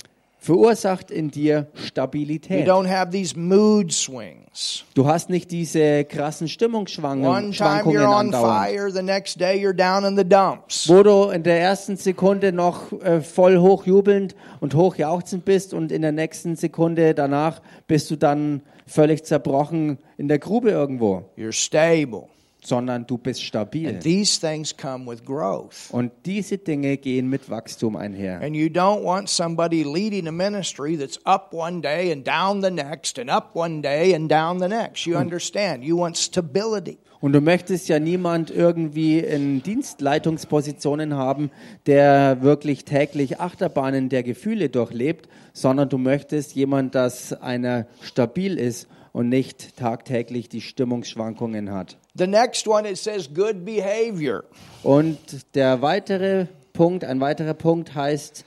verursacht 0.44 1.10
in 1.10 1.30
dir 1.30 1.68
You 1.74 1.86
Stabilität. 1.86 2.68
don't 2.68 2.86
have 2.86 3.10
these 3.10 3.38
mood 3.38 3.92
swings. 3.92 4.84
Du 4.94 5.06
hast 5.06 5.30
nicht 5.30 5.50
diese 5.50 6.04
krassen 6.04 6.44
One 6.44 6.48
Stimmungsschwankungen 6.50 7.52
time 7.52 7.82
you're 7.84 8.04
on 8.06 8.26
andauernd. 8.26 8.68
fire, 8.68 8.90
the 8.92 9.02
next 9.02 9.40
day 9.40 9.56
you're 9.56 9.72
down 9.72 10.04
in 10.04 10.16
the 10.16 10.24
dumps. 10.28 10.88
Wo 10.88 11.02
du 11.02 11.30
in 11.30 11.42
der 11.42 11.60
ersten 11.60 11.96
Sekunde 11.96 12.52
noch 12.52 12.92
äh, 13.02 13.22
voll 13.22 13.58
hochjubelnd 13.58 14.34
und 14.60 14.74
hochjauchzend 14.74 15.44
bist 15.46 15.72
und 15.72 15.90
in 15.90 16.02
der 16.02 16.12
nächsten 16.12 16.56
Sekunde 16.56 17.14
danach 17.14 17.62
bist 17.86 18.10
du 18.10 18.16
dann 18.16 18.60
völlig 18.86 19.24
zerbrochen 19.24 19.98
in 20.18 20.28
der 20.28 20.38
Grube 20.38 20.70
irgendwo. 20.70 21.24
You're 21.38 21.52
stable. 21.52 22.28
Sondern 22.66 23.06
du 23.06 23.18
bist 23.18 23.42
stabil. 23.42 23.88
And 23.88 24.00
these 24.02 24.40
things 24.40 24.76
come 24.76 25.10
with 25.10 25.24
growth. 25.24 25.90
Und 25.90 26.12
diese 26.24 26.58
Dinge 26.58 26.96
gehen 26.96 27.28
mit 27.28 27.50
Wachstum 27.50 27.96
einher. 27.96 28.40
And 28.40 28.56
you 28.56 28.66
don't 28.66 29.02
want 29.02 29.28
somebody 29.28 29.82
leading 29.82 30.26
a 30.28 30.32
ministry 30.32 30.96
that's 30.96 31.18
up 31.24 31.52
one 31.52 31.80
day 31.80 32.12
and 32.12 32.26
down 32.26 32.62
the 32.62 32.70
next 32.70 33.18
and 33.18 33.30
up 33.30 33.54
one 33.54 33.82
day 33.82 34.14
and 34.14 34.30
down 34.30 34.58
the 34.58 34.68
next. 34.68 35.06
You 35.06 35.16
understand? 35.16 35.84
You 35.84 35.98
want 35.98 36.16
stability. 36.16 36.98
Und 37.20 37.32
du 37.32 37.40
möchtest 37.40 37.88
ja 37.88 37.98
niemand 37.98 38.50
irgendwie 38.50 39.18
in 39.18 39.62
Dienstleitungspositionen 39.62 41.14
haben, 41.14 41.50
der 41.86 42.42
wirklich 42.42 42.84
täglich 42.84 43.40
Achterbahnen 43.40 44.10
der 44.10 44.22
Gefühle 44.22 44.68
durchlebt, 44.68 45.30
sondern 45.54 45.88
du 45.88 45.96
möchtest 45.96 46.54
jemand, 46.54 46.94
das 46.94 47.32
einer 47.32 47.86
stabil 48.02 48.58
ist 48.58 48.88
und 49.14 49.28
nicht 49.28 49.76
tagtäglich 49.76 50.48
die 50.50 50.60
Stimmungsschwankungen 50.60 51.70
hat. 51.72 51.96
The 52.16 52.26
next 52.26 52.66
one 52.68 52.86
it 52.90 52.98
says 52.98 53.32
good 53.32 53.64
behavior. 53.64 54.42
Und 54.82 55.18
der 55.54 55.80
weitere 55.82 56.46
Punkt, 56.72 57.04
ein 57.04 57.20
weiterer 57.20 57.54
Punkt 57.54 57.94
heißt, 57.94 58.44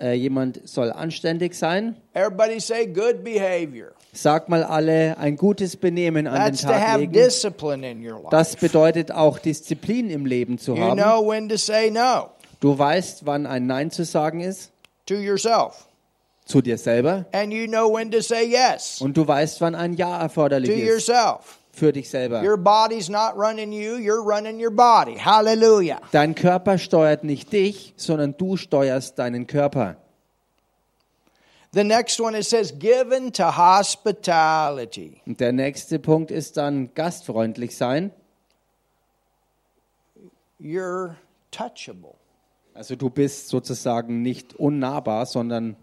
äh, 0.00 0.14
jemand 0.14 0.66
soll 0.66 0.90
anständig 0.90 1.54
sein. 1.54 1.96
Everybody 2.14 2.58
say 2.60 2.86
good 2.86 3.22
behavior. 3.22 3.92
Sag 4.12 4.48
mal 4.48 4.64
alle, 4.64 5.18
ein 5.18 5.36
gutes 5.36 5.76
Benehmen 5.76 6.26
an 6.26 6.34
den 6.34 6.42
That's 6.52 6.62
to 6.62 6.68
Tag 6.68 6.80
have 6.80 7.00
legen. 7.00 7.12
discipline 7.12 7.90
in 7.90 7.98
your 8.06 8.16
life. 8.16 8.28
Das 8.30 8.56
bedeutet 8.56 9.12
auch 9.12 9.38
Disziplin 9.38 10.08
im 10.08 10.24
Leben 10.24 10.56
zu 10.58 10.74
You 10.74 10.80
haben. 10.82 10.98
know 10.98 11.28
when 11.28 11.48
to 11.50 11.56
say 11.58 11.90
no 11.90 12.30
Du 12.60 12.78
weißt, 12.78 13.26
wann 13.26 13.44
ein 13.46 13.66
Nein 13.66 13.90
zu 13.90 14.04
sagen 14.06 14.40
ist 14.40 14.70
to 15.04 15.14
yourself, 15.14 15.85
zu 16.46 16.62
dir 16.62 16.78
selber 16.78 17.26
and 17.32 17.52
you 17.52 17.66
know 17.66 17.92
when 17.92 18.10
to 18.10 18.22
say 18.22 18.44
yes 18.44 19.00
und 19.02 19.16
du 19.16 19.28
weißt, 19.28 19.60
wann 19.60 19.74
ein 19.74 19.92
Ja 19.94 20.16
to 20.16 20.22
erforderlich 20.22 20.70
ist 20.70 20.86
yourself. 20.88 21.58
für 21.72 21.92
dich 21.92 22.08
selber. 22.08 22.42
Your 22.42 22.56
body's 22.56 23.08
not 23.10 23.34
running 23.36 23.72
you, 23.72 23.96
you're 23.96 24.24
running 24.24 24.58
your 24.58 24.70
body. 24.70 25.16
Hallelujah. 25.18 26.00
Dein 26.12 26.34
Körper 26.34 26.78
steuert 26.78 27.22
nicht 27.24 27.52
dich, 27.52 27.92
sondern 27.96 28.36
du 28.36 28.56
steuerst 28.56 29.18
deinen 29.18 29.46
Körper. 29.46 29.96
The 31.72 31.84
next 31.84 32.18
one 32.20 32.38
it 32.38 32.46
says 32.46 32.72
given 32.78 33.32
to 33.34 33.54
hospitality. 33.56 35.20
Und 35.26 35.40
der 35.40 35.52
nächste 35.52 35.98
Punkt 35.98 36.30
ist 36.30 36.56
dann 36.56 36.94
gastfreundlich 36.94 37.76
sein. 37.76 38.12
You're 40.58 41.16
touchable. 41.50 42.14
Also 42.72 42.96
du 42.96 43.10
bist 43.10 43.48
sozusagen 43.48 44.22
nicht 44.22 44.54
unnahbar, 44.54 45.26
sondern 45.26 45.76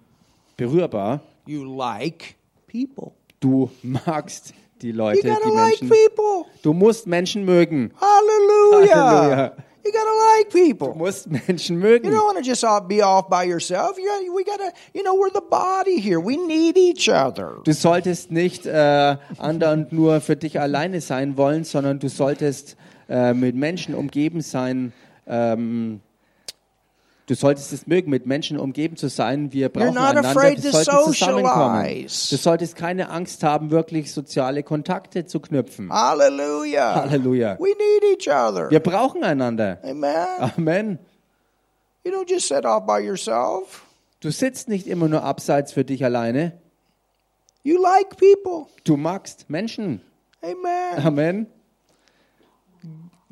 berührbar. 0.57 1.21
You 1.45 1.63
like 1.65 2.35
people. 2.67 3.13
Du 3.39 3.69
magst 3.81 4.53
die 4.81 4.89
You 4.89 4.95
Leute, 4.95 5.27
gotta 5.27 5.49
die 5.49 5.55
like 5.55 5.81
Menschen. 5.81 5.89
people. 5.89 6.45
Du 6.61 6.73
musst 6.73 7.07
Menschen 7.07 7.45
mögen. 7.45 7.91
Hallelujah. 7.99 8.95
Halleluja. 8.95 9.55
You 9.85 9.91
gotta 9.91 10.37
like 10.37 10.49
Du 10.49 10.57
people. 10.69 10.95
musst 10.97 11.27
Menschen 11.29 11.75
You 11.75 11.81
mögen. 11.81 12.11
don't 12.11 12.23
want 12.25 12.37
to 12.37 12.43
just 12.43 12.63
all 12.63 12.79
be 12.81 13.01
off 13.03 13.27
by 13.29 13.43
yourself. 13.45 13.97
You 13.97 14.05
gotta, 14.07 14.31
we 14.33 14.43
gotta, 14.45 14.71
you 14.93 15.03
know, 15.03 15.13
we're 15.15 15.29
the 15.33 15.41
body 15.41 15.99
here. 15.99 16.19
We 16.21 16.37
need 16.37 16.77
each 16.77 17.09
other. 17.09 17.59
Du 17.65 17.73
solltest 17.73 18.31
nicht 18.31 18.65
äh, 18.65 19.17
andauernd 19.37 19.91
nur 19.91 20.21
für 20.21 20.37
dich 20.37 20.57
alleine 20.59 21.01
sein 21.01 21.35
wollen, 21.35 21.65
sondern 21.65 21.99
du 21.99 22.07
solltest 22.07 22.77
äh, 23.09 23.33
mit 23.33 23.55
Menschen 23.57 23.93
umgeben 23.93 24.39
sein, 24.39 24.93
ähm, 25.27 25.99
du 27.27 27.35
solltest 27.35 27.73
es 27.73 27.87
mögen, 27.87 28.09
mit 28.09 28.25
Menschen 28.25 28.59
umgeben 28.59 28.97
zu 28.97 29.09
sein. 29.09 29.51
Wir 29.53 29.69
brauchen 29.69 29.97
einander, 29.97 30.23
wir 30.35 30.71
sollten 30.71 31.13
zusammenkommen. 31.13 32.03
Du 32.03 32.37
solltest 32.37 32.75
keine 32.75 33.09
Angst 33.09 33.43
haben, 33.43 33.71
wirklich 33.71 34.11
soziale 34.13 34.63
Kontakte 34.63 35.25
zu 35.25 35.39
knüpfen. 35.39 35.91
Hallelujah. 35.91 36.95
Halleluja. 36.95 37.57
We 37.59 37.69
need 37.69 38.03
each 38.13 38.27
other. 38.27 38.69
Wir 38.69 38.79
brauchen 38.79 39.23
einander. 39.23 39.79
Amen. 39.83 40.51
Amen. 40.57 40.99
You 42.03 42.11
don't 42.11 42.29
just 42.29 42.47
sit 42.47 42.65
off 42.65 42.85
by 42.85 42.99
yourself. 42.99 43.83
Du 44.19 44.31
sitzt 44.31 44.67
nicht 44.69 44.87
immer 44.87 45.07
nur 45.07 45.23
abseits 45.23 45.73
für 45.73 45.83
dich 45.83 46.03
alleine. 46.03 46.53
You 47.63 47.81
like 47.81 48.17
people. 48.17 48.67
Du 48.83 48.97
magst 48.97 49.49
Menschen. 49.49 50.01
Amen. 50.41 51.05
Amen. 51.05 51.47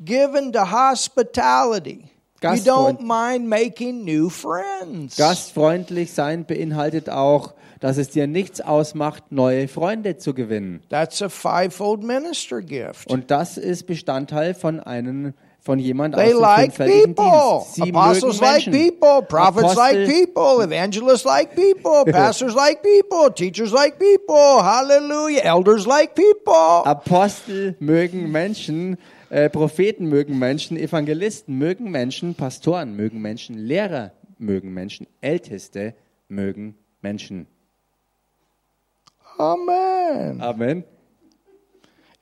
Given 0.00 0.52
to 0.52 0.70
hospitality. 0.70 2.11
Gastfreund- 2.42 3.00
don't 3.00 3.06
mind 3.06 3.48
making 3.48 4.04
new 4.04 4.28
friends. 4.28 5.16
Gastfreundlich 5.16 6.12
sein 6.12 6.44
beinhaltet 6.44 7.08
auch, 7.08 7.54
dass 7.80 7.96
es 7.96 8.10
dir 8.10 8.26
nichts 8.26 8.60
ausmacht, 8.60 9.24
neue 9.30 9.66
Freunde 9.68 10.16
zu 10.16 10.34
gewinnen. 10.34 10.82
That's 10.88 11.20
a 11.22 11.28
fivefold 11.28 12.02
minister 12.02 12.60
gift. 12.62 13.10
Und 13.10 13.30
das 13.30 13.56
ist 13.58 13.86
Bestandteil 13.86 14.54
von 14.54 14.78
einem 14.80 15.34
von 15.64 15.78
jemand 15.78 16.16
They 16.16 16.24
aus 16.24 16.30
dem 16.32 16.40
like 16.40 16.74
people. 16.76 17.14
Dienst. 17.14 17.74
Sie 17.74 17.90
Apostles 17.90 18.40
like 18.40 18.64
people. 18.64 19.22
Prophets 19.28 19.76
like 19.76 19.94
Apostel, 19.94 20.06
people. 20.08 20.64
Evangelists 20.64 21.24
like 21.24 21.54
people. 21.54 22.04
Pastors 22.12 22.54
like 22.54 22.82
people. 22.82 23.32
Teachers 23.32 23.70
like 23.70 23.96
people. 23.98 24.60
Hallelujah. 24.62 25.42
Elders 25.42 25.86
like 25.86 26.16
people. 26.16 26.82
Apostel 26.84 27.76
mögen 27.78 28.32
Menschen, 28.32 28.98
äh, 29.32 29.48
Propheten 29.48 30.10
mögen 30.10 30.38
Menschen, 30.38 30.76
Evangelisten 30.76 31.56
mögen 31.56 31.90
Menschen, 31.90 32.34
Pastoren 32.34 32.94
mögen 32.96 33.22
Menschen, 33.22 33.56
Lehrer 33.56 34.12
mögen 34.36 34.74
Menschen, 34.74 35.06
Älteste 35.22 35.94
mögen 36.28 36.76
Menschen. 37.00 37.46
Amen. 39.38 40.40
Amen. 40.42 40.84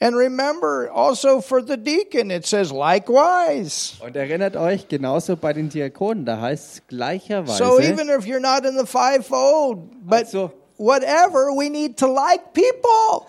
And 0.00 0.14
remember 0.16 0.88
also 0.94 1.40
for 1.40 1.60
the 1.60 1.76
deacon, 1.76 2.30
it 2.30 2.46
says 2.46 2.70
likewise. 2.70 3.94
Und 4.02 4.14
erinnert 4.14 4.56
euch, 4.56 4.86
genauso 4.86 5.36
bei 5.36 5.52
den 5.52 5.68
Diakonen, 5.68 6.24
da 6.24 6.40
heißt 6.40 6.74
es 6.74 6.86
gleicherweise. 6.86 7.58
So 7.58 7.80
even 7.80 8.08
if 8.08 8.24
you're 8.24 8.40
not 8.40 8.64
in 8.64 8.78
the 8.78 8.86
fivefold, 8.86 9.78
but 10.06 10.26
Also- 10.26 10.52
whatever, 10.78 11.50
we 11.54 11.68
need 11.68 11.98
to 11.98 12.06
like 12.06 12.52
people. 12.54 13.26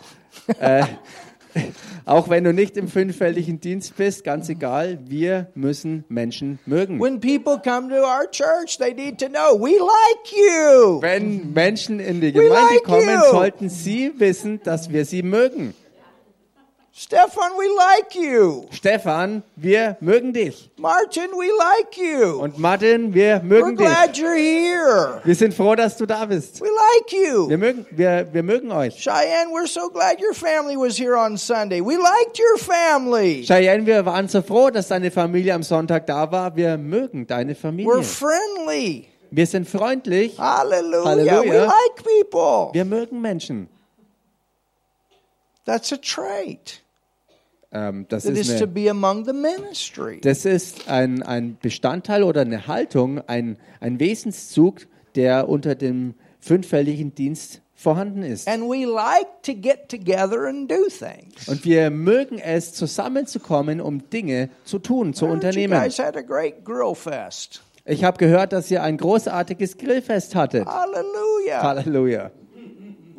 Auch 2.06 2.30
wenn 2.30 2.43
du 2.43 2.54
nicht 2.54 2.78
im 2.78 2.88
fünffältigen 2.88 3.60
Dienst 3.60 3.95
bist, 3.97 4.24
ganz 4.24 4.49
egal, 4.49 4.99
wir 5.06 5.47
müssen 5.56 6.04
Menschen 6.10 6.60
mögen. 6.66 6.99
When 6.99 7.20
people 7.20 7.60
come 7.64 7.89
to 7.89 8.04
our 8.04 8.30
church, 8.32 8.78
they 8.78 8.93
need 8.93 9.20
to 9.20 9.28
know 9.28 9.60
we 9.60 9.72
like 9.72 10.32
you. 10.32 11.02
Wenn 11.02 11.54
Menschen 11.54 11.99
in 11.99 12.22
die 12.22 12.32
Gemeinde 12.32 12.56
like 12.56 12.84
kommen, 12.84 13.08
you. 13.08 13.32
sollten 13.32 13.70
sie 13.70 14.14
wissen, 14.18 14.62
dass 14.64 14.91
wir 14.91 15.06
sie 15.06 15.24
mögen. 15.24 15.74
Stefan, 17.02 17.58
we 17.58 17.68
like 17.68 18.14
you. 18.14 18.68
Stefan, 18.70 19.41
wir 19.56 19.97
mögen 20.02 20.34
dich. 20.34 20.70
Martin, 20.78 21.32
we 21.32 21.47
like 21.58 21.97
you. 21.97 22.39
Und 22.39 22.60
Martin, 22.60 23.12
wir 23.12 23.38
We're 23.38 23.43
mögen 23.43 23.76
dich. 23.76 23.88
glad 23.88 24.16
you're 24.18 24.36
here. 24.36 25.20
Wir 25.24 25.34
sind 25.34 25.56
froh, 25.56 25.74
dass 25.74 25.97
du 25.97 26.06
da 26.06 26.26
bist. 26.26 26.62
We 26.62 26.68
like 26.68 27.12
you. 27.12 27.49
Wir 27.49 27.58
mögen, 27.58 27.88
wir, 27.89 28.28
wir 28.32 28.43
mögen 28.43 28.72
euch. 28.72 29.02
Cheyenne, 29.04 29.49
we're 29.52 29.66
so 29.66 29.89
glad 29.89 30.22
your 30.22 30.36
family 30.36 30.76
was 30.78 30.95
here 30.95 31.18
on 31.18 31.39
Sunday. 31.39 31.82
We 31.82 31.97
liked 31.97 32.38
your 32.39 32.60
family. 32.60 33.45
Cheyenne, 33.47 33.88
wir 33.88 34.06
waren 34.06 34.28
so 34.28 34.43
froh, 34.43 34.70
dass 34.70 34.89
deine 34.89 35.10
Familie 35.10 35.56
am 35.56 35.64
Sonntag 35.64 36.06
da 36.06 36.32
war. 36.32 36.56
Wir 36.56 36.78
mögen 36.78 37.26
deine 37.26 37.54
We're 37.54 37.56
Familie. 37.56 38.04
friendly. 38.04 39.08
Wir 39.32 39.47
sind 39.47 39.68
freundlich. 39.68 40.38
Hallelujah. 40.38 41.04
Hallelujah. 41.06 41.52
We 41.52 41.66
like 41.66 42.04
people. 42.04 42.70
Wir 42.74 42.86
mögen 42.86 43.22
Menschen. 43.22 43.70
That's 45.66 45.91
a 45.91 45.97
trait. 45.97 46.81
Ähm, 47.74 48.05
das, 48.09 48.24
That 48.24 48.34
ist 48.34 48.49
is 48.49 48.57
to 48.59 48.65
eine, 48.65 48.67
be 48.67 48.89
among 48.89 49.26
the 49.26 49.34
ministry. 49.34 50.19
das 50.22 50.45
ist 50.45 50.89
ein, 50.89 51.24
ein 51.24 51.57
Bestandteil 51.61 52.24
oder 52.24 52.41
eine 52.41 52.67
Haltung, 52.67 53.22
ein, 53.28 53.57
ein 53.80 53.99
Wesenszug, 53.99 54.88
der 55.15 55.47
unter 55.47 55.76
dem 55.76 56.15
fünffälligen 56.39 57.15
Dienst 57.15 57.61
vorhanden 57.74 58.24
ist. 58.24 58.47
And 58.47 58.63
we 58.63 58.86
like 58.86 59.41
to 59.43 59.53
get 59.53 59.89
together 59.89 60.47
and 60.47 60.69
do 60.69 60.88
things. 60.89 61.47
Und 61.47 61.63
wir 61.65 61.89
mögen 61.89 62.39
es, 62.39 62.74
zusammenzukommen, 62.74 63.80
um 63.82 64.09
Dinge 64.09 64.49
zu 64.65 64.78
tun, 64.80 65.13
zu 65.13 65.26
heard 65.26 65.30
You 65.32 65.34
unternehmen. 65.47 65.82
guys 65.82 65.97
had 65.97 66.15
a 66.17 66.22
great 66.22 66.63
grill 66.65 66.93
fest. 66.93 67.63
Ich 67.86 68.03
habe 68.03 68.17
gehört, 68.17 68.53
dass 68.53 68.69
ihr 68.69 68.84
ein 68.84 68.97
großartiges 68.97 69.78
Grillfest 69.78 70.36
hattet. 70.36 70.67
Hallelujah. 70.67 71.63
Halleluja. 71.63 72.32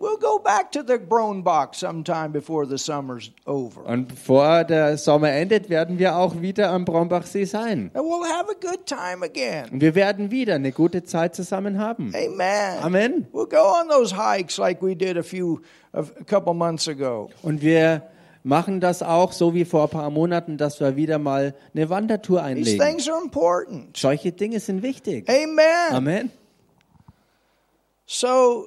We'll 0.03 0.19
go 0.19 0.41
back 0.41 0.73
to 0.73 0.83
the 0.85 0.99
Brownbach 0.99 1.77
sometime 1.77 2.33
before 2.33 2.67
the 2.67 2.77
summer's 2.77 3.31
over. 3.47 3.85
Und 3.87 4.09
bevor 4.09 4.65
der 4.65 4.99
Sommer 4.99 5.31
endet, 5.31 5.71
werden 5.71 6.01
wir 6.01 6.17
auch 6.17 6.41
wieder 6.41 6.71
am 6.71 6.85
Brombachsee 6.85 7.45
sein. 7.45 7.93
And 7.95 8.05
we'll 8.05 8.27
have 8.29 8.51
a 8.51 8.55
good 8.61 8.85
time 8.85 9.25
again. 9.25 9.69
Und 9.71 9.81
wir 9.81 9.95
werden 9.95 10.33
wieder 10.33 10.57
eine 10.57 10.73
gute 10.73 11.05
Zeit 11.05 11.37
zusammen 11.37 11.79
haben. 11.79 12.13
Amen. 12.17 12.83
Amen. 12.83 13.27
We'll 13.33 13.47
go 13.49 13.63
on 13.81 13.89
those 13.91 14.13
hikes 14.13 14.59
like 14.59 14.83
we 14.83 14.97
did 14.97 15.17
a 15.17 15.23
few 15.23 15.61
a 15.93 16.03
couple 16.27 16.53
months 16.53 16.89
ago. 16.89 17.31
Und 17.43 17.63
wir 17.63 18.03
machen 18.43 18.81
das 18.81 19.05
auch 19.05 19.31
so 19.31 19.55
wie 19.55 19.65
vor 19.65 19.85
ein 19.85 19.91
paar 19.91 20.11
Monaten, 20.11 20.57
dass 20.59 20.81
wir 20.81 20.97
wieder 20.97 21.21
mal 21.21 21.55
eine 21.77 21.89
Wandertour 21.91 22.41
These 22.41 22.49
einlegen. 22.49 22.81
things 22.81 23.09
are 23.09 23.23
important. 23.23 23.97
Solche 23.97 24.33
Dinge 24.33 24.59
sind 24.59 24.83
wichtig. 24.83 25.29
Amen. 25.31 25.93
Amen. 25.93 26.31
So 28.05 28.67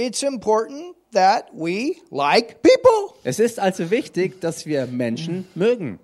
it's 0.00 0.22
important 0.22 0.96
that 1.12 1.50
we 1.52 2.00
like 2.10 2.62
people. 2.62 3.14
Es 3.22 3.38
ist 3.38 3.60
also 3.60 3.90
wichtig, 3.90 4.40
dass 4.40 4.64
wir 4.64 4.86
Menschen 4.86 5.46
mögen. 5.54 5.98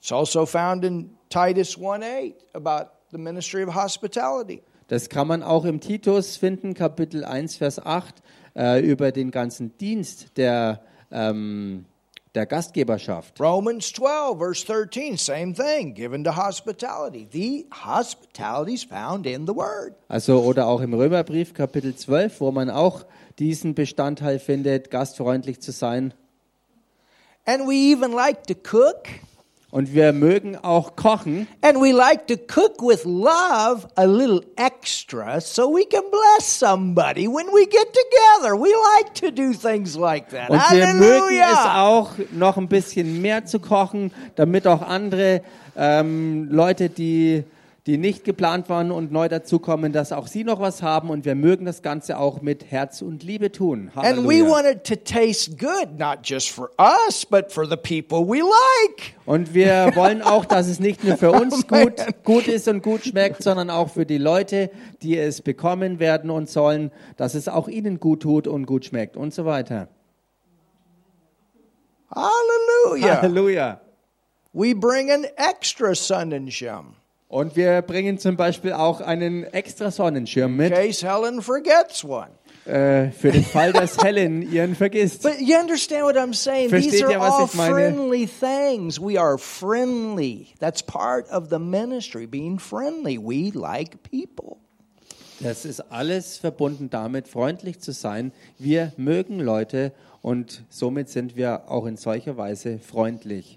It's 0.00 0.12
also 0.12 0.44
found 0.44 0.84
in 0.84 1.16
Titus 1.30 1.76
1:8 1.78 2.34
about 2.52 2.90
the 3.10 3.18
ministry 3.18 3.64
of 3.64 3.74
hospitality. 3.74 4.62
Das 4.88 5.08
kann 5.08 5.26
man 5.26 5.42
auch 5.42 5.64
im 5.64 5.80
Titus 5.80 6.36
finden, 6.36 6.74
Kapitel 6.74 7.24
1, 7.24 7.56
Vers 7.56 7.84
8, 7.84 8.22
äh, 8.54 8.80
über 8.80 9.10
den 9.10 9.30
ganzen 9.30 9.76
Dienst 9.78 10.36
der, 10.36 10.82
ähm, 11.10 11.86
der 12.36 12.46
Gastgeberschaft. 12.46 13.40
Romans 13.40 13.92
12, 13.92 14.38
verse 14.38 14.66
13, 14.66 15.16
same 15.16 15.54
thing, 15.54 15.94
given 15.94 16.22
to 16.22 16.36
hospitality. 16.36 17.26
The 17.32 17.66
hospitality 17.72 18.74
is 18.74 18.84
found 18.84 19.26
in 19.26 19.46
the 19.46 19.56
Word. 19.56 19.94
Also 20.08 20.42
oder 20.42 20.66
auch 20.68 20.82
im 20.82 20.94
Römerbrief 20.94 21.54
Kapitel 21.54 21.96
12, 21.96 22.40
wo 22.40 22.52
man 22.52 22.70
auch 22.70 23.06
diesen 23.38 23.74
Bestandteil 23.74 24.38
findet, 24.38 24.90
gastfreundlich 24.90 25.60
zu 25.60 25.72
sein. 25.72 26.12
And 27.46 27.66
we 27.66 27.92
even 27.92 28.12
like 28.12 28.46
to 28.46 28.54
cook, 28.54 29.08
Und 29.76 29.92
wir 29.92 30.14
mögen 30.14 30.56
auch 30.56 30.96
kochen 30.96 31.46
and 31.60 31.76
we 31.78 31.92
like 31.92 32.26
to 32.28 32.34
cook 32.48 32.80
with 32.80 33.04
love 33.04 33.86
a 33.96 34.04
little 34.06 34.40
extra 34.56 35.38
so 35.38 35.68
we 35.68 35.84
can 35.84 36.00
bless 36.10 36.46
somebody 36.46 37.28
when 37.28 37.46
we 37.48 37.66
get 37.66 37.86
together. 37.92 38.58
We 38.58 38.70
like 38.96 39.12
to 39.16 39.30
do 39.30 39.52
things 39.52 39.94
like 39.94 40.30
that. 40.30 40.48
und 40.48 40.62
wir 40.70 40.94
mögen 40.94 41.42
es 41.42 41.66
auch 41.66 42.12
noch 42.32 42.56
ein 42.56 42.68
bisschen 42.68 43.20
mehr 43.20 43.44
zu 43.44 43.60
kochen, 43.60 44.12
damit 44.36 44.66
auch 44.66 44.80
andere 44.80 45.42
ähm, 45.76 46.48
Leute, 46.50 46.88
die 46.88 47.44
die 47.86 47.98
nicht 47.98 48.24
geplant 48.24 48.68
waren 48.68 48.90
und 48.90 49.12
neu 49.12 49.28
dazukommen, 49.28 49.92
dass 49.92 50.10
auch 50.10 50.26
sie 50.26 50.42
noch 50.42 50.58
was 50.58 50.82
haben 50.82 51.08
und 51.08 51.24
wir 51.24 51.36
mögen 51.36 51.64
das 51.64 51.82
Ganze 51.82 52.18
auch 52.18 52.42
mit 52.42 52.72
Herz 52.72 53.00
und 53.00 53.22
Liebe 53.22 53.52
tun. 53.52 53.92
And 53.94 54.16
we 54.26 54.40
Halleluja. 54.40 54.48
want 54.48 54.66
it 54.66 54.84
to 54.84 54.96
taste 54.96 55.56
good, 55.56 55.96
not 55.96 56.18
just 56.24 56.50
for 56.50 56.70
us, 56.80 57.24
but 57.24 57.52
for 57.52 57.64
the 57.64 57.76
people 57.76 58.26
we 58.26 58.40
like. 58.40 59.14
Und 59.24 59.54
wir 59.54 59.92
wollen 59.94 60.20
auch, 60.20 60.44
dass 60.44 60.66
es 60.66 60.80
nicht 60.80 61.04
nur 61.04 61.16
für 61.16 61.30
uns 61.30 61.68
gut, 61.68 61.94
gut 62.24 62.48
ist 62.48 62.66
und 62.66 62.82
gut 62.82 63.04
schmeckt, 63.04 63.44
sondern 63.44 63.70
auch 63.70 63.90
für 63.90 64.04
die 64.04 64.18
Leute, 64.18 64.70
die 65.02 65.16
es 65.16 65.40
bekommen 65.40 66.00
werden 66.00 66.30
und 66.30 66.50
sollen, 66.50 66.90
dass 67.16 67.34
es 67.34 67.46
auch 67.46 67.68
ihnen 67.68 68.00
gut 68.00 68.22
tut 68.22 68.48
und 68.48 68.66
gut 68.66 68.84
schmeckt 68.84 69.16
und 69.16 69.32
so 69.32 69.44
weiter. 69.44 69.88
Hallelujah. 72.12 73.22
Halleluja. 73.22 73.80
We 74.52 74.74
bring 74.74 75.12
an 75.12 75.24
extra 75.36 75.94
Sonnenschirm 75.94 76.96
Und 77.36 77.54
wir 77.54 77.82
bringen 77.82 78.16
zum 78.16 78.34
Beispiel 78.38 78.72
auch 78.72 79.02
einen 79.02 79.44
extra 79.44 79.90
Sonnenschirm 79.90 80.52
in 80.52 80.56
mit, 80.56 80.72
case 80.72 81.06
Helen 81.06 81.42
forgets 81.42 82.02
one. 82.02 82.30
äh, 82.64 83.10
für 83.10 83.30
den 83.30 83.44
Fall, 83.44 83.74
dass 83.74 84.02
Helen 84.02 84.40
ihren 84.50 84.74
vergisst. 84.74 85.22
But 85.22 85.38
you 85.40 85.54
understand 85.58 86.04
what 86.04 86.16
I'm 86.16 86.32
saying? 86.32 86.70
Versteht 86.70 86.92
These 86.92 87.04
are 87.04 87.12
ihr, 87.12 87.20
was 87.20 87.34
all 87.34 87.44
ich 87.44 87.52
meine? 87.52 87.74
friendly 87.74 88.26
things. 88.26 88.98
We 88.98 89.20
are 89.20 89.36
friendly. 89.36 90.54
That's 90.60 90.82
part 90.82 91.30
of 91.30 91.50
the 91.50 91.58
ministry, 91.58 92.26
being 92.26 92.58
friendly. 92.58 93.18
We 93.18 93.50
like 93.52 94.02
people. 94.02 94.56
Das 95.40 95.66
ist 95.66 95.80
alles 95.92 96.38
verbunden 96.38 96.88
damit, 96.88 97.28
freundlich 97.28 97.80
zu 97.80 97.92
sein. 97.92 98.32
Wir 98.58 98.94
mögen 98.96 99.40
Leute 99.40 99.92
und 100.22 100.64
somit 100.70 101.10
sind 101.10 101.36
wir 101.36 101.70
auch 101.70 101.84
in 101.84 101.98
solcher 101.98 102.38
Weise 102.38 102.78
freundlich. 102.78 103.55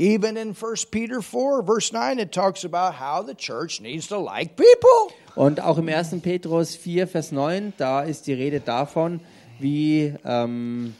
Even 0.00 0.38
in 0.38 0.54
1 0.54 0.74
Peter 0.90 1.20
4, 1.20 1.62
verse 1.62 1.92
9, 1.92 2.18
it 2.18 2.32
talks 2.32 2.64
about 2.64 2.94
how 2.94 3.20
the 3.22 3.34
church 3.34 3.82
needs 3.82 4.06
to 4.08 4.16
like 4.18 4.56
people. 4.56 5.14
Und 5.36 5.60
auch 5.60 5.76
im 5.76 5.90
1. 5.90 6.22
Petrus 6.22 6.74
4, 6.74 7.06
Vers 7.06 7.32
9, 7.32 7.74
da 7.76 8.00
ist 8.00 8.26
die 8.26 8.32
Rede 8.32 8.60
davon, 8.60 9.20
wie, 9.58 10.14
ähm, 10.24 10.94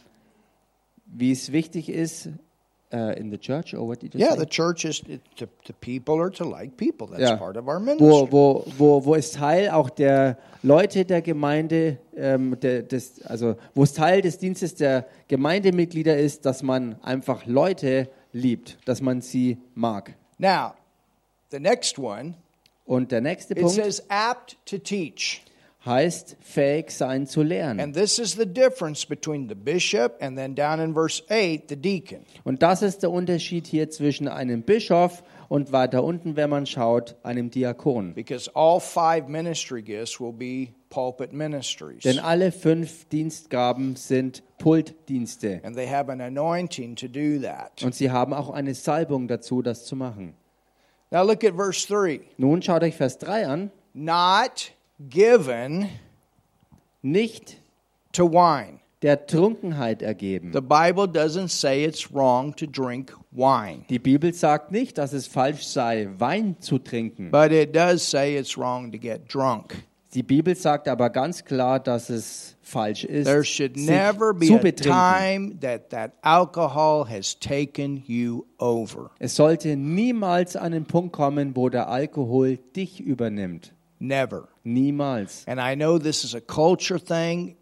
wie 1.07 1.33
es 1.33 1.51
wichtig 1.51 1.89
ist, 1.89 2.29
uh, 2.93 3.13
in 3.17 3.31
the 3.31 3.39
church, 3.39 3.75
or 3.75 3.89
what 3.89 4.03
did 4.03 4.13
you 4.15 4.21
Yeah, 4.21 4.33
say? 4.35 4.41
the 4.41 4.47
church 4.47 4.85
is 4.85 5.01
to, 5.37 5.47
the 5.67 5.73
people 5.81 6.21
are 6.21 6.31
to 6.33 6.45
like 6.45 6.77
people. 6.77 7.07
That's 7.07 7.23
Ja. 7.23 7.37
part 7.37 7.57
of 7.57 7.67
our 7.69 7.77
wo, 7.81 7.85
ministry. 7.85 8.29
wo, 8.33 8.65
wo, 8.77 9.05
wo 9.07 9.15
es 9.15 9.31
Teil 9.33 9.71
auch 9.71 9.89
der 9.89 10.37
Leute 10.63 11.07
der 11.07 11.23
Gemeinde, 11.23 11.97
ähm, 12.15 12.61
der, 12.61 12.83
des, 12.83 13.23
also 13.25 13.57
wo 13.75 13.83
es 13.85 13.95
Teil 13.95 14.21
des 14.21 14.37
Dienstes 14.37 14.75
der 14.75 15.07
Gemeindemitglieder 15.29 16.19
ist, 16.19 16.45
dass 16.45 16.63
man 16.63 16.97
einfach 17.03 17.47
Leute 17.47 18.11
liebt, 18.33 18.79
dass 18.85 19.01
man 19.01 19.21
sie 19.21 19.59
mag. 19.75 20.15
Now, 20.39 20.75
the 21.51 21.61
next 21.61 21.99
one, 21.99 22.35
Und 22.87 23.13
der 23.13 23.21
nächste 23.21 23.55
it 23.55 23.61
Punkt 23.61 23.75
says 23.77 24.03
apt 24.09 24.57
to 24.67 24.79
teach. 24.79 25.43
heißt 25.87 26.37
fähig 26.41 26.91
sein 26.91 27.27
zu 27.27 27.43
lernen. 27.43 27.81
And 27.81 27.95
this 27.95 28.19
is 28.19 28.33
the 28.33 28.45
difference 28.47 29.07
between 29.07 29.49
the 29.49 29.55
bishop 29.55 30.17
and 30.21 30.37
then 30.37 30.55
down 30.55 30.79
in 30.81 30.93
verse 30.93 31.23
8, 31.31 31.69
the 31.69 31.77
deacon. 31.77 32.21
Und 32.45 32.63
das 32.63 32.83
ist 32.83 33.03
der 33.03 33.11
Unterschied 33.11 33.67
hier 33.67 33.89
zwischen 33.91 34.29
einem 34.29 34.63
Bischof 34.63 35.23
und 35.23 35.40
weiter 35.51 36.05
unten, 36.05 36.37
wenn 36.37 36.49
man 36.49 36.67
schaut, 36.67 37.17
einem 37.23 37.51
Diakon. 37.51 38.15
Because 38.15 38.51
all 38.55 38.81
five 38.81 39.29
ministry 39.29 39.83
gifts 39.83 40.21
will 40.21 40.33
be 40.33 40.73
pulpit 40.91 41.33
ministries. 41.33 42.03
Denn 42.03 42.19
alle 42.19 42.53
fünf 42.53 43.09
Dienstgaben 43.09 43.97
sind 43.97 44.43
Pultdienste. 44.59 45.61
And 45.65 45.77
they 45.77 45.89
have 45.89 46.11
an 46.11 46.21
anointing 46.21 46.97
to 46.97 47.09
do 47.09 47.41
that. 47.43 47.83
Und 47.83 47.95
sie 47.95 48.11
haben 48.11 48.33
auch 48.33 48.51
eine 48.51 48.75
Salbung 48.75 49.29
dazu, 49.29 49.63
das 49.63 49.85
zu 49.85 49.97
machen. 49.97 50.35
Now 51.11 51.25
look 51.25 51.45
at 51.45 51.55
verse 51.55 51.87
3. 51.89 52.21
Nun 52.39 52.63
schaut 52.63 52.83
euch 52.83 52.95
Vers 52.95 53.19
3 53.19 53.47
an. 53.47 53.71
Not 53.95 54.73
given 55.09 55.89
Nicht 57.03 57.57
to 58.13 58.31
wine. 58.31 58.80
Der 59.03 59.27
Trunkenheit 59.27 60.03
ergeben. 60.03 60.53
The 60.53 60.61
Bible 60.61 61.05
doesn't 61.05 61.49
say 61.49 61.85
it's 61.85 62.13
wrong 62.13 62.55
to 62.57 62.67
drink 62.67 63.17
wine, 63.31 63.85
Die 63.89 63.99
Bibel 63.99 64.33
sagt 64.35 64.73
nicht, 64.73 64.99
dass 64.99 65.13
es 65.13 65.27
falsch 65.27 65.63
sei, 65.65 66.09
Wein 66.19 66.57
zu 66.61 66.79
trinken. 66.79 67.31
but 67.31 67.51
it 67.53 67.75
does 67.75 68.09
say 68.09 68.37
it's 68.37 68.59
wrong 68.59 68.93
to 68.93 68.99
get 68.99 69.33
drunk. 69.33 69.85
Die 70.13 70.25
Bibel 70.25 70.57
sagt 70.57 70.89
aber 70.89 71.09
ganz 71.09 71.45
klar, 71.45 71.79
dass 71.79 72.11
es 72.11 72.57
falsch 72.63 73.05
ist, 73.05 73.27
There 73.27 73.45
should 73.45 73.77
never 73.77 74.35
be 74.35 74.47
zu 74.49 74.55
a 74.57 74.59
betrinken. 74.59 74.93
time 74.93 75.59
that 75.61 75.91
that 75.91 76.13
alcohol 76.23 77.09
has 77.09 77.39
taken 77.39 78.03
you 78.07 78.45
over. 78.59 79.13
Es 79.21 79.37
sollte 79.37 79.77
niemals 79.77 80.57
an 80.57 80.73
den 80.73 80.85
Punkt 80.85 81.13
kommen, 81.13 81.55
wo 81.55 81.69
der 81.69 81.89
Alkohol 81.89 82.59
dich 82.75 83.01
übernimmt. 83.01 83.73
Never. 84.01 84.49
Niemals. 84.65 85.45
And 85.47 85.61
I 85.61 85.77
know 85.77 85.99
this 85.99 86.25
is 86.25 86.35
a 86.35 86.41
culture 86.41 86.99
thing. 86.99 87.55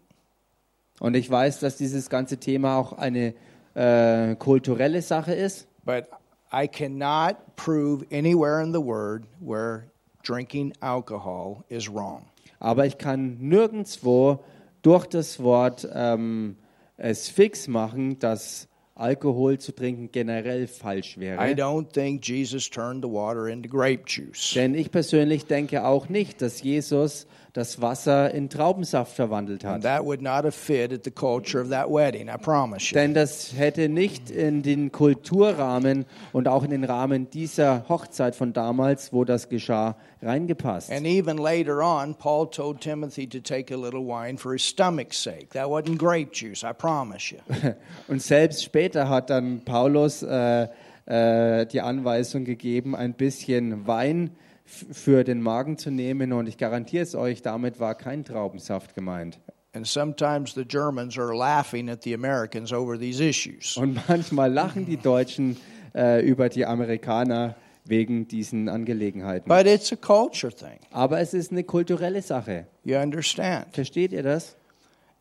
Und 0.99 1.15
ich 1.15 1.29
weiß, 1.29 1.59
dass 1.59 1.77
dieses 1.77 2.09
ganze 2.09 2.37
Thema 2.37 2.77
auch 2.77 2.93
eine 2.93 3.33
äh, 3.73 4.35
kulturelle 4.35 5.01
Sache 5.01 5.33
ist. 5.33 5.67
But 5.85 6.05
I 6.51 6.67
cannot 6.67 7.35
prove 7.55 8.05
anywhere 8.11 8.61
in 8.61 8.73
the 8.73 8.81
Word 8.81 9.23
where 9.39 9.83
drinking 10.23 10.73
alcohol 10.81 11.63
is 11.69 11.87
wrong. 11.91 12.25
Aber 12.59 12.85
ich 12.85 12.97
kann 12.97 13.37
nirgendwo 13.39 14.39
durch 14.81 15.07
das 15.07 15.41
Wort 15.41 15.87
ähm, 15.93 16.57
es 16.97 17.29
fix 17.29 17.67
machen, 17.67 18.19
dass 18.19 18.67
Alkohol 18.95 19.59
zu 19.59 19.71
trinken 19.71 20.11
generell 20.11 20.67
falsch 20.67 21.15
I 21.15 21.21
wäre. 21.21 21.39
don't 21.55 21.93
think 21.93 22.27
Jesus 22.27 22.69
turned 22.69 23.01
the 23.01 23.09
water 23.09 23.47
into 23.47 23.69
grape 23.69 24.03
juice. 24.05 24.53
Denn 24.55 24.75
ich 24.75 24.91
persönlich 24.91 25.45
denke 25.45 25.85
auch 25.85 26.09
nicht, 26.09 26.41
dass 26.41 26.61
Jesus 26.61 27.25
das 27.53 27.81
Wasser 27.81 28.31
in 28.31 28.47
Traubensaft 28.49 29.15
verwandelt 29.15 29.65
And 29.65 29.75
hat. 29.75 29.81
that 29.83 30.05
would 30.05 30.21
not 30.21 30.43
have 30.45 30.51
fit 30.51 30.93
at 30.93 31.03
the 31.03 31.11
culture 31.11 31.59
of 31.61 31.69
that 31.69 31.89
wedding, 31.89 32.27
I 32.29 32.37
promise 32.37 32.91
you. 32.91 32.99
Denn 32.99 33.13
das 33.13 33.53
hätte 33.57 33.89
nicht 33.89 34.29
in 34.29 34.61
den 34.61 34.91
Kulturrahmen 34.91 36.05
und 36.31 36.47
auch 36.47 36.63
in 36.63 36.69
den 36.71 36.83
Rahmen 36.83 37.29
dieser 37.31 37.85
Hochzeit 37.89 38.35
von 38.35 38.53
damals, 38.53 39.11
wo 39.13 39.23
das 39.25 39.49
geschah, 39.49 39.95
reingepasst. 40.21 40.91
And 40.91 41.05
even 41.07 41.37
later 41.37 41.79
on, 41.81 42.13
Paul 42.15 42.49
told 42.49 42.81
Timothy 42.81 43.27
to 43.27 43.39
take 43.39 43.73
a 43.73 43.77
little 43.77 44.01
wine 44.05 44.37
for 44.37 44.53
his 44.53 44.61
stomach's 44.67 45.21
sake. 45.21 45.49
That 45.53 45.67
wasn't 45.69 45.97
grape 45.97 46.31
juice, 46.33 46.63
I 46.63 46.73
promise 46.73 47.33
you. 47.33 47.39
Und 48.07 48.21
selbst 48.21 48.63
später 48.63 49.09
hat 49.09 49.29
dann 49.29 49.61
Paulus 49.65 50.21
äh, 50.23 50.67
äh, 51.05 51.65
die 51.65 51.81
Anweisung 51.81 52.43
gegeben, 52.45 52.95
ein 52.95 53.13
bisschen 53.13 53.87
Wein 53.87 54.31
f- 54.31 54.48
für 54.91 55.23
den 55.23 55.41
Magen 55.41 55.77
zu 55.77 55.91
nehmen. 55.91 56.33
Und 56.33 56.47
ich 56.47 56.57
garantiere 56.57 57.03
es 57.03 57.15
euch, 57.15 57.41
damit 57.41 57.79
war 57.79 57.95
kein 57.95 58.23
Traubensaft 58.23 58.95
gemeint. 58.95 59.39
And 59.73 59.85
sometimes 59.85 60.53
the 60.55 60.65
Germans 60.65 61.17
are 61.17 61.35
laughing 61.35 61.89
at 61.89 62.03
the 62.03 62.13
Americans 62.13 62.73
over 62.73 62.97
these 62.97 63.23
issues. 63.23 63.77
Und 63.77 63.99
manchmal 64.07 64.51
lachen 64.51 64.85
die 64.85 64.97
Deutschen 64.97 65.57
äh, 65.93 66.25
über 66.25 66.49
die 66.49 66.65
Amerikaner 66.65 67.55
wegen 67.85 68.27
diesen 68.27 68.69
Angelegenheiten. 68.69 69.47
But 69.47 69.65
it's 69.65 69.91
a 69.91 69.95
culture 69.95 70.53
thing. 70.53 70.79
Aber 70.91 71.19
es 71.19 71.33
ist 71.33 71.51
eine 71.51 71.63
kulturelle 71.63 72.21
Sache. 72.21 72.67
You 72.83 72.97
understand? 72.97 73.67
Versteht 73.71 74.11
ihr 74.11 74.23
das? 74.23 74.55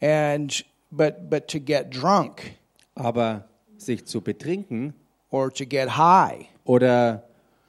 And 0.01 0.65
but 0.91 1.29
but 1.29 1.49
to 1.49 1.59
get 1.61 1.95
drunk 1.95 2.55
Aber 2.95 3.49
sich 3.77 4.07
zu 4.07 4.21
betrinken 4.21 4.95
or 5.31 5.53
to 5.53 5.65
get 5.67 5.97
high 5.97 6.47
oder 6.65 7.28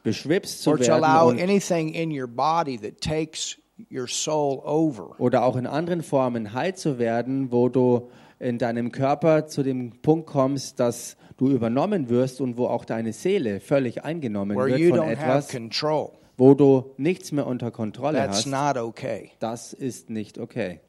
beschwipst 0.10 0.64
zu 0.64 0.72
or 0.72 0.78
to 0.78 0.94
allow 0.94 1.30
anything 1.30 1.90
in 1.94 2.12
your 2.12 2.28
body 2.28 2.78
that 2.78 3.02
takes 3.02 3.58
your 3.92 4.08
soul 4.08 4.62
over 4.66 5.16
oder 5.20 5.44
auch 5.44 5.56
in 5.56 5.66
anderen 5.66 6.04
Formen 6.04 6.54
high 6.54 6.74
zu 6.76 7.00
werden, 7.00 7.52
wo 7.52 7.70
du 7.70 8.10
in 8.40 8.58
deinem 8.58 8.92
Körper 8.92 9.48
zu 9.48 9.64
dem 9.64 10.02
Punkt 10.02 10.28
kommst, 10.28 10.80
dass 10.80 11.18
du 11.38 11.50
übernommen 11.50 12.10
wirst 12.10 12.42
und 12.42 12.58
wo 12.58 12.68
auch 12.68 12.86
deine 12.86 13.14
Seele 13.14 13.60
völlig 13.60 14.04
eingenommen 14.04 14.58
where 14.58 14.68
wird 14.68 14.80
you 14.80 14.90
von 14.90 15.00
don't 15.00 15.16
have 15.18 15.24
etwas, 15.24 15.48
control. 15.50 16.12
wo 16.38 16.54
du 16.54 16.92
nichts 16.98 17.32
mehr 17.32 17.48
unter 17.48 17.72
Kontrolle 17.72 18.18
That's 18.18 18.46
hast. 18.46 18.76
not 18.76 18.78
okay. 18.82 19.32
Das 19.40 19.74
ist 19.74 20.10
nicht 20.10 20.38
okay. 20.38 20.80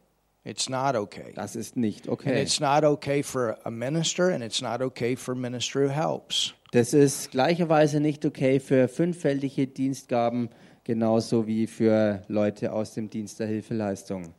It's 0.42 0.68
not 0.68 0.96
okay. 0.96 1.32
Das 1.34 1.54
ist 1.54 1.76
nicht 1.76 2.08
And 2.08 2.18
okay. 2.18 2.42
it's 2.42 2.60
not 2.60 2.82
okay 2.82 3.22
for 3.22 3.58
a 3.64 3.70
minister 3.70 4.32
and 4.32 4.42
it's 4.42 4.62
not 4.62 4.80
okay 4.80 5.14
for 5.14 5.34
minister 5.34 5.80
who 5.84 5.90
helps. 5.90 6.54
Das 6.72 6.92
ist 6.92 7.30
gleicherweise 7.30 8.00
nicht 8.00 8.24
okay 8.24 8.60
für 8.60 8.88
fünffältige 8.88 9.66
Dienstgaben, 9.66 10.50
genauso 10.84 11.46
wie 11.46 11.66
für 11.66 12.22
Leute 12.28 12.72
aus 12.72 12.94
dem 12.94 13.10
Dienst 13.10 13.40
der 13.40 13.48
Hilfeleistung. 13.48 14.34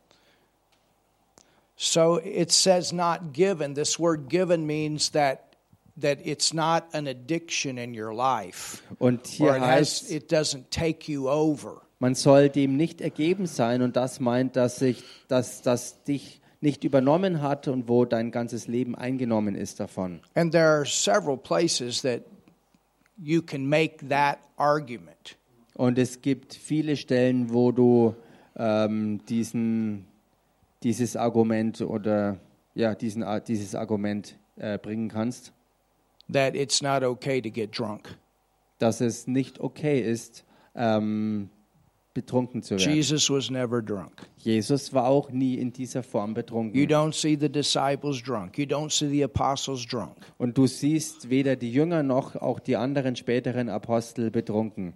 So 1.76 2.20
it 2.20 2.52
says 2.52 2.92
not 2.92 3.32
given. 3.32 3.74
This 3.74 3.98
word 3.98 4.28
given 4.28 4.66
means 4.66 5.10
that 5.12 5.56
that 6.00 6.18
it's 6.24 6.54
not 6.54 6.84
an 6.92 7.06
addiction 7.06 7.76
in 7.76 7.98
your 7.98 8.14
life. 8.14 8.82
Und 8.98 9.26
hier 9.26 9.60
heißt, 9.60 10.10
it 10.10 10.32
doesn't 10.32 10.70
take 10.70 11.10
you 11.10 11.28
over. 11.28 11.82
man 12.02 12.16
soll 12.16 12.48
dem 12.48 12.76
nicht 12.76 13.00
ergeben 13.00 13.46
sein 13.46 13.80
und 13.80 13.94
das 13.94 14.18
meint, 14.18 14.56
dass, 14.56 14.76
sich, 14.76 15.04
dass 15.28 15.62
das 15.62 16.02
dich 16.02 16.41
nicht 16.62 16.84
übernommen 16.84 17.42
hat 17.42 17.68
und 17.68 17.88
wo 17.88 18.04
dein 18.04 18.30
ganzes 18.30 18.68
Leben 18.68 18.94
eingenommen 18.94 19.54
ist 19.54 19.80
davon. 19.80 20.20
And 20.34 20.52
there 20.52 20.68
are 20.68 20.86
several 20.86 21.36
places 21.36 22.02
that 22.02 22.22
you 23.18 23.42
can 23.42 23.68
make 23.68 24.08
that 24.08 24.38
argument. 24.56 25.36
Und 25.74 25.98
es 25.98 26.22
gibt 26.22 26.54
viele 26.54 26.96
Stellen, 26.96 27.52
wo 27.52 27.72
du 27.72 28.14
ähm, 28.56 29.20
diesen, 29.28 30.06
dieses 30.82 31.16
Argument 31.16 31.80
oder 31.80 32.38
ja, 32.74 32.94
diesen, 32.94 33.24
dieses 33.46 33.74
Argument 33.74 34.38
äh, 34.56 34.78
bringen 34.78 35.08
kannst, 35.08 35.52
that 36.32 36.54
it's 36.54 36.80
not 36.80 37.02
okay 37.02 37.40
to 37.40 37.50
get 37.50 37.76
drunk. 37.76 38.16
dass 38.78 39.00
es 39.00 39.26
nicht 39.26 39.60
okay 39.60 40.00
ist, 40.00 40.44
ähm, 40.74 41.50
betrunken 42.14 42.62
zu 42.62 42.76
werden. 42.78 42.92
Jesus 42.94 43.30
was 43.30 43.50
never 43.50 43.80
drunk. 43.82 44.12
Jesus 44.38 44.92
war 44.92 45.06
auch 45.06 45.30
nie 45.30 45.54
in 45.54 45.72
dieser 45.72 46.02
Form 46.02 46.30
You 46.30 46.34
betrunken. 46.34 46.80
don't 46.88 47.12
see 47.14 47.36
the 47.40 47.48
disciples 47.48 48.22
drunk. 48.22 48.58
You 48.58 48.64
don't 48.66 48.90
see 48.90 49.08
the 49.08 49.24
apostles 49.24 49.86
drunk. 49.86 50.16
Und 50.38 50.56
du 50.58 50.66
siehst 50.66 51.30
weder 51.30 51.56
die 51.56 51.72
Jünger 51.72 52.02
noch 52.02 52.36
auch 52.36 52.60
die 52.60 52.76
anderen 52.76 53.16
späteren 53.16 53.68
Apostel 53.68 54.30
betrunken. 54.30 54.94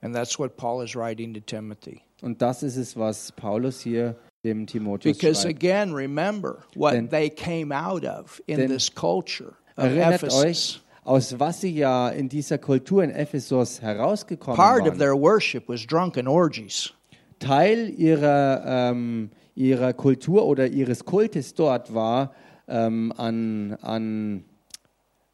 And 0.00 0.14
that's 0.14 0.38
what 0.38 0.56
Paul 0.56 0.84
is 0.84 0.94
writing 0.94 1.34
to 1.34 1.40
Timothy. 1.40 2.00
Und 2.22 2.40
das 2.40 2.62
ist 2.62 2.76
es, 2.76 2.96
was 2.96 3.32
Paulus 3.32 3.80
hier 3.80 4.14
dem 4.44 4.66
Timotheus 4.66 5.18
Because 5.18 5.42
schreibt. 5.42 5.56
again, 5.56 5.92
remember 5.92 6.64
what 6.76 6.92
Denn- 6.92 7.08
they 7.10 7.28
came 7.28 7.72
out 7.76 8.04
of 8.04 8.40
in 8.46 8.58
denn 8.58 8.70
this 8.70 8.92
culture 8.94 9.54
of 9.76 9.84
Erinnert 9.84 10.14
Ephesus. 10.22 10.44
euch, 10.44 10.80
aus 11.08 11.38
was 11.40 11.60
sie 11.62 11.74
ja 11.74 12.08
in 12.10 12.28
dieser 12.28 12.58
Kultur 12.58 13.02
in 13.02 13.10
Ephesus 13.10 13.80
herausgekommen 13.80 14.56
Part 14.56 14.82
of 14.82 14.88
waren. 14.88 14.98
their 14.98 15.14
worship 15.14 15.68
was 15.68 15.86
drunken 15.86 16.28
orgies. 16.28 16.92
Teil 17.38 17.88
ihrer, 17.96 18.62
ähm, 18.66 19.30
ihrer 19.54 19.92
Kultur 19.92 20.44
oder 20.44 20.66
ihres 20.66 21.04
Kultes 21.04 21.54
dort 21.54 21.94
war, 21.94 22.32
ähm, 22.68 23.12
an, 23.16 23.74
an, 23.80 24.44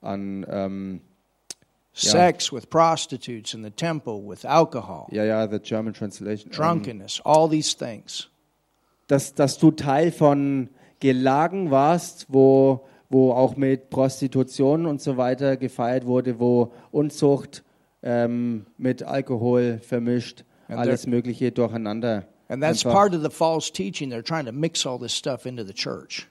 an 0.01 0.47
ähm, 0.49 1.01
sex 1.93 2.53
with 2.53 2.69
prostitutes 2.69 3.55
in 3.55 3.63
the 3.65 3.71
temple, 3.71 4.21
with 4.25 4.45
alcohol, 4.45 5.07
Ja, 5.11 5.25
ja, 5.25 5.47
the 5.49 5.59
German 5.59 5.93
translation. 5.95 6.51
Ähm, 6.53 6.57
drunkenness, 6.57 7.21
all 7.25 7.49
these 7.49 7.77
things. 7.77 8.29
dass, 9.09 9.35
dass 9.35 9.59
du 9.59 9.71
Teil 9.71 10.13
von 10.13 10.69
Gelagen 11.01 11.71
warst, 11.71 12.27
wo, 12.29 12.87
wo 13.15 13.31
auch 13.31 13.57
mit 13.57 13.91
Prostitution 13.91 14.87
und 14.87 15.01
so 15.01 15.17
weiter 15.17 15.57
gefeiert 15.57 16.05
wurde, 16.05 16.41
wo 16.41 16.73
Unzucht 16.91 17.63
ähm, 18.03 18.67
mit 18.77 19.05
Alkohol 19.05 19.79
vermischt, 19.79 20.45
And 20.67 20.79
alles 20.81 21.07
Mögliche 21.07 21.53
durcheinander 21.53 22.25
And 22.49 22.61
that's 22.61 22.85
einfach, 22.85 22.93
part 22.93 23.15
of 23.15 23.23
the 23.23 23.31
false 23.31 23.73
teaching. 23.73 24.11
They're 24.11 24.25
trying 24.25 24.47
to 24.47 24.53
mix 24.53 24.85
all 24.85 24.99
this 24.99 25.15
stuff 25.15 25.47
into 25.47 25.63
the 25.65 25.73
church. 25.73 26.27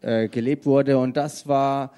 äh, 0.00 0.28
gelebt 0.28 0.64
wurde. 0.64 0.98
Und 0.98 1.16
das 1.16 1.48
war 1.48 1.92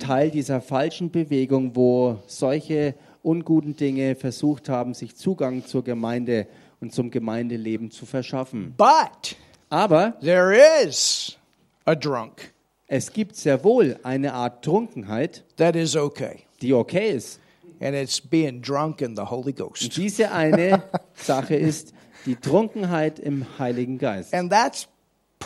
Teil 0.00 0.30
dieser 0.30 0.60
falschen 0.60 1.10
Bewegung, 1.10 1.76
wo 1.76 2.18
solche 2.26 2.94
unguten 3.22 3.76
Dinge 3.76 4.16
versucht 4.16 4.68
haben, 4.68 4.94
sich 4.94 5.14
Zugang 5.14 5.64
zur 5.64 5.84
Gemeinde 5.84 6.48
und 6.80 6.92
zum 6.92 7.10
Gemeindeleben 7.10 7.90
zu 7.92 8.06
verschaffen. 8.06 8.74
But 8.76 9.36
Aber 9.70 10.14
there 10.20 10.52
is 10.84 11.38
a 11.84 11.94
drunk 11.94 12.53
es 12.94 13.12
gibt 13.12 13.34
sehr 13.34 13.64
wohl 13.64 13.98
eine 14.04 14.34
Art 14.34 14.64
Trunkenheit, 14.64 15.42
that 15.56 15.74
is 15.74 15.96
okay. 15.96 16.44
die 16.62 16.72
okay 16.72 17.10
ist. 17.10 17.40
And 17.80 17.96
it's 17.96 18.20
being 18.20 18.62
drunk 18.62 19.00
in 19.00 19.16
the 19.16 19.22
Holy 19.22 19.52
Ghost. 19.52 19.82
Und 19.82 19.96
diese 19.96 20.30
eine 20.30 20.80
Sache 21.14 21.56
ist 21.56 21.92
die 22.24 22.36
Trunkenheit 22.36 23.18
im 23.18 23.46
Heiligen 23.58 23.98
Geist. 23.98 24.32
And 24.32 24.48
that's 24.48 24.86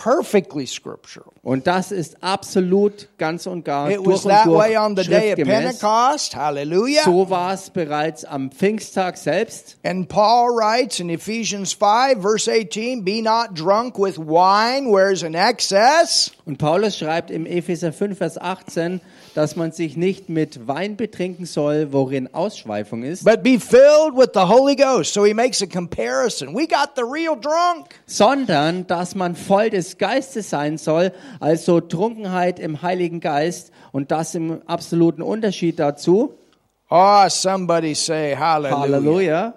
perfectly 0.03 0.67
scriptural. 0.67 1.33
Und 1.43 1.67
das 1.67 1.91
ist 1.91 2.23
absolut 2.23 3.09
ganz 3.19 3.47
und 3.47 3.65
gar 3.65 3.91
It 3.91 3.99
was 3.99 4.23
durch 4.23 4.25
und 4.25 4.31
that 4.31 4.47
durch 4.47 4.59
way 4.59 4.77
on 4.77 4.97
the 4.97 5.03
day 5.03 5.33
of. 5.33 5.39
Pentecost. 5.39 6.37
Hallelujah. 6.37 7.03
So 7.05 7.29
war 7.31 7.55
es 7.55 7.71
bereits 7.71 8.25
am 8.25 8.51
Pfingsttag 8.51 9.17
selbst. 9.17 9.77
And 9.83 10.09
Paul 10.09 10.51
writes 10.57 11.01
in 11.01 11.11
Ephesians 11.11 11.73
5, 11.73 12.21
verse 12.21 12.49
18, 12.49 13.05
Be 13.05 13.23
not 13.23 13.55
drunk 13.55 13.99
with 13.99 14.19
wine, 14.19 14.93
where's 14.93 15.25
an 15.25 15.35
excess, 15.35 16.31
Und 16.47 16.59
Paulus 16.59 16.97
schreibt 16.97 17.31
im 17.31 17.45
Epheser 17.45 17.93
5, 17.93 18.17
Vers 18.17 18.39
18, 18.39 19.01
dass 19.39 19.55
man 19.55 19.71
sich 19.71 19.97
nicht 19.97 20.29
mit 20.29 20.67
Wein 20.67 20.97
betrinken 20.97 21.47
soll, 21.47 21.93
worin 21.93 22.35
Ausschweifung 22.35 23.05
ist, 23.05 23.25
but 23.25 23.45
be 23.45 23.61
filled 23.61 24.17
with 24.17 24.31
the 24.35 24.41
Holy 24.41 24.75
Ghost. 24.75 25.15
So 25.15 25.25
he 25.25 25.33
makes 25.33 25.63
a 25.63 25.67
comparison. 25.67 26.57
We 26.57 26.67
got 26.67 26.97
the 26.97 27.05
real 27.05 27.37
drunk. 27.37 27.95
sondern 28.05 28.89
dass 28.89 29.15
man 29.15 29.37
voll 29.37 29.71
des 29.71 29.97
Geistes 29.97 30.51
sein 30.51 30.77
soll, 30.77 31.13
also 31.39 31.81
Trunkenheit 31.81 32.59
im 32.59 32.83
Heiligen 32.83 33.21
Geist 33.21 33.71
und 33.93 34.11
das 34.11 34.35
im 34.35 34.61
absoluten 34.67 35.23
Unterschied 35.23 35.79
dazu. 35.79 36.35
Oh, 36.91 37.29
somebody 37.29 37.95
say 37.95 38.35
hallelujah. 38.35 38.81
Halleluja. 38.81 39.55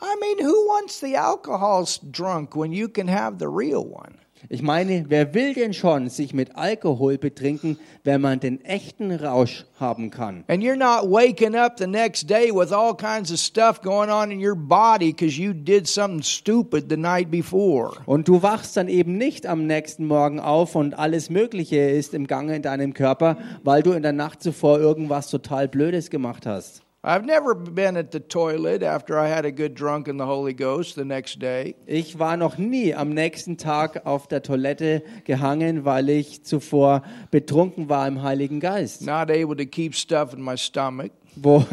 I 0.00 0.16
mean, 0.18 0.46
who 0.46 0.54
wants 0.68 0.98
the 1.00 1.18
alcohol's 1.18 2.00
drunk 2.10 2.56
when 2.56 2.72
you 2.72 2.88
can 2.88 3.08
have 3.08 3.38
the 3.38 3.48
real 3.48 3.84
one? 3.84 4.23
Ich 4.48 4.62
meine, 4.62 5.06
wer 5.08 5.32
will 5.32 5.54
denn 5.54 5.72
schon 5.72 6.08
sich 6.10 6.34
mit 6.34 6.56
Alkohol 6.56 7.16
betrinken, 7.16 7.78
wenn 8.02 8.20
man 8.20 8.40
den 8.40 8.62
echten 8.64 9.10
Rausch 9.10 9.64
haben 9.80 10.10
kann? 10.10 10.44
And 10.48 10.62
you're 10.62 10.76
not 10.76 11.10
waking 11.10 11.56
up 11.56 11.78
the 11.78 11.86
next 11.86 12.28
day 12.28 12.50
with 12.52 12.70
all 12.70 12.94
kinds 12.94 13.32
of 13.32 13.38
stuff 13.38 13.80
going 13.80 14.10
on 14.10 14.30
in 14.30 14.44
your 14.44 14.54
body 14.54 15.12
because 15.12 15.40
you 15.40 15.54
did 15.54 15.86
something 15.86 16.22
stupid 16.22 16.90
the 16.90 16.96
night 16.96 17.30
before. 17.30 17.92
Und 18.04 18.28
du 18.28 18.42
wachst 18.42 18.76
dann 18.76 18.88
eben 18.88 19.16
nicht 19.16 19.46
am 19.46 19.66
nächsten 19.66 20.06
Morgen 20.06 20.40
auf 20.40 20.74
und 20.74 20.98
alles 20.98 21.30
Mögliche 21.30 21.78
ist 21.78 22.12
im 22.12 22.26
Gange 22.26 22.56
in 22.56 22.62
deinem 22.62 22.92
Körper, 22.92 23.38
weil 23.62 23.82
du 23.82 23.92
in 23.92 24.02
der 24.02 24.12
Nacht 24.12 24.42
zuvor 24.42 24.78
irgendwas 24.78 25.30
total 25.30 25.68
Blödes 25.68 26.10
gemacht 26.10 26.44
hast. 26.46 26.83
I've 27.06 27.26
never 27.26 27.54
been 27.54 27.98
at 27.98 28.12
the 28.12 28.20
toilet 28.20 28.82
after 28.82 29.18
I 29.18 29.28
had 29.28 29.44
a 29.44 29.52
good 29.52 29.74
drunk 29.74 30.08
in 30.08 30.16
the 30.16 30.24
Holy 30.24 30.54
Ghost 30.54 30.94
the 30.94 31.04
next 31.04 31.38
day. 31.38 31.74
Ich 31.86 32.18
war 32.18 32.38
noch 32.38 32.56
nie 32.56 32.94
am 32.94 33.10
nächsten 33.10 33.58
Tag 33.58 34.06
auf 34.06 34.26
der 34.26 34.42
Toilette 34.42 35.02
gehangen, 35.24 35.84
weil 35.84 36.08
ich 36.08 36.44
zuvor 36.44 37.02
betrunken 37.30 37.90
war 37.90 38.08
im 38.08 38.22
Heiligen 38.22 38.58
Geist. 38.58 39.02
Not 39.02 39.30
able 39.30 39.54
to 39.54 39.66
keep 39.66 39.94
stuff 39.94 40.32
in 40.32 40.42
my 40.42 40.56
stomach. 40.56 41.10
Wo, 41.36 41.64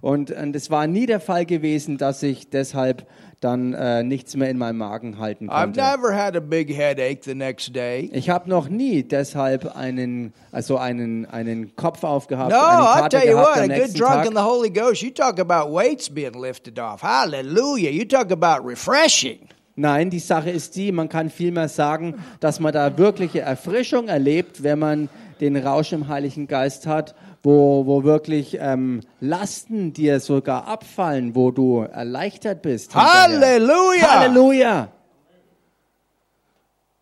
und, 0.00 0.30
und 0.30 0.56
es 0.56 0.70
war 0.70 0.86
nie 0.86 1.06
der 1.06 1.20
Fall 1.20 1.44
gewesen, 1.46 1.98
dass 1.98 2.22
ich 2.22 2.48
deshalb 2.50 3.06
dann 3.40 3.72
äh, 3.72 4.02
nichts 4.02 4.36
mehr 4.36 4.50
in 4.50 4.58
meinem 4.58 4.76
Magen 4.76 5.18
halten 5.18 5.48
I've 5.48 5.62
konnte. 5.72 5.80
never 5.80 6.14
had 6.14 6.36
a 6.36 6.40
big 6.40 6.68
headache 6.76 7.20
the 7.24 7.34
next 7.34 7.74
day. 7.74 8.10
Ich 8.12 8.28
habe 8.28 8.48
noch 8.50 8.68
nie 8.68 9.02
deshalb 9.02 9.74
einen, 9.74 10.34
also 10.52 10.76
einen, 10.76 11.24
einen 11.24 11.74
Kopf 11.74 12.04
aufgehabt, 12.04 12.50
No, 12.50 12.58
eine 12.58 12.82
I'll 12.82 13.00
Karte 13.00 13.16
tell 13.16 13.28
you 13.30 13.36
gehabt 13.36 13.56
what, 13.56 13.64
am 13.64 13.70
a 13.70 13.78
good 13.78 13.98
drunk 13.98 14.26
in 14.26 14.32
the 14.34 14.42
Holy 14.42 14.70
Ghost, 14.70 15.02
you 15.02 15.10
talk 15.10 15.40
about 15.40 15.72
weights 15.74 16.10
being 16.10 16.34
lifted 16.38 16.78
off. 16.78 17.02
Hallelujah. 17.02 17.90
You 17.90 18.04
talk 18.04 18.30
about 18.30 18.66
refreshing. 18.66 19.38
Nein, 19.74 20.10
die 20.10 20.18
Sache 20.18 20.50
ist 20.50 20.76
die, 20.76 20.92
man 20.92 21.08
kann 21.08 21.30
vielmehr 21.30 21.68
sagen, 21.68 22.16
dass 22.40 22.60
man 22.60 22.74
da 22.74 22.98
wirkliche 22.98 23.40
Erfrischung 23.40 24.08
erlebt, 24.08 24.62
wenn 24.62 24.78
man 24.78 25.08
den 25.40 25.56
Rausch 25.56 25.92
im 25.94 26.08
Heiligen 26.08 26.46
Geist 26.46 26.86
hat, 26.86 27.14
wo, 27.42 27.86
wo 27.86 28.04
wirklich 28.04 28.58
ähm, 28.60 29.00
Lasten 29.20 29.92
dir 29.92 30.20
sogar 30.20 30.66
abfallen, 30.68 31.34
wo 31.34 31.50
du 31.50 31.80
erleichtert 31.80 32.62
bist. 32.62 32.94
Hallelujah. 32.94 34.20
Halleluja! 34.20 34.88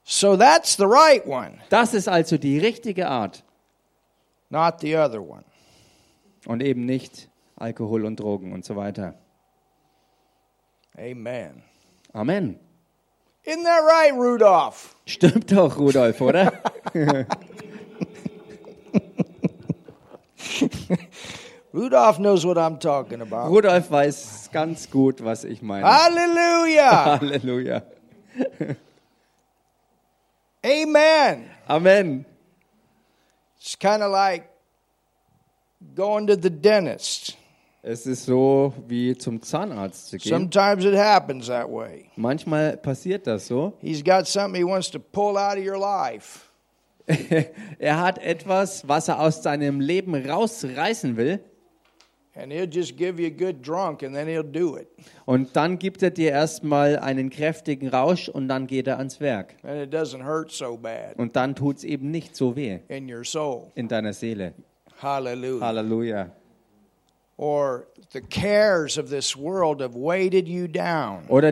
So 0.04 0.36
that's 0.36 0.76
the 0.76 0.84
right 0.86 1.26
one, 1.26 1.58
Das 1.68 1.92
ist 1.92 2.08
also 2.08 2.38
die 2.38 2.58
richtige 2.58 3.08
Art 3.08 3.44
not 4.48 4.80
the 4.80 4.96
other 4.96 5.20
one. 5.20 5.44
und 6.46 6.62
eben 6.62 6.86
nicht 6.86 7.28
Alkohol 7.56 8.06
und 8.06 8.18
Drogen 8.18 8.52
und 8.52 8.64
so 8.64 8.74
weiter. 8.76 9.14
Amen. 10.96 11.62
Amen. 12.14 12.58
Isn't 13.44 13.64
that 13.64 13.82
right, 13.82 14.12
Rudolph? 14.14 14.94
Stimmt 15.06 15.52
doch, 15.52 15.78
Rudolf, 15.78 16.20
oder? 16.20 16.52
Rudolph 21.72 22.18
knows 22.18 22.46
what 22.46 22.56
I'm 22.56 22.78
talking 22.78 23.20
about. 23.20 23.50
Rudolf 23.50 23.90
weiß 23.90 24.50
ganz 24.52 24.90
gut, 24.90 25.22
was 25.22 25.44
ich 25.44 25.60
meine. 25.62 25.84
Hallelujah. 25.84 27.18
Halleluja. 27.20 27.82
Amen. 30.64 31.50
Amen. 31.68 32.24
It's 33.60 33.76
kind 33.76 34.02
of 34.02 34.10
like 34.10 34.48
going 35.94 36.26
to 36.26 36.36
the 36.36 36.50
dentist. 36.50 37.36
Es 37.82 38.06
ist 38.06 38.24
so 38.24 38.74
wie 38.88 39.16
zum 39.16 39.40
Zahnarzt 39.40 40.08
zu 40.08 40.18
gehen. 40.18 40.30
Sometimes 40.30 40.84
it 40.84 40.94
happens 40.94 41.46
that 41.46 41.70
way. 41.70 42.10
Manchmal 42.16 42.76
passiert 42.76 43.26
das 43.26 43.46
so. 43.46 43.72
He's 43.80 44.02
got 44.02 44.26
something 44.26 44.60
he 44.60 44.64
wants 44.64 44.90
to 44.90 44.98
pull 44.98 45.36
out 45.36 45.56
of 45.56 45.64
your 45.64 45.78
life. 45.78 46.47
er 47.78 48.00
hat 48.00 48.18
etwas, 48.18 48.86
was 48.86 49.08
er 49.08 49.20
aus 49.20 49.42
seinem 49.42 49.80
Leben 49.80 50.14
rausreißen 50.14 51.16
will. 51.16 51.40
And 52.34 52.52
he'll 52.52 52.70
just 52.70 52.96
give 52.96 53.20
you 53.20 53.26
a 53.26 53.30
good 53.30 53.66
drunk 53.66 54.04
and 54.04 54.14
then 54.14 54.28
he'll 54.28 54.44
do 54.44 54.76
it. 54.76 54.86
Und 55.24 55.56
dann 55.56 55.76
gibt 55.78 56.02
er 56.04 56.10
dir 56.10 56.30
erstmal 56.30 56.96
einen 56.98 57.30
kräftigen 57.30 57.88
Rausch 57.88 58.28
und 58.28 58.46
dann 58.46 58.68
geht 58.68 58.86
er 58.86 58.98
ans 58.98 59.20
Werk. 59.20 59.54
And 59.64 59.82
it 59.82 59.92
doesn't 59.92 60.24
hurt 60.24 60.52
so 60.52 60.76
bad 60.76 61.18
Und 61.18 61.34
dann 61.34 61.56
tut 61.56 61.78
es 61.78 61.84
eben 61.84 62.12
nicht 62.12 62.36
so 62.36 62.54
weh 62.54 62.78
in 62.86 63.12
your 63.12 63.24
soul. 63.24 63.72
in 63.74 63.88
deiner 63.88 64.12
Seele. 64.12 64.52
Hallelujah. 65.02 65.66
Halleluja. 65.66 66.30
Oder 67.38 67.86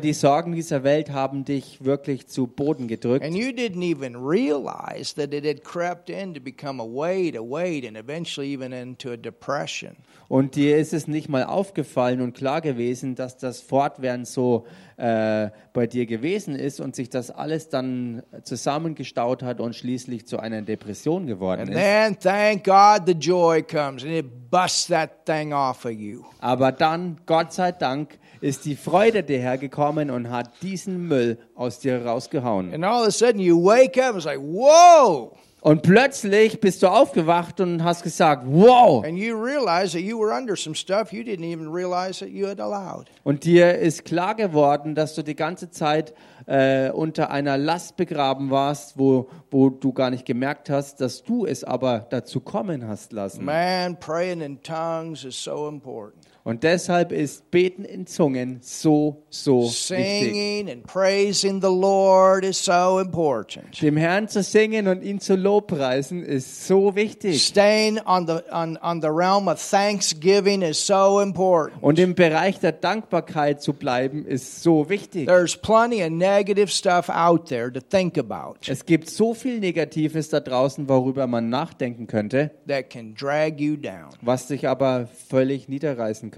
die 0.00 0.12
Sorgen 0.12 0.52
dieser 0.52 0.82
Welt 0.82 1.10
haben 1.12 1.44
dich 1.44 1.84
wirklich 1.84 2.26
zu 2.26 2.48
Boden 2.48 2.88
gedrückt. 2.88 3.24
And 3.24 3.36
you 3.36 3.50
didn't 3.50 3.84
even 3.84 4.16
realize 4.16 5.14
that 5.14 5.32
it 5.32 5.46
had 5.46 5.62
crept 5.62 6.10
in 6.10 6.34
to 6.34 6.40
become 6.40 6.82
a 6.82 6.84
weight, 6.84 7.36
a 7.36 7.40
weight, 7.40 7.86
and 7.86 7.96
eventually 7.96 8.52
even 8.52 8.72
into 8.72 9.12
a 9.12 9.16
depression. 9.16 9.96
Und 10.26 10.56
dir 10.56 10.76
ist 10.76 10.92
es 10.92 11.06
nicht 11.06 11.28
mal 11.28 11.44
aufgefallen 11.44 12.20
und 12.20 12.34
klar 12.34 12.60
gewesen, 12.60 13.14
dass 13.14 13.38
das 13.38 13.60
fortwährend 13.60 14.26
so 14.26 14.66
äh, 14.96 15.50
bei 15.72 15.86
dir 15.86 16.06
gewesen 16.06 16.56
ist 16.56 16.80
und 16.80 16.96
sich 16.96 17.10
das 17.10 17.30
alles 17.30 17.68
dann 17.68 18.22
zusammengestaut 18.42 19.42
hat 19.42 19.60
und 19.60 19.74
schließlich 19.76 20.26
zu 20.26 20.38
einer 20.38 20.62
Depression 20.62 21.26
geworden 21.26 21.60
And 21.62 21.70
ist. 21.70 21.76
then, 21.76 22.18
thank 22.18 22.64
God, 22.64 23.06
the 23.06 23.12
joy 23.12 23.62
comes 23.62 24.02
and 24.02 24.12
it 24.12 24.50
busts 24.50 24.86
that 24.88 25.26
thing 25.26 25.52
off 25.52 25.84
of 25.84 25.92
you. 25.92 26.22
Aber 26.40 26.72
dann, 26.72 27.18
Gott 27.26 27.52
sei 27.52 27.72
Dank, 27.72 28.18
ist 28.40 28.64
die 28.64 28.76
Freude 28.76 29.22
dir 29.22 29.38
hergekommen 29.38 30.10
und 30.10 30.30
hat 30.30 30.50
diesen 30.62 31.06
Müll 31.08 31.38
aus 31.54 31.78
dir 31.80 32.04
rausgehauen. 32.04 32.72
And 32.72 32.84
all 32.84 33.02
of 33.02 33.08
a 33.08 33.10
sudden, 33.10 33.38
you 33.40 33.62
wake 33.62 33.98
up 33.98 34.14
and 34.14 34.16
it's 34.16 34.24
like, 34.24 34.40
whoa! 34.40 35.36
Und 35.66 35.82
plötzlich 35.82 36.60
bist 36.60 36.84
du 36.84 36.86
aufgewacht 36.86 37.58
und 37.60 37.82
hast 37.82 38.04
gesagt, 38.04 38.44
wow! 38.46 39.04
And 39.04 39.18
you 39.18 39.34
realize 39.34 39.98
that 39.98 40.02
you 40.02 40.16
were 40.16 40.32
under 40.32 40.54
some 40.54 40.76
stuff 40.76 41.12
you 41.12 41.24
didn't 41.24 41.42
even 41.42 41.66
realize 41.66 42.20
that 42.20 42.28
you 42.28 42.46
had 42.46 42.60
allowed. 42.60 43.06
Und 43.24 43.42
dir 43.42 43.76
ist 43.76 44.04
klar 44.04 44.36
geworden, 44.36 44.94
dass 44.94 45.16
du 45.16 45.22
die 45.22 45.34
ganze 45.34 45.68
Zeit 45.68 46.14
äh, 46.46 46.90
unter 46.90 47.32
einer 47.32 47.58
Last 47.58 47.96
begraben 47.96 48.50
warst, 48.50 48.96
wo, 48.96 49.28
wo 49.50 49.68
du 49.70 49.92
gar 49.92 50.10
nicht 50.10 50.24
gemerkt 50.24 50.70
hast, 50.70 51.00
dass 51.00 51.24
du 51.24 51.46
es 51.46 51.64
aber 51.64 52.06
dazu 52.10 52.38
kommen 52.38 52.86
hast 52.86 53.12
lassen. 53.12 53.44
Man, 53.44 53.98
praying 53.98 54.42
in 54.42 54.62
tongues 54.62 55.24
is 55.24 55.34
so 55.34 55.66
important. 55.66 56.25
Und 56.46 56.62
deshalb 56.62 57.10
ist 57.10 57.50
Beten 57.50 57.84
in 57.84 58.06
Zungen 58.06 58.58
so, 58.60 59.24
so 59.30 59.64
wichtig. 59.64 59.98
Singing 59.98 60.70
and 60.70 60.86
praising 60.86 61.60
the 61.60 61.66
Lord 61.66 62.44
is 62.44 62.64
so 62.64 63.00
important. 63.00 63.82
Dem 63.82 63.96
Herrn 63.96 64.28
zu 64.28 64.44
singen 64.44 64.86
und 64.86 65.02
ihn 65.02 65.18
zu 65.18 65.34
lobpreisen 65.34 66.22
ist 66.22 66.68
so 66.68 66.94
wichtig. 66.94 67.44
Staying 67.44 67.98
on 68.06 68.28
the 68.28 68.34
on, 68.52 68.78
on 68.80 69.02
the 69.02 69.08
realm 69.08 69.48
of 69.48 69.60
thanksgiving 69.60 70.62
is 70.62 70.86
so 70.86 71.20
important. 71.20 71.82
Und 71.82 71.98
im 71.98 72.14
Bereich 72.14 72.60
der 72.60 72.70
Dankbarkeit 72.70 73.60
zu 73.60 73.72
bleiben 73.72 74.24
ist 74.24 74.62
so 74.62 74.88
wichtig. 74.88 75.26
There's 75.26 75.56
plenty 75.56 76.04
of 76.04 76.10
negative 76.10 76.68
stuff 76.68 77.08
out 77.08 77.48
there 77.48 77.72
to 77.72 77.80
think 77.80 78.16
about 78.16 78.58
Es 78.68 78.86
gibt 78.86 79.10
so 79.10 79.34
viel 79.34 79.58
Negatives 79.58 80.28
da 80.28 80.38
draußen, 80.38 80.88
worüber 80.88 81.26
man 81.26 81.48
nachdenken 81.48 82.06
könnte, 82.06 82.52
that 82.68 82.88
can 82.88 83.16
drag 83.16 83.58
you 83.58 83.74
down. 83.74 84.10
was 84.22 84.46
dich 84.46 84.68
aber 84.68 85.08
völlig 85.28 85.68
niederreißen 85.68 86.30
kann. 86.30 86.35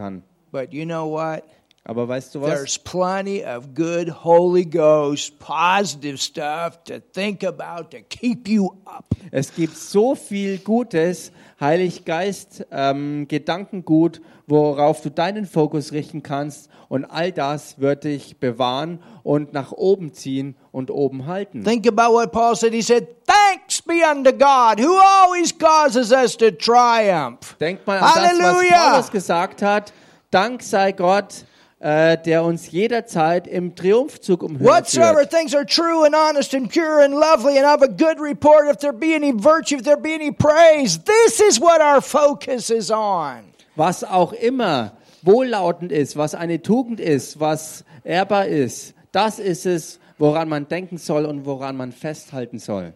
But 0.51 0.73
you 0.73 0.85
know 0.85 1.07
what? 1.07 1.45
Aber 1.85 2.07
weißt 2.07 2.35
du 2.35 2.43
was? 2.43 2.51
There's 2.51 2.79
plenty 2.79 3.43
of 3.43 3.75
good 3.75 4.11
Holy 4.23 4.65
Ghost 4.65 5.39
positive 5.39 6.19
stuff 6.21 6.85
to 6.85 7.01
think 7.01 7.43
about 7.43 7.91
to 7.93 8.03
keep 8.03 8.47
you 8.47 8.77
up. 8.85 9.07
Es 9.31 9.55
gibt 9.55 9.75
so 9.75 10.15
viel 10.15 10.59
Gutes, 10.59 11.33
Heilig 11.61 12.05
Geist, 12.05 12.67
ähm, 12.71 13.27
Gedankengut, 13.27 14.21
worauf 14.47 15.01
du 15.01 15.11
deinen 15.11 15.45
Fokus 15.45 15.93
richten 15.93 16.23
kannst. 16.23 16.71
Und 16.89 17.05
all 17.05 17.33
das 17.33 17.81
wird 17.81 18.05
dich 18.05 18.39
bewahren 18.39 19.01
und 19.23 19.53
nach 19.53 19.73
oben 19.73 20.15
ziehen 20.15 20.57
und 20.73 20.91
oben 20.91 21.27
halten. 21.27 21.65
Think 21.65 21.87
about 21.87 22.15
what 22.15 22.33
Paul 22.33 22.55
said. 22.57 22.73
He 22.73 22.81
said, 22.81 23.09
Thanks 23.27 23.83
be 23.83 24.01
unto 24.09 24.31
God 24.33 24.81
who 24.81 24.97
always 24.97 25.53
causes 25.53 26.13
us 26.13 26.37
to 26.37 26.51
triumph. 26.51 27.57
Denk 27.61 27.87
mal 27.87 27.99
an 27.99 28.05
das, 28.05 28.15
was 28.15 28.41
Halleluja! 28.41 28.91
Paulus 28.93 29.11
gesagt 29.11 29.61
hat. 29.63 29.93
Dank 30.31 30.63
sei 30.63 30.93
Gott, 30.93 31.45
äh, 31.81 32.19
der 32.19 32.43
uns 32.45 32.71
jederzeit 32.71 33.47
im 33.47 33.75
Triumphzug 33.75 34.43
umhört. 34.43 34.69
Whatsoever 34.69 35.29
things 35.29 35.55
are 35.55 35.65
true 35.65 36.05
and 36.05 36.15
honest 36.15 36.55
and 36.55 36.71
pure 36.71 37.05
and 37.05 37.15
lovely 37.15 37.59
and 37.59 37.67
of 37.67 37.83
a 37.83 37.89
good 37.89 38.21
report, 38.21 38.69
if 38.69 38.79
there 38.79 38.93
be 38.93 39.15
any 39.15 39.33
virtue, 39.33 39.77
if 39.77 39.83
there 39.83 39.97
be 39.97 40.13
any 40.13 40.33
praise, 40.33 40.99
this 41.05 41.41
is 41.41 41.61
what 41.61 41.81
our 41.81 42.03
focus 42.03 42.71
is 42.71 42.91
on. 42.91 43.45
Was 43.77 44.03
auch 44.03 44.33
immer 44.33 44.93
wohllautend 45.23 45.93
ist, 45.93 46.17
was 46.17 46.35
eine 46.35 46.63
Tugend 46.63 46.99
ist, 47.01 47.39
was 47.39 47.85
ehrbar 48.03 48.47
ist, 48.47 48.95
das 49.13 49.39
ist 49.39 49.67
es, 49.67 50.01
woran 50.19 50.49
man 50.49 50.67
denken 50.67 50.99
soll 50.99 51.27
und 51.27 51.45
woran 51.47 51.77
man 51.77 51.93
festhalten 51.93 52.59
soll. 52.59 52.93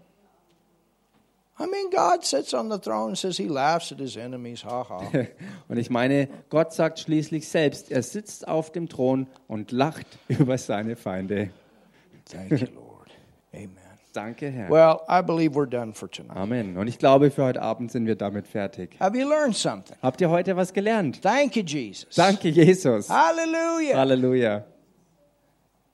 I 1.63 1.67
mean, 1.67 1.91
God 1.91 2.25
sits 2.25 2.53
on 2.55 2.69
the 2.71 2.79
throne 2.79 3.11
and 3.11 3.19
says 3.19 3.37
he 3.37 3.49
laughs 3.49 3.93
at 3.93 3.99
his 3.99 4.17
enemies. 4.17 4.65
Ha 4.65 4.85
ha. 4.89 5.03
Und 5.69 5.77
ich 5.77 5.91
meine, 5.91 6.29
Gott 6.51 6.73
sagt 6.73 6.99
schließlich 6.99 7.49
selbst, 7.49 7.93
er 7.93 8.03
sitzt 8.03 8.49
auf 8.49 8.73
dem 8.73 8.89
Thron 8.89 9.29
und 9.47 9.71
lacht 9.71 10.07
über 10.29 10.59
seine 10.59 10.97
Feinde. 10.97 11.51
Thank 12.31 12.51
you, 12.51 12.67
Lord. 12.75 13.11
Amen. 13.55 13.77
Danke, 14.13 14.51
Herr. 14.51 14.69
Well, 14.69 15.01
I 15.09 15.23
believe 15.23 15.55
we're 15.55 15.67
done 15.67 15.95
for 15.95 16.11
tonight. 16.11 16.37
Amen. 16.37 16.77
Und 16.77 16.89
ich 16.89 16.99
glaube, 16.99 17.31
für 17.31 17.45
heute 17.45 17.63
Abend 17.63 17.93
sind 17.93 18.07
wir 18.07 18.17
damit 18.17 18.47
fertig. 18.47 18.99
Have 19.01 19.17
you 19.17 19.29
learned 19.29 19.57
something? 19.57 19.97
Habt 20.03 20.21
ihr 20.21 20.29
heute 20.29 20.57
was 20.57 20.73
gelernt? 20.73 21.23
Thank 21.23 21.57
you, 21.57 21.63
Jesus. 21.63 22.15
Danke, 22.15 22.49
Jesus. 22.49 23.09
Hallelujah. 23.09 23.97
Halleluja. 23.97 24.65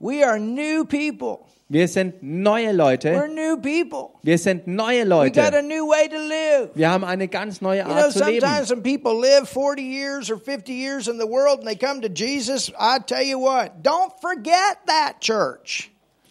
We 0.01 0.25
are 0.25 0.39
new 0.39 0.85
people. 0.85 1.47
Wir 1.71 1.87
sind 1.87 2.23
neue 2.23 2.69
We're 2.71 2.73
Leute. 2.73 3.29
new 3.35 3.59
people. 3.61 4.11
Wir 4.23 4.39
sind 4.39 4.67
neue 4.67 5.05
We 5.05 5.31
got 5.31 5.53
a 5.53 5.61
Leute. 5.61 5.63
new 5.65 5.87
way 5.87 6.09
to 6.09 6.17
live. 6.17 6.71
Wir 6.75 6.91
haben 6.91 7.05
eine 7.05 7.29
ganz 7.29 7.61
neue 7.61 7.81
You 7.81 7.85
know, 7.85 7.95
Art 7.95 8.13
zu 8.13 8.25
leben. 8.25 8.41
sometimes 8.41 8.71
when 8.71 8.83
people 8.83 9.21
live 9.21 9.47
40 9.47 9.83
years 9.83 10.31
or 10.31 10.39
50 10.39 10.73
years 10.73 11.09
in 11.09 11.19
the 11.21 11.27
world 11.29 11.59
and 11.59 11.69
they 11.69 11.77
come 11.77 12.01
to 12.01 12.09
Jesus, 12.09 12.73
I 12.79 12.99
tell 13.07 13.23
you 13.23 13.39
what, 13.39 13.83
don't 13.83 14.13
forget 14.23 14.79
that 14.87 15.21
church. 15.21 15.91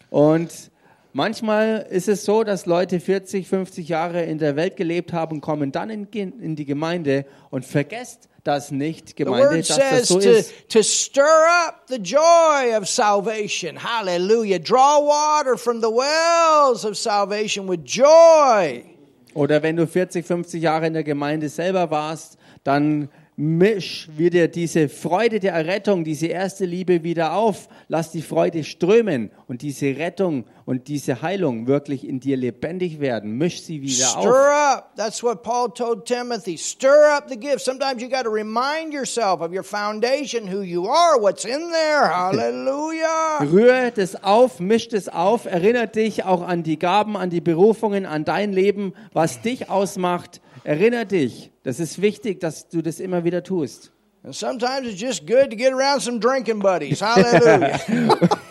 Und 0.09 0.71
manchmal 1.13 1.85
ist 1.89 2.07
es 2.07 2.25
so, 2.25 2.43
dass 2.43 2.65
Leute 2.65 2.99
40, 2.99 3.47
50 3.47 3.88
Jahre 3.89 4.23
in 4.23 4.39
der 4.39 4.55
Welt 4.55 4.75
gelebt 4.75 5.13
haben, 5.13 5.39
kommen 5.41 5.71
dann 5.71 5.91
in, 5.91 6.07
in 6.11 6.55
die 6.55 6.65
Gemeinde 6.65 7.25
und 7.51 7.63
vergesst 7.63 8.27
das 8.47 8.71
nicht, 8.71 9.15
Gemeinde, 9.15 9.57
dass 9.57 9.67
das 9.67 10.07
so 10.07 10.19
to, 10.19 10.29
ist. 10.29 10.53
to 10.69 10.81
stir 10.81 11.23
up 11.67 11.83
the 11.87 11.97
joy 11.97 12.75
of 12.75 12.87
salvation. 12.87 13.75
Hallelujah. 13.75 14.59
Draw 14.59 15.01
water 15.01 15.57
from 15.57 15.81
the 15.81 15.89
wells 15.89 16.85
of 16.85 16.97
salvation 16.97 17.67
with 17.67 17.83
joy. 17.83 18.83
Oder 19.33 19.61
wenn 19.61 19.75
du 19.75 19.85
40, 19.85 20.25
50 20.25 20.61
Jahre 20.61 20.87
in 20.87 20.93
der 20.93 21.03
Gemeinde 21.03 21.49
selber 21.49 21.91
warst, 21.91 22.37
dann 22.63 23.09
misch 23.39 24.09
wieder 24.17 24.47
diese 24.47 24.89
Freude 24.89 25.39
der 25.39 25.53
Errettung, 25.53 26.03
diese 26.03 26.25
erste 26.25 26.65
Liebe 26.65 27.03
wieder 27.03 27.33
auf. 27.33 27.69
Lass 27.88 28.09
die 28.09 28.23
Freude 28.23 28.63
strömen 28.63 29.29
und 29.47 29.61
diese 29.61 29.95
Rettung 29.95 30.45
und 30.65 30.88
diese 30.88 31.21
Heilung 31.21 31.67
wirklich 31.67 32.07
in 32.07 32.19
dir 32.19 32.35
lebendig 32.35 32.99
werden. 32.99 33.38
Misch 33.38 33.61
sie 33.61 33.83
wieder 33.83 34.17
auf. 34.17 34.23
Stir 34.23 34.51
up. 34.73 34.95
That's 34.97 35.21
what 35.21 35.43
Paul 35.43 35.69
told 35.71 36.05
Timothy. 36.05 36.57
Stir 36.57 37.15
up 37.15 37.29
the 37.29 37.38
gift. 37.38 37.61
Sometimes 37.61 38.01
you 38.01 38.09
got 38.09 38.23
to 38.23 38.31
remind 38.31 38.91
yourself 38.91 39.39
of 39.39 39.53
your 39.53 39.63
foundation, 39.63 40.51
who 40.51 40.61
you 40.61 40.89
are, 40.89 41.21
what's 41.21 41.45
in 41.45 41.69
there. 41.69 42.09
Hallelujah. 42.13 43.43
Rühre 43.43 43.91
das 43.95 44.21
auf, 44.23 44.59
misch 44.59 44.88
das 44.88 45.09
auf, 45.09 45.45
erinnere 45.45 45.88
dich 45.88 46.25
auch 46.25 46.41
an 46.41 46.63
die 46.63 46.79
Gaben, 46.79 47.15
an 47.15 47.29
die 47.29 47.41
Berufungen, 47.41 48.07
an 48.07 48.25
dein 48.25 48.51
Leben, 48.51 48.93
was 49.13 49.43
dich 49.43 49.69
ausmacht. 49.69 50.41
Erinnere 50.68 51.05
dich. 51.05 51.49
Das 51.63 51.80
ist 51.80 52.01
wichtig, 52.01 52.41
dass 52.41 52.68
du 52.68 52.82
das 52.82 52.99
immer 52.99 53.24
wieder 53.24 53.41
tust. 53.41 53.93
And 54.24 54.36
sometimes 54.36 54.86
it's 54.86 54.99
just 54.99 55.26
good 55.26 55.49
to 55.49 55.55
get 55.55 55.72
around 55.72 56.01
some 56.01 56.20
drinking 56.20 56.59
buddies. 56.59 57.01
Hallelujah. 57.01 57.80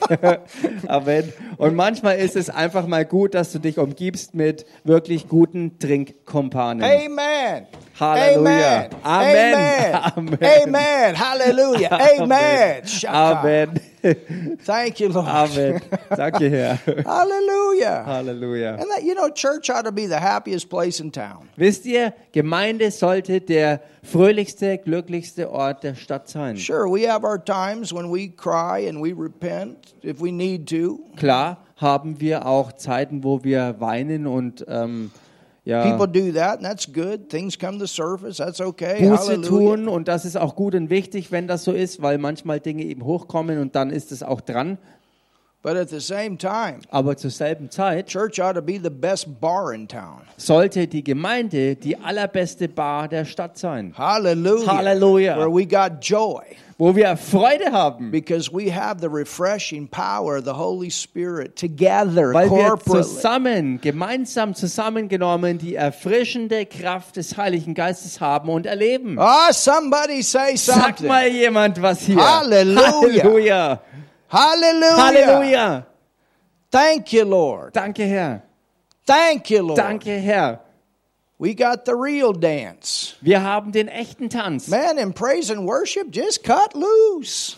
Amen. 0.88 1.30
Und 1.58 1.74
manchmal 1.74 2.16
ist 2.16 2.34
es 2.34 2.48
einfach 2.48 2.86
mal 2.86 3.04
gut, 3.04 3.34
dass 3.34 3.52
du 3.52 3.58
dich 3.58 3.76
umgibst 3.76 4.34
mit 4.34 4.64
wirklich 4.84 5.28
guten 5.28 5.78
Trinkkumpanen. 5.78 6.82
Amen. 6.82 7.66
Halleluja. 8.00 8.88
Amen. 9.02 9.54
Amen. 9.54 9.94
Amen. 9.94 10.38
Amen. 10.38 10.38
Amen. 10.64 11.20
Hallelujah. 11.20 12.00
Amen. 12.18 12.82
Amen. 13.12 13.80
Thank 14.02 15.00
you, 15.00 15.08
Lord. 15.08 15.26
Amen. 15.26 15.80
Danke, 16.14 16.48
Herr. 16.50 16.76
Hallelujah. 17.04 18.04
Halleluja. 18.06 18.80
And 18.80 18.90
that, 18.90 19.02
you 19.02 19.14
know, 19.14 19.30
church 19.30 19.70
ought 19.70 19.84
to 19.84 19.92
be 19.92 20.06
the 20.06 20.20
happiest 20.20 20.68
place 20.68 21.00
in 21.00 21.10
town. 21.10 21.48
Wisst 21.56 21.86
ihr, 21.86 22.12
Gemeinde 22.32 22.90
sollte 22.90 23.40
der 23.40 23.80
fröhlichste, 24.02 24.78
glücklichste 24.78 25.50
Ort 25.50 25.82
der 25.82 25.94
Stadt 25.94 26.28
sein. 26.28 26.56
Sure, 26.56 26.88
we 26.88 27.08
have 27.08 27.24
our 27.24 27.42
times 27.42 27.92
when 27.92 28.10
we 28.12 28.28
cry 28.28 28.86
and 28.88 29.02
we 29.02 29.12
repent 29.12 29.94
if 30.02 30.20
we 30.20 30.30
need 30.30 30.68
to. 30.68 31.00
Klar 31.16 31.58
haben 31.76 32.20
wir 32.20 32.46
auch 32.46 32.72
Zeiten, 32.72 33.22
wo 33.22 33.44
wir 33.44 33.76
weinen 33.80 34.26
und 34.26 34.64
ähm, 34.68 35.10
ja, 35.66 35.82
People 35.82 36.06
do 36.06 36.32
that, 36.32 36.58
and 36.58 36.64
that's 36.64 36.86
good. 36.86 37.28
Things 37.28 37.58
come 37.58 37.80
to 37.80 37.88
surface. 37.88 38.36
That's 38.36 38.60
okay. 38.60 39.04
Buße 39.04 39.42
tun 39.42 39.88
und 39.88 40.06
das 40.06 40.24
ist 40.24 40.36
auch 40.36 40.54
gut 40.54 40.76
und 40.76 40.90
wichtig, 40.90 41.32
wenn 41.32 41.48
das 41.48 41.64
so 41.64 41.72
ist, 41.72 42.00
weil 42.00 42.18
manchmal 42.18 42.60
Dinge 42.60 42.84
eben 42.84 43.04
hochkommen 43.04 43.58
und 43.58 43.74
dann 43.74 43.90
ist 43.90 44.12
es 44.12 44.22
auch 44.22 44.40
dran. 44.40 44.78
But 45.66 45.76
at 45.76 45.90
the 45.90 46.00
same 46.00 46.38
time, 46.38 46.78
Aber 46.92 47.16
zur 47.16 47.32
selben 47.32 47.72
Zeit 47.72 48.06
church 48.06 48.38
ought 48.40 48.54
to 48.54 48.62
be 48.62 48.78
the 48.80 48.88
best 48.88 49.40
bar 49.40 49.72
in 49.74 49.88
town. 49.88 50.20
sollte 50.36 50.86
die 50.86 51.02
Gemeinde 51.02 51.74
die 51.74 51.96
allerbeste 51.96 52.68
Bar 52.68 53.08
der 53.08 53.24
Stadt 53.24 53.58
sein, 53.58 53.92
Hallelujah. 53.98 54.76
Hallelujah. 54.76 55.36
Where 55.36 55.52
we 55.52 55.66
got 55.66 56.00
joy 56.00 56.44
wo 56.78 56.94
wir 56.94 57.16
Freude 57.16 57.72
haben, 57.72 58.12
because 58.12 58.52
we 58.52 58.70
have 58.70 59.00
the 59.00 59.08
refreshing 59.08 59.88
power 59.88 60.36
of 60.36 60.44
the 60.44 60.52
Holy 60.52 60.90
Spirit 60.90 61.56
together 61.56 62.32
weil 62.32 62.48
wir 62.48 62.78
zusammen, 62.78 63.80
gemeinsam 63.80 64.54
zusammengenommen 64.54 65.58
die 65.58 65.74
erfrischende 65.74 66.64
Kraft 66.66 67.16
des 67.16 67.36
Heiligen 67.36 67.74
Geistes 67.74 68.20
haben 68.20 68.50
und 68.50 68.66
erleben. 68.66 69.18
Ah, 69.18 69.52
somebody 69.52 70.22
say 70.22 70.54
Sag 70.54 70.98
something. 70.98 71.08
mal 71.08 71.26
jemand 71.26 71.82
was 71.82 72.02
hier. 72.02 72.18
Halleluja. 72.18 73.24
Halleluja. 73.24 73.80
Hallelujah. 74.28 74.96
Halleluja. 74.96 75.86
Thank 76.70 77.12
you, 77.12 77.24
Lord. 77.24 77.72
Danke, 77.72 78.06
Herr. 78.06 78.42
Thank 79.06 79.50
you, 79.50 79.62
Lord. 79.62 79.78
Danke, 79.78 80.18
Herr. 80.20 80.60
We 81.38 81.54
got 81.54 81.84
the 81.84 81.94
real 81.94 82.32
dance. 82.32 83.14
Wir 83.20 83.42
haben 83.42 83.70
den 83.70 83.88
echten 83.88 84.30
Tanz. 84.30 84.68
Man, 84.68 84.98
in 84.98 85.12
praise 85.12 85.50
and 85.50 85.66
worship, 85.66 86.10
just 86.10 86.42
cut 86.42 86.74
loose. 86.74 87.56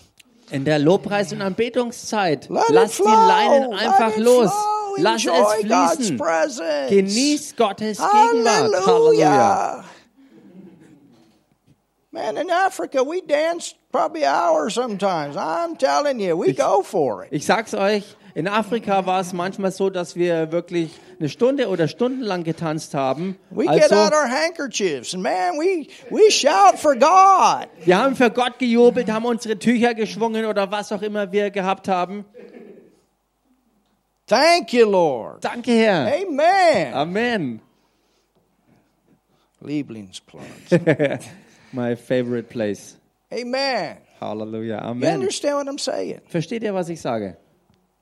In 0.51 0.65
der 0.65 0.79
Lobpreis- 0.79 1.33
und 1.33 1.43
Anbetungszeit. 1.43 2.49
Let 2.51 2.71
Lass 2.71 2.99
it 2.99 3.07
die. 3.07 3.11
Leinen 3.11 3.73
einfach 3.75 4.17
los. 4.17 4.51
flow. 4.51 4.97
Lass 4.99 5.25
Enjoy 5.25 5.95
es 5.95 6.07
fließen. 6.09 6.89
Genieß 6.89 7.57
Gottes 7.57 7.99
Gegenwart. 7.99 8.87
Halleluja. 8.87 9.31
Hallelujah. 9.31 9.85
Man, 12.11 12.37
in 12.37 12.51
Africa, 12.51 13.05
we 13.05 13.21
dance 13.21 13.75
probably 13.93 14.25
hours 14.25 14.75
sometimes. 14.75 15.37
I'm 15.37 15.77
telling 15.77 16.21
you, 16.21 16.37
we 16.37 16.53
go 16.53 16.83
for 16.83 17.25
it. 17.25 17.29
Ich 17.33 17.47
sag's 17.47 17.75
euch, 17.75 18.05
In 18.35 18.47
Afrika 18.47 19.05
war 19.05 19.21
es 19.21 19.33
manchmal 19.33 19.73
so, 19.73 19.91
dass 19.91 20.15
wir 20.15 20.53
wirklich 20.53 20.93
eine 21.19 21.29
Stunde 21.29 21.69
oder 21.69 21.89
stundenlang 21.89 22.45
getanzt 22.45 22.95
haben. 22.95 23.37
We 23.51 23.65
get 23.65 23.91
out 23.91 24.13
Also, 24.13 24.15
our 24.17 24.29
handkerchiefs 24.29 25.13
and 25.13 25.25
man, 25.25 25.59
we 25.59 25.89
we 26.11 26.31
shout 26.31 26.77
for 26.79 26.95
God. 26.95 27.67
wir 27.85 27.99
haben 27.99 28.15
für 28.15 28.31
Gott 28.31 28.59
gejubelt, 28.61 29.11
haben 29.11 29.25
unsere 29.25 29.59
Tücher 29.59 29.95
geschwungen 29.95 30.45
oder 30.45 30.71
was 30.71 30.93
auch 30.93 31.03
immer 31.03 31.33
wir 31.33 31.51
gehabt 31.51 31.89
haben. 31.89 32.25
Thank 34.29 34.73
you, 34.75 34.89
Lord. 34.89 35.43
Danke, 35.43 35.73
Herr. 35.73 36.07
Amen. 36.07 36.95
Amen. 36.95 37.61
Lieblingsplatz. 39.61 40.45
My 41.73 41.97
favorite 41.97 42.49
place. 42.49 42.97
Amen. 43.33 43.99
Halleluja. 44.21 44.83
You 44.83 44.91
Amen. 44.91 45.15
understand 45.15 45.57
what 45.57 45.69
I'm 45.69 45.79
saying? 45.79 46.21
Versteht 46.29 46.63
ihr, 46.63 46.73
was 46.75 46.89
ich 46.89 47.01
sage? 47.01 47.37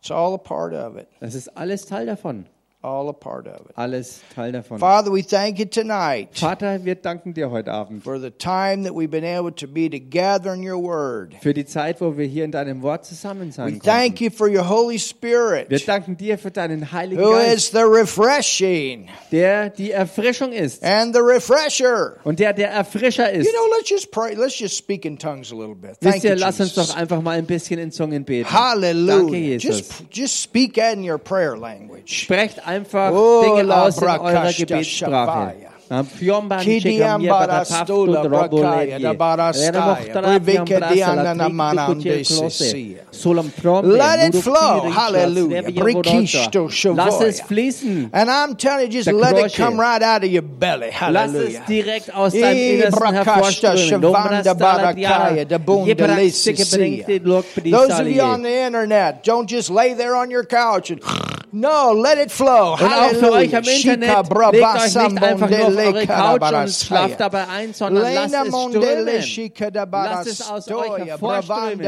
It's 0.00 0.10
all 0.10 0.34
a 0.34 0.38
part 0.38 0.72
of 0.72 0.96
it. 0.96 1.08
Das 1.20 1.34
ist 1.34 1.48
alles 1.56 1.84
Teil 1.86 2.06
davon. 2.06 2.46
All 2.86 3.08
a 3.08 3.12
part 3.12 3.48
of 3.48 3.66
it. 3.66 3.72
Alles 3.74 4.20
Teil 4.32 4.52
davon. 4.52 4.78
Father, 4.78 5.10
we 5.10 5.20
thank 5.20 5.58
you 5.58 5.64
tonight 5.64 6.28
Vater, 6.38 6.78
wir 6.84 6.94
danken 6.94 7.34
dir 7.34 7.50
heute 7.50 7.72
Abend 7.72 8.04
for 8.04 8.20
the 8.20 8.30
time 8.30 8.84
that 8.84 8.94
we've 8.94 9.10
been 9.10 9.24
able 9.24 9.50
to 9.50 9.66
be 9.66 9.88
together 9.90 10.54
in 10.54 10.62
your 10.62 10.78
word. 10.78 11.34
für 11.42 11.52
die 11.52 11.64
Zeit, 11.66 12.00
wo 12.00 12.16
wir 12.16 12.26
hier 12.26 12.44
in 12.44 12.52
deinem 12.52 12.82
Wort 12.82 13.04
zusammen 13.04 13.48
We 13.48 13.52
sein 13.52 13.80
thank 13.80 14.18
konnten. 14.18 14.24
you 14.24 14.30
for 14.30 14.48
your 14.48 14.68
Holy 14.68 14.94
Wir 14.94 15.00
Spirit, 15.00 15.88
danken 15.88 16.16
dir 16.16 16.38
für 16.38 16.52
deinen 16.52 16.92
Heiligen 16.92 17.20
who 17.20 17.32
Geist, 17.32 17.56
is 17.56 17.70
the 17.72 17.82
refreshing 17.82 19.08
der 19.32 19.70
die 19.70 19.90
Erfrischung 19.90 20.52
ist 20.52 20.84
and 20.84 21.12
the 21.12 21.20
refresher. 21.20 22.18
und 22.22 22.38
der 22.38 22.52
der 22.52 22.70
Erfrischer 22.70 23.32
ist. 23.32 23.46
You 23.46 23.52
know, 23.52 23.66
let's 23.76 23.90
just 23.90 24.12
pray. 24.12 24.34
Let's 24.34 24.56
just 24.60 24.76
speak 24.76 25.04
in 25.04 25.18
tongues 25.18 25.50
a 25.50 25.56
little 25.56 25.74
bit. 25.74 25.96
Wisst 26.00 26.02
Thank 26.02 26.22
ihr, 26.22 26.34
you, 26.34 26.40
lass 26.40 26.60
uns 26.60 26.74
doch 26.74 26.96
einfach 26.96 27.20
mal 27.20 27.36
ein 27.36 27.46
bisschen 27.46 27.80
in 27.80 27.90
Zungen 27.90 28.24
beten. 28.24 28.48
Danke, 28.48 28.56
Hallelujah. 28.56 29.56
Jesus. 29.58 29.64
Just, 29.64 29.92
just 30.12 30.40
speak 30.42 30.76
in 30.78 31.02
your 31.02 31.18
prayer 31.18 31.56
language. 31.56 32.12
Sprecht 32.22 32.64
einfach 32.64 32.75
Oh, 33.14 33.42
Dinge 33.42 33.74
aus 33.74 33.96
in 33.98 34.08
eurer 34.08 34.52
Gebetssprache. 34.52 35.54
Shavaya. 35.88 35.90
Na, 35.90 36.02
Fjomban 36.02 36.60
Kidiam 36.64 37.20
chekam 37.20 37.28
bara 37.28 37.64
jebata 37.64 37.84
stola 37.84 38.24
paftu 38.24 38.30
brakaya 38.58 39.02
da 39.02 39.12
bara 39.14 39.52
droboledje. 39.52 39.72
Rena 39.72 39.80
staya. 39.80 39.96
mohtara 39.96 40.38
Brivike 40.40 40.66
fjam 40.66 40.80
brasa 40.80 40.94
diana 40.94 41.22
la 41.22 41.34
na 41.34 41.44
trik 41.48 41.54
manam 41.54 41.94
dukutil 41.94 42.02
de 42.02 42.24
klose. 42.24 42.50
sisia. 42.50 42.98
Solam 43.12 43.50
trombe, 43.60 43.86
Let 43.86 44.18
it 44.28 44.32
mudu 44.34 44.42
flow. 44.42 44.80
kiri 44.80 44.92
Hallelujah. 44.92 45.62
chas, 45.62 45.70
nevia 45.72 45.82
Brikisto 45.82 46.68
vodota. 46.68 46.96
Lass 46.96 47.20
es 47.20 47.40
shavoya. 47.40 47.46
fließen. 47.48 48.10
And 48.12 48.30
I'm 48.30 48.56
telling 48.56 48.86
you, 48.86 48.92
just 48.98 49.06
Der 49.06 49.14
let 49.14 49.36
it 49.38 49.44
Krosche. 49.44 49.56
come 49.56 49.80
right 49.80 50.02
out 50.02 50.24
of 50.24 50.30
your 50.30 50.42
belly. 50.42 50.86
Lass 50.90 50.94
es 50.94 51.00
Hallelujah. 51.00 51.62
direkt 51.68 52.10
aus 52.14 52.32
deinem 52.32 52.56
Eh, 52.56 52.74
Innersten 52.74 52.98
brakashta 52.98 53.34
hervorströmen. 53.34 53.88
shavanda 53.88 54.54
barakaya, 54.54 55.44
da 55.48 55.58
bunda 55.58 55.94
Those 57.70 58.00
of 58.00 58.08
you 58.08 58.22
on 58.22 58.42
the 58.42 58.50
internet, 58.66 59.22
don't 59.24 59.46
just 59.48 59.70
lay 59.70 59.94
there 59.94 60.14
on 60.16 60.30
your 60.30 60.44
couch 60.44 60.90
and 60.90 61.00
no, 61.52 61.92
let 61.92 62.18
it 62.18 62.30
flow. 62.30 62.74
Und 62.74 62.82
auch 62.82 63.10
für 63.14 63.32
euch 63.32 63.52
Hallelujah. 63.52 63.58
am 63.58 63.64
Internet, 63.64 63.78
Shika 63.78 63.94
legt 63.94 64.02
euch 64.04 64.18
nicht 64.18 64.28
brabasa 64.28 65.00
einfach 65.06 65.50
nur 65.50 65.66
auf 65.66 65.75
eure 65.78 66.06
Couch 66.06 66.52
und 66.52 66.70
schlaft 66.70 67.20
dabei 67.20 67.48
ein, 67.48 67.74
sondern 67.74 68.04
lasst 68.14 68.32
Lena 68.32 68.42
es 68.42 68.48
strömen. 68.48 69.86
Lasst 69.92 70.26
es 70.28 70.48
aus 70.48 70.68
euch 70.70 71.06
hervorströmen. 71.06 71.80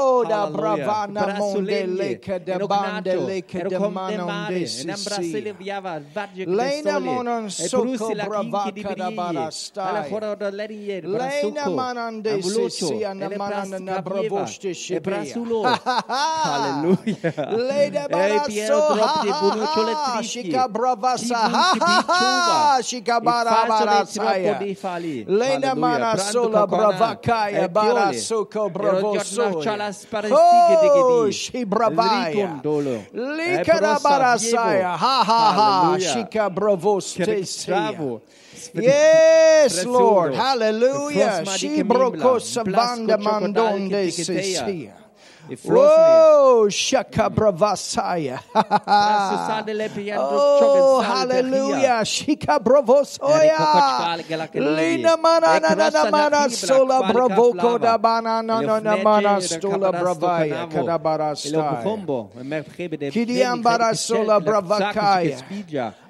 Loda 0.00 0.46
bravana 0.50 1.24
kedabandele 2.20 2.50
enognato, 2.50 3.10
erokom 3.10 3.44
kedamanonde 3.46 4.10
demare, 4.10 4.66
sisia. 4.66 4.82
enambrasili 4.82 5.52
vjava, 5.52 6.00
vadje 6.14 6.46
Lena 6.46 6.98
monon 7.00 7.50
soko 7.50 8.14
bravaka 8.14 8.94
da 8.94 9.10
barastai. 9.10 10.10
Lena 10.10 11.18
brasuko, 11.18 11.70
manande 11.74 12.30
ambulucho, 12.30 12.70
sisia 12.70 13.14
na 13.80 14.00
bravošte 14.00 14.74
šebreja. 14.74 15.34
Halleluja. 16.44 17.32
Lede 17.68 18.04
baraso, 18.10 18.80
ha 18.94 19.06
ha 19.06 19.50
ha, 19.94 20.22
šika 20.22 20.68
bravasa, 20.68 21.36
ha 21.36 21.72
ha 21.80 22.02
ha, 22.08 22.82
šika 22.82 23.20
bara 23.20 23.64
barasaja. 23.68 24.58
Lede 25.26 25.74
la 26.52 26.66
bravakaja, 26.66 27.68
baraso 27.68 28.44
ko 28.44 28.68
bravosoja. 28.68 29.92
Oh, 30.32 31.30
ši 31.32 31.64
bravaja. 31.64 32.60
Likara 33.12 33.98
barasaja, 34.02 34.96
ha 34.96 35.22
ha 35.22 35.52
ha, 35.52 35.98
šika 35.98 36.50
bravosteja. 36.50 37.98
Yes, 38.74 39.84
Lord. 39.84 40.34
Hallelujah. 40.34 41.44
She 41.56 41.82
broke 41.82 42.16
Savanda 42.16 43.18
Whoa, 45.64 46.68
shakabravasaya. 46.68 48.40
oh, 48.54 48.60
Shaka 48.60 48.60
Bravasaya. 49.40 50.16
Oh, 50.16 51.00
hallelujah. 51.00 52.04
Shikabrovosoya. 52.04 53.66
Lina 54.54 55.16
manana 55.16 55.74
nana 55.74 56.10
mana 56.10 56.50
sola 56.50 57.02
bravoko 57.02 57.80
da 57.80 57.98
banana 57.98 58.60
nana 58.62 58.96
mana 59.02 59.40
stola 59.40 59.92
bravaya. 59.92 60.68
Kadabarasta. 60.70 61.82
Kidiambara 63.10 63.96
sola 63.96 64.40
bravakaya. 64.40 65.42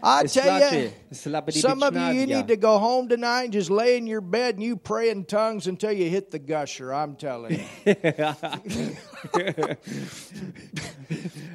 I 0.03 0.25
tell 0.25 0.75
you. 0.75 0.91
Some 1.13 1.83
of 1.83 1.95
you, 1.97 2.21
you 2.21 2.27
need 2.27 2.49
to 2.49 2.57
go 2.57 2.79
home 2.79 3.09
tonight 3.09 3.45
and 3.45 3.53
just 3.53 3.71
lay 3.71 3.97
in 3.97 4.07
your 4.07 4.21
bed 4.21 4.55
and 4.55 4.63
you 4.65 4.77
pray 4.77 5.11
in 5.11 5.25
tongues 5.25 5.67
until 5.67 5.93
you 5.93 6.09
hit 6.09 6.31
the 6.31 6.39
gusher. 6.39 6.93
I'm 6.95 7.17
telling 7.17 7.61
you. 7.85 7.95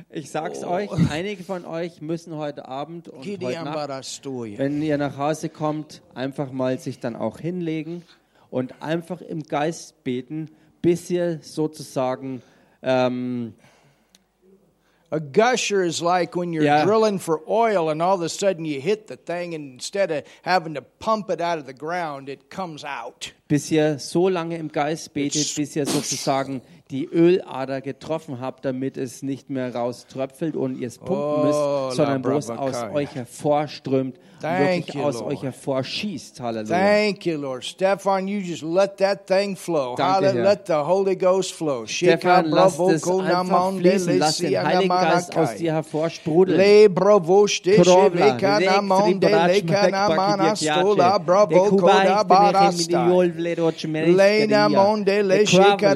Ich 0.09 0.29
sag's 0.31 0.63
Oh. 0.63 0.69
euch, 0.71 0.89
einige 1.11 1.43
von 1.43 1.65
euch 1.65 2.01
müssen 2.01 2.35
heute 2.35 2.67
Abend 2.67 3.09
und 3.09 3.21
Kidi 3.21 3.45
heute 3.45 3.63
Nacht, 3.63 4.23
wenn 4.57 4.81
ihr 4.81 4.97
nach 4.97 5.17
Hause 5.17 5.49
kommt, 5.49 6.01
einfach 6.13 6.51
mal 6.51 6.79
sich 6.79 6.99
dann 6.99 7.15
auch 7.15 7.39
hinlegen 7.39 8.03
und 8.49 8.81
einfach 8.81 9.21
im 9.21 9.43
Geist 9.43 10.03
beten, 10.03 10.49
bis 10.81 11.09
ihr 11.09 11.39
sozusagen 11.41 12.41
ähm, 12.81 13.53
A 15.11 15.19
gusher 15.19 15.83
is 15.83 16.01
like 16.01 16.35
when 16.35 16.51
you're 16.51 16.63
Yeah. 16.63 16.83
drilling 16.83 17.19
for 17.19 17.41
oil 17.47 17.89
and 17.89 18.01
all 18.01 18.15
of 18.15 18.21
a 18.21 18.29
sudden 18.29 18.65
you 18.65 18.81
hit 18.81 19.07
the 19.07 19.15
thing 19.15 19.53
and 19.53 19.73
instead 19.73 20.11
of 20.11 20.23
having 20.41 20.73
to 20.73 20.81
pump 20.81 21.29
it 21.29 21.39
out 21.39 21.57
of 21.59 21.65
the 21.67 21.73
ground, 21.73 22.27
it 22.27 22.49
comes 22.49 22.83
out. 22.83 23.31
bis 23.47 23.71
ihr 23.71 23.99
so 23.99 24.27
lange 24.27 24.57
im 24.57 24.69
Geist 24.69 25.13
betet, 25.13 25.55
bis 25.55 25.75
ihr 25.75 25.85
sozusagen 25.85 26.61
die 26.91 27.05
Ölader 27.11 27.81
getroffen 27.81 28.39
habt, 28.39 28.63
damit 28.63 28.95
es 28.95 29.23
nicht 29.23 29.49
mehr 29.49 29.73
rauströpfelt 29.73 30.55
und 30.55 30.77
ihr 30.79 30.87
es 30.87 30.99
pumpen 30.99 31.15
Oh, 31.17 31.43
müsst, 31.87 31.97
sondern 31.97 32.21
bloß 32.21 32.51
aus 32.51 32.75
euch 32.93 33.15
hervorströmt, 33.15 34.17
Thank 34.39 34.59
wirklich 34.59 34.95
you, 34.95 35.01
aus 35.01 35.15
Lord. 35.21 35.31
euch 35.33 35.43
hervorschießt. 35.43 36.39
Halleluja. 36.41 36.77
Thank 36.77 37.25
you, 37.25 37.37
Lord. 37.39 37.63
Stefan, 37.65 38.27
you 38.27 38.39
just 38.39 38.61
let 38.61 38.97
that 38.97 39.25
thing 39.25 39.55
flow. 39.55 39.95
Danke. 39.97 40.33
Herr. 40.33 40.43
Let 40.43 40.67
the 40.67 40.73
Holy 40.73 41.15
Ghost 41.15 41.53
flow. 41.53 41.87
Stefan, 41.87 42.49
lass 42.51 42.77
es 42.77 43.03
einfach 43.03 43.23
namonde, 43.27 43.89
fließen, 43.89 44.19
lass 44.19 44.37
den 44.37 44.63
Heiligen 44.63 44.89
Geist 44.89 45.35
aus 45.35 45.55
dir 45.55 45.73
hervorsprudeln. 45.73 46.57
Le 46.59 46.87
bravo 46.89 47.47
steshe 47.47 48.11
namonde 48.65 49.27
pakidjak, 49.29 50.57
stola 50.57 51.13
jače. 51.13 51.23
bravo 51.25 51.63
koda 51.65 51.69
kubaik, 51.69 52.27
benechem, 52.27 52.27
barastai. 52.27 53.05
miliol, 53.05 53.31
vleroč, 53.35 53.83
mereš, 53.87 54.15
Lejna 54.15 54.63
kadija. 54.67 54.83
monde 54.83 55.21
le 55.23 55.41
E 55.41 55.45
sheka 55.45 55.95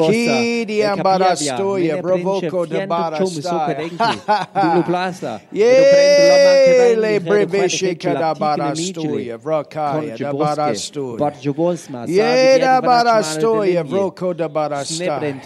Posa, 0.00 0.12
Kidi 0.12 0.80
e 0.80 0.84
ambarastoja, 0.86 1.96
kapjavja, 1.96 2.02
bravoko 2.02 2.66
da 2.66 2.76
mene 2.78 2.86
prinče, 2.86 2.90
fiendo 2.90 3.18
čome 3.18 3.42
barastai. 3.42 3.42
soka 3.42 3.74
denki, 3.74 4.18
Dulu 4.62 4.82
plasa. 4.86 5.40
Ye 5.52 6.96
le 6.96 7.20
brevishe 7.20 7.94
kada 7.94 8.34
barastoja, 8.34 9.36
vrakaya 9.38 10.16
da 10.18 10.32
barastoja. 10.32 11.18
Barjogosma, 11.18 12.04
Ye 12.08 12.58
da 12.58 12.80
barastoja, 12.80 13.82
vroko 13.84 14.34
da 14.36 14.48
barastai. 14.48 15.40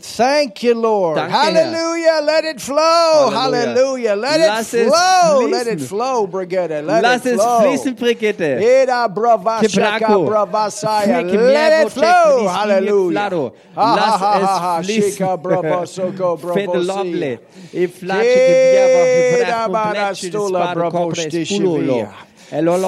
Thank 0.00 0.62
you, 0.62 0.74
Lord. 0.74 1.16
Danke, 1.16 1.32
Herr. 1.32 1.40
Hallelujah. 1.44 2.20
Let 2.22 2.44
it 2.44 2.60
flow. 2.60 3.30
Halleluja. 3.30 3.60
Hallelujah. 3.60 4.16
Let 4.16 4.40
Lass 4.40 4.74
it 4.74 4.80
es 4.80 4.88
flow. 4.88 5.46
Let 5.48 5.66
it 5.66 5.78
fließen. 5.78 5.88
flow, 5.88 6.26
Brigitte. 6.26 6.82
Let 6.82 7.02
Lass 7.02 7.26
it 7.26 7.32
es 7.32 7.40
flow. 7.40 7.60
fließen, 7.60 7.94
Brigitte. 7.96 8.58
Eda 8.60 9.08
brava 9.08 9.60
shaka 9.68 9.98
Kebrako. 9.98 10.24
bravasaya. 10.26 11.04
Freke 11.22 11.36
Let 11.36 11.72
mjevo 11.72 11.86
it 11.86 11.92
flow. 11.92 12.38
čekni 12.38 12.48
Hallelujah. 12.48 13.50
Flaro. 13.80 13.96
Ha, 13.96 13.96
ha, 13.96 13.96
Lass 13.96 14.20
ha, 14.20 14.40
es 14.40 14.44
ha, 14.46 14.58
ha. 14.60 14.82
fließen. 14.82 15.10
Shika 15.12 15.36
bravo 15.36 15.84
soko 15.86 16.36
Fede 16.36 16.66
bravo 16.66 16.82
loble. 16.82 17.38
sia. 17.72 17.82
I 17.82 17.86
flače 17.86 18.22
che 18.46 18.54
vjeva 18.70 19.02
Eda 19.40 19.66
vrah 19.66 19.68
bara 19.68 20.12
kompleči 20.12 20.26
stula 20.28 20.60
sparo 20.60 20.74
bravo 20.74 20.98
kopre 20.98 21.22
štiši 21.22 21.54
spulo. 21.56 22.08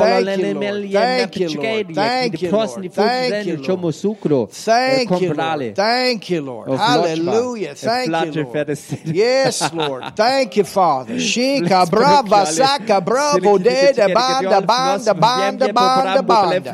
Thank 0.02 0.26
you, 0.38 0.54
Lord. 0.54 0.62
Thank 1.06 1.36
you, 1.40 1.48
Lord. 1.48 1.86
pečkej, 1.86 1.86
Thank 1.94 2.42
you, 2.42 2.50
Lord. 2.50 2.92
Thank 2.94 3.46
you, 3.46 3.56
Lord. 3.56 3.66
Thank 4.50 5.10
you, 5.22 5.28
Lord. 5.28 5.76
Thank 5.76 6.30
you, 6.30 6.40
Lord. 6.42 6.68
Hallelujah. 6.78 7.74
Thank 7.74 8.06
you, 8.26 8.32
Lord. 8.44 8.52
Yes, 9.14 9.72
Lord. 9.72 10.02
Thank 10.16 10.56
you, 10.56 10.64
Father. 10.64 11.14
Shika 11.32 11.86
brava 11.90 12.46
saka 12.46 13.00
bravo 13.00 13.58
de 13.58 13.92
de 13.92 14.14
banda 14.14 14.60
banda 14.66 15.14
banda 15.14 15.66
banda 15.72 16.22
banda. 16.22 16.72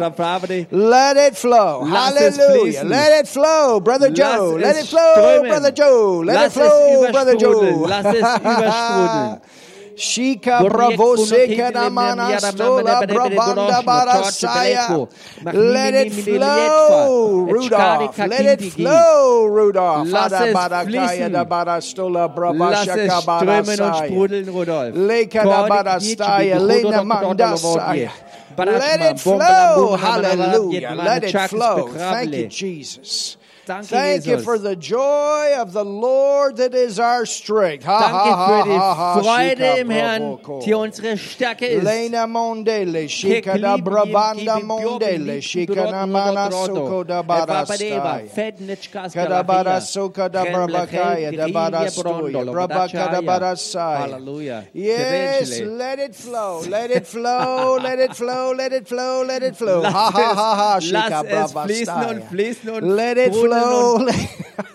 Let 0.70 1.16
it 1.16 1.36
flow. 1.36 1.84
Hallelujah. 1.84 2.84
Let 2.84 3.12
it 3.20 3.28
flow, 3.28 3.80
Brother 3.80 4.10
Joe. 4.10 4.56
Let 4.62 4.76
it 4.76 4.86
flow. 4.86 5.14
Brother 5.48 5.72
Joe. 5.72 6.22
Let 6.24 6.34
it 6.46 6.52
flow, 6.52 7.10
Brother. 7.12 7.36
Joe. 7.36 7.86
Lass 7.88 8.04
es 8.06 8.40
übersprudeln. 8.40 9.40
Shika 9.98 10.62
Gurriek 10.62 10.70
bravo 10.72 11.14
puno 11.14 11.26
seka 11.26 11.46
kidli 11.46 11.72
namana 11.72 12.16
miyara 12.16 12.52
stola 12.52 12.82
mamene 12.82 13.06
bede 13.06 13.20
bede 13.20 13.36
bravanda 13.36 13.42
gorosh, 13.42 13.84
barasaya. 13.84 13.86
motorche 13.86 14.48
beleko. 14.48 15.08
Let 15.52 15.94
Mach 15.94 16.06
it 16.06 16.12
mimi 16.12 16.22
mimi 16.22 16.38
flow, 16.38 16.46
lietva. 16.54 17.10
Rudolph. 17.46 17.70
Echkari 17.72 18.08
Let 18.18 18.46
it 18.46 18.60
kakindigi. 18.60 18.70
flow, 18.74 19.46
Rudolph. 19.46 20.08
Lass 20.08 20.32
Ada 20.32 20.46
es 20.46 20.54
barakaya 20.54 21.28
fließen. 21.28 21.32
da 21.32 21.44
barastola 21.44 22.28
Lass 22.48 22.88
es 22.96 23.10
bravashaka 23.10 23.20
strömen 23.22 23.80
und 23.80 23.94
barasaya. 23.94 24.06
sprudeln, 24.06 24.48
Rudolf. 24.48 24.94
Leka 24.96 25.44
da 25.46 25.68
barastaya, 25.68 26.58
lena 26.60 27.02
mandasaya. 27.02 28.10
Let 28.56 29.00
it 29.00 29.20
flow. 29.20 29.96
Hallelujah. 29.96 30.94
Let 30.94 31.24
it 31.24 31.38
flow. 31.48 31.88
Thank 31.88 32.36
you, 32.36 32.46
Jesus. 32.48 33.37
Danke, 33.68 33.88
Thank 33.88 34.24
you 34.24 34.36
Jesus. 34.36 34.44
for 34.44 34.58
the 34.58 34.74
joy 34.74 35.54
of 35.58 35.74
the 35.74 35.84
Lord 35.84 36.56
that 36.56 36.74
is 36.74 36.98
our 36.98 37.26
strength. 37.26 37.84
Ha, 37.84 38.00
Danke 38.00 38.14
ha, 38.14 38.64
für 38.64 38.78
ha, 38.78 39.14
die 39.14 39.24
Freude 39.26 39.80
im 39.80 39.90
Herrn, 39.90 40.38
die 40.64 40.72
unsere 40.72 41.18
Stärke 41.18 41.66
ist. 41.66 41.84
Lena 41.84 42.26
mondele, 42.26 43.08
shika 43.10 43.58
da 43.58 43.76
bravanda 43.76 44.58
mondele, 44.60 45.42
shika 45.42 45.90
na 45.90 46.06
mana 46.06 46.50
soko 46.50 47.04
da 47.04 47.22
barastaya. 47.22 48.22
Kada 49.12 49.42
barasuka 49.44 50.30
da 50.30 50.46
bravakaya 50.46 51.36
da 51.36 51.48
barastoya, 51.48 52.44
bravaka 52.46 53.20
da. 53.20 53.20
Halleluja. 53.20 54.64
Yes, 54.72 55.60
let 55.60 55.98
it 55.98 56.14
flow, 56.14 56.62
let 56.66 56.90
it 56.90 57.06
flow, 57.06 57.76
let 57.82 57.98
it 57.98 58.16
flow, 58.16 58.54
let 58.56 58.72
it 58.72 58.88
flow, 58.88 59.24
let 59.24 59.42
it 59.42 59.56
flow. 59.56 59.82
Ha 59.82 60.10
ha 60.10 60.34
ha 60.34 60.54
ha, 60.56 60.80
shika 60.80 61.22
Lass 61.22 61.50
es 61.50 61.52
fließen 61.52 61.94
und 61.94 62.00
bravastaya. 62.00 62.28
fließen 62.30 62.70
und 62.70 62.82
Let 62.96 63.18
it 63.18 63.34
sprudeln 63.34 63.57
flow. 63.62 63.98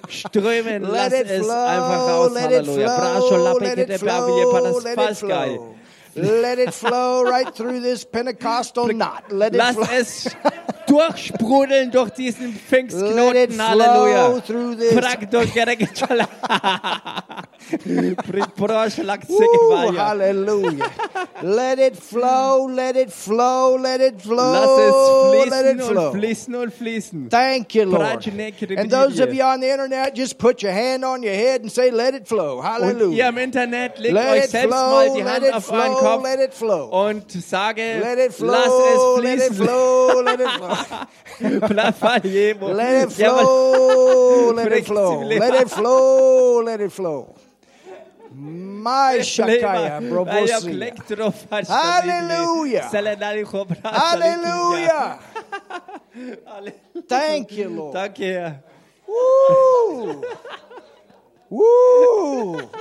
strömen. 0.09 0.81
Let 0.81 0.91
Lass 0.91 1.13
es 1.13 1.45
flow, 1.45 1.65
einfach 1.67 2.07
raus. 2.07 2.31
let 2.33 2.43
Halleluja. 2.43 2.87
Brašo 2.97 3.27
flow, 3.27 3.43
lape 3.43 3.63
let 3.65 3.75
che 3.75 3.81
it 3.81 3.87
te 3.87 3.97
pravije 3.97 4.45
pa 4.51 4.59
nas 4.59 4.71
flow, 4.71 4.79
let 4.83 4.93
it 4.93 4.99
paskaj. 4.99 5.49
flow. 5.55 5.75
Let 6.15 6.59
it 6.59 6.73
flow 6.73 7.23
right 7.23 7.55
through 7.55 7.79
this 7.81 8.05
Pentecostal 8.05 8.87
knot. 8.93 9.23
Let 9.31 9.53
it 9.53 9.57
Lass 9.57 9.75
flow. 9.75 9.87
es 9.91 10.27
durchsprudeln 10.93 11.89
durch 11.91 12.11
diesen 12.11 12.53
Pfingstknoten. 12.53 13.59
Halleluja. 13.59 14.29
Ooh, 19.29 19.37
gevaja. 19.39 20.07
hallelujah. 20.09 20.85
let 21.41 21.79
it 21.79 21.95
flow, 21.95 22.67
let 22.67 22.95
it 22.95 23.11
flow, 23.11 23.77
let 23.77 24.01
it 24.01 24.21
flow. 24.21 24.53
Lass 24.53 25.45
es 25.45 25.49
let 25.49 25.65
it 25.65 25.81
fließen 25.81 25.91
flow. 25.91 26.09
und 26.11 26.19
fließen 26.19 26.55
und 26.55 26.73
fließen. 26.73 27.29
Thank 27.29 27.75
you, 27.75 27.85
Lord. 27.85 28.27
And 28.77 28.91
those 28.91 29.19
of 29.19 29.33
you 29.33 29.43
on 29.43 29.61
the 29.61 29.69
internet, 29.69 30.15
just 30.15 30.37
put 30.37 30.61
your 30.61 30.71
hand 30.73 31.03
on 31.03 31.23
your 31.23 31.33
head 31.33 31.61
and 31.61 31.71
say, 31.71 31.89
let 31.89 32.13
it 32.13 32.27
flow. 32.27 32.59
Und 32.59 32.63
ihr 32.63 32.63
Hallelujah. 32.63 33.29
im 33.29 33.37
Internet 33.37 33.97
legt 33.99 34.13
Let 34.13 34.27
euch 34.27 34.43
it 34.45 34.49
selbst 34.51 34.69
mal 34.69 35.05
flow, 35.05 35.15
die 35.15 35.21
let 35.21 35.43
Hand 35.43 35.53
auf 35.53 35.71
euren 35.71 35.91
flow, 35.91 35.99
Kopf 35.99 36.23
let 36.23 36.39
it 36.39 36.53
flow. 36.53 37.07
und 37.07 37.31
sage, 37.31 37.81
Let 37.99 38.19
it 38.19 38.39
lass 38.39 38.65
flow, 38.65 39.17
es 39.17 39.23
let 39.23 39.33
it 39.33 39.43
fließen. 39.43 39.65
flow, 39.65 40.21
let 40.21 40.39
it 40.39 40.49
flow. 40.49 40.75
Let 41.41 41.95
Let 42.73 43.03
it 43.03 43.11
flow, 43.11 44.51
let 44.53 44.71
it 44.71 44.85
flow, 44.85 45.23
let 45.23 45.53
it 45.53 45.69
flow, 45.69 46.61
let 46.63 46.81
it 46.81 46.91
flow. 46.91 47.35
My 48.35 49.19
Shakaya, 49.19 50.01
Brovosia. 50.01 51.05
Hallelujah. 51.67 52.89
Hallelujah. 53.83 55.19
Thank 57.07 57.51
you, 57.51 57.69
Lord. 57.69 57.93
Danke, 57.93 58.17
Herr. 58.25 58.63
Woo! 59.07 60.23
Woo! 61.49 62.57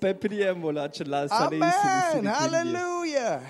Cella 0.00 1.28
Amen. 1.30 2.26
Hallelujah. 2.26 3.40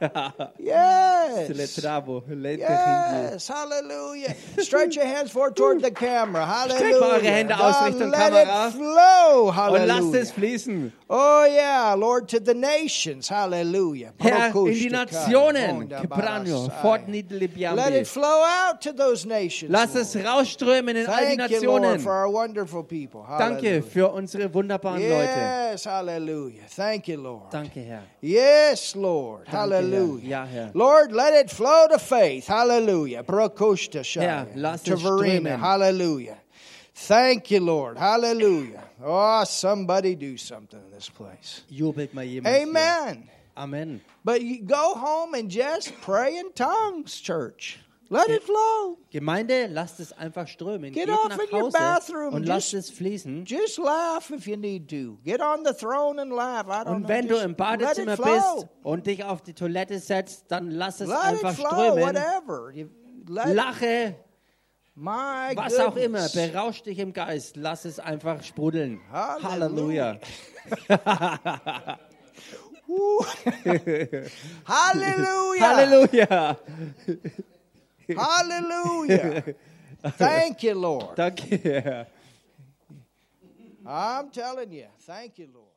Yes. 0.58 1.48
Celebravo, 1.50 2.22
Yes, 2.58 3.48
hallelujah. 3.48 4.34
Stretch 4.58 4.96
your 4.96 5.04
hands 5.06 5.30
forward 5.30 5.56
toward 5.56 5.82
the 5.82 5.90
camera. 5.90 6.44
Hallelujah. 6.46 7.30
Hände 7.30 7.58
aus 7.58 7.82
Richtung 7.84 8.10
let 8.10 8.32
Kamera. 8.32 8.68
it 8.68 8.72
flow. 8.72 9.48
Und 9.48 9.86
lasst 9.86 10.14
es 10.14 10.30
Hallelujah. 10.30 10.34
fließen. 10.34 10.92
Oh 11.08 11.44
yeah, 11.44 11.94
Lord, 11.94 12.28
to 12.28 12.38
the 12.38 12.54
nations. 12.54 13.28
Hallelujah. 13.28 14.12
Herr, 14.18 14.54
in 14.54 14.74
die 14.74 14.88
Nationen. 14.88 15.88
Let 15.88 16.02
it 17.92 18.06
flow 18.06 18.44
out 18.44 18.80
to 18.82 18.92
those 18.92 19.26
nations. 19.26 19.70
Lass 19.70 19.94
Lord. 19.94 20.06
es 20.06 20.16
rausströmen 20.16 20.96
in 20.96 21.06
all 21.06 21.26
die 21.30 21.36
Nationen. 21.36 22.04
Danke 22.04 22.66
Hallelujah. 23.26 23.82
für 23.82 24.08
unsere 24.12 24.52
wunderbaren 24.54 25.00
Leute. 25.02 25.70
Yes, 25.72 25.86
hallelujah. 25.86 26.62
Thank 26.74 27.08
you, 27.08 27.16
Lord. 27.20 27.52
Danke, 27.52 27.80
Herr. 27.80 28.02
Yes, 28.20 28.94
Lord. 28.94 29.48
Hallelujah. 29.48 29.89
Herr. 29.90 30.28
Ja, 30.28 30.46
Herr. 30.46 30.70
Lord, 30.74 31.12
let 31.12 31.34
it 31.34 31.50
flow 31.50 31.86
to 31.88 31.98
faith. 31.98 32.46
Hallelujah. 32.46 33.24
Herr, 33.26 34.46
lass 34.56 34.82
To 34.84 34.92
es 34.94 35.02
strömen. 35.02 35.58
Hallelujah. 35.58 36.38
Thank 36.94 37.50
you, 37.50 37.60
Lord. 37.60 37.96
Hallelujah. 37.96 38.84
Oh, 39.02 39.44
somebody 39.44 40.14
do 40.14 40.36
something 40.36 40.78
in 40.78 40.90
this 40.90 41.08
place. 41.08 41.62
Jubelt 41.70 42.12
mal 42.12 42.24
jemand. 42.24 42.46
Hier. 42.46 42.62
Amen. 42.62 43.28
Amen. 43.56 44.00
But 44.24 44.42
you 44.42 44.62
go 44.62 44.94
home 44.94 45.34
and 45.34 45.50
just 45.50 45.92
pray 46.02 46.36
in 46.36 46.52
tongues, 46.52 47.20
church. 47.20 47.78
Let 48.12 48.28
it 48.28 48.42
flow. 48.42 48.98
Gemeinde, 49.10 49.68
lasst 49.68 50.00
es 50.00 50.12
einfach 50.12 50.48
strömen. 50.48 50.92
Get 50.92 51.06
Geht 51.06 51.14
off 51.14 51.28
nach 51.28 51.38
in 51.38 51.54
your 51.54 51.62
Hause 51.62 51.78
bathroom. 51.78 52.34
und 52.34 52.42
Just- 52.42 52.48
lasst 52.48 52.74
es 52.74 52.90
fließen. 52.90 53.44
Just 53.44 53.78
laugh 53.78 54.30
if 54.30 54.46
you 54.48 54.56
need 54.56 54.88
to. 54.90 55.16
Get 55.24 55.40
on 55.40 55.64
the 55.64 55.72
throne 55.72 56.20
and 56.20 56.32
laugh. 56.32 56.66
I 56.66 56.84
don't 56.86 56.88
Und 56.96 57.00
know. 57.02 57.08
wenn 57.08 57.28
du 57.28 57.34
just 57.34 57.44
im 57.44 57.54
Badezimmer 57.54 58.16
bist 58.16 58.66
und 58.82 59.06
dich 59.06 59.22
auf 59.22 59.42
die 59.42 59.54
Toilette 59.54 59.98
setzt, 60.00 60.46
dann 60.50 60.70
lass 60.72 61.00
es 61.00 61.08
Let 61.08 61.16
it 61.18 61.24
einfach 61.24 61.54
flow, 61.54 61.68
strömen. 61.68 62.02
whatever. 62.04 62.72
Let, 63.28 63.54
Lache, 63.54 64.16
my 64.96 65.52
was 65.54 65.78
auch 65.78 65.94
immer, 65.94 66.22
goodness. 66.26 66.32
berausch 66.52 66.82
dich 66.82 66.98
im 66.98 67.12
Geist. 67.12 67.56
Lass 67.56 67.84
es 67.84 68.00
einfach 68.00 68.42
sprudeln. 68.42 69.00
Halleluja. 69.12 70.18
Halleluja. 70.88 71.98
Woo. 72.88 73.24
Hallelujah. 74.64 75.60
Halleluja. 75.76 76.56
Hallelujah. 78.16 79.54
Thank 80.02 80.62
you, 80.62 80.74
Lord. 80.74 81.16
Thank 81.16 81.50
you. 81.50 82.06
I'm 83.86 84.30
telling 84.30 84.72
you. 84.72 84.86
Thank 85.00 85.38
you, 85.38 85.48
Lord. 85.52 85.69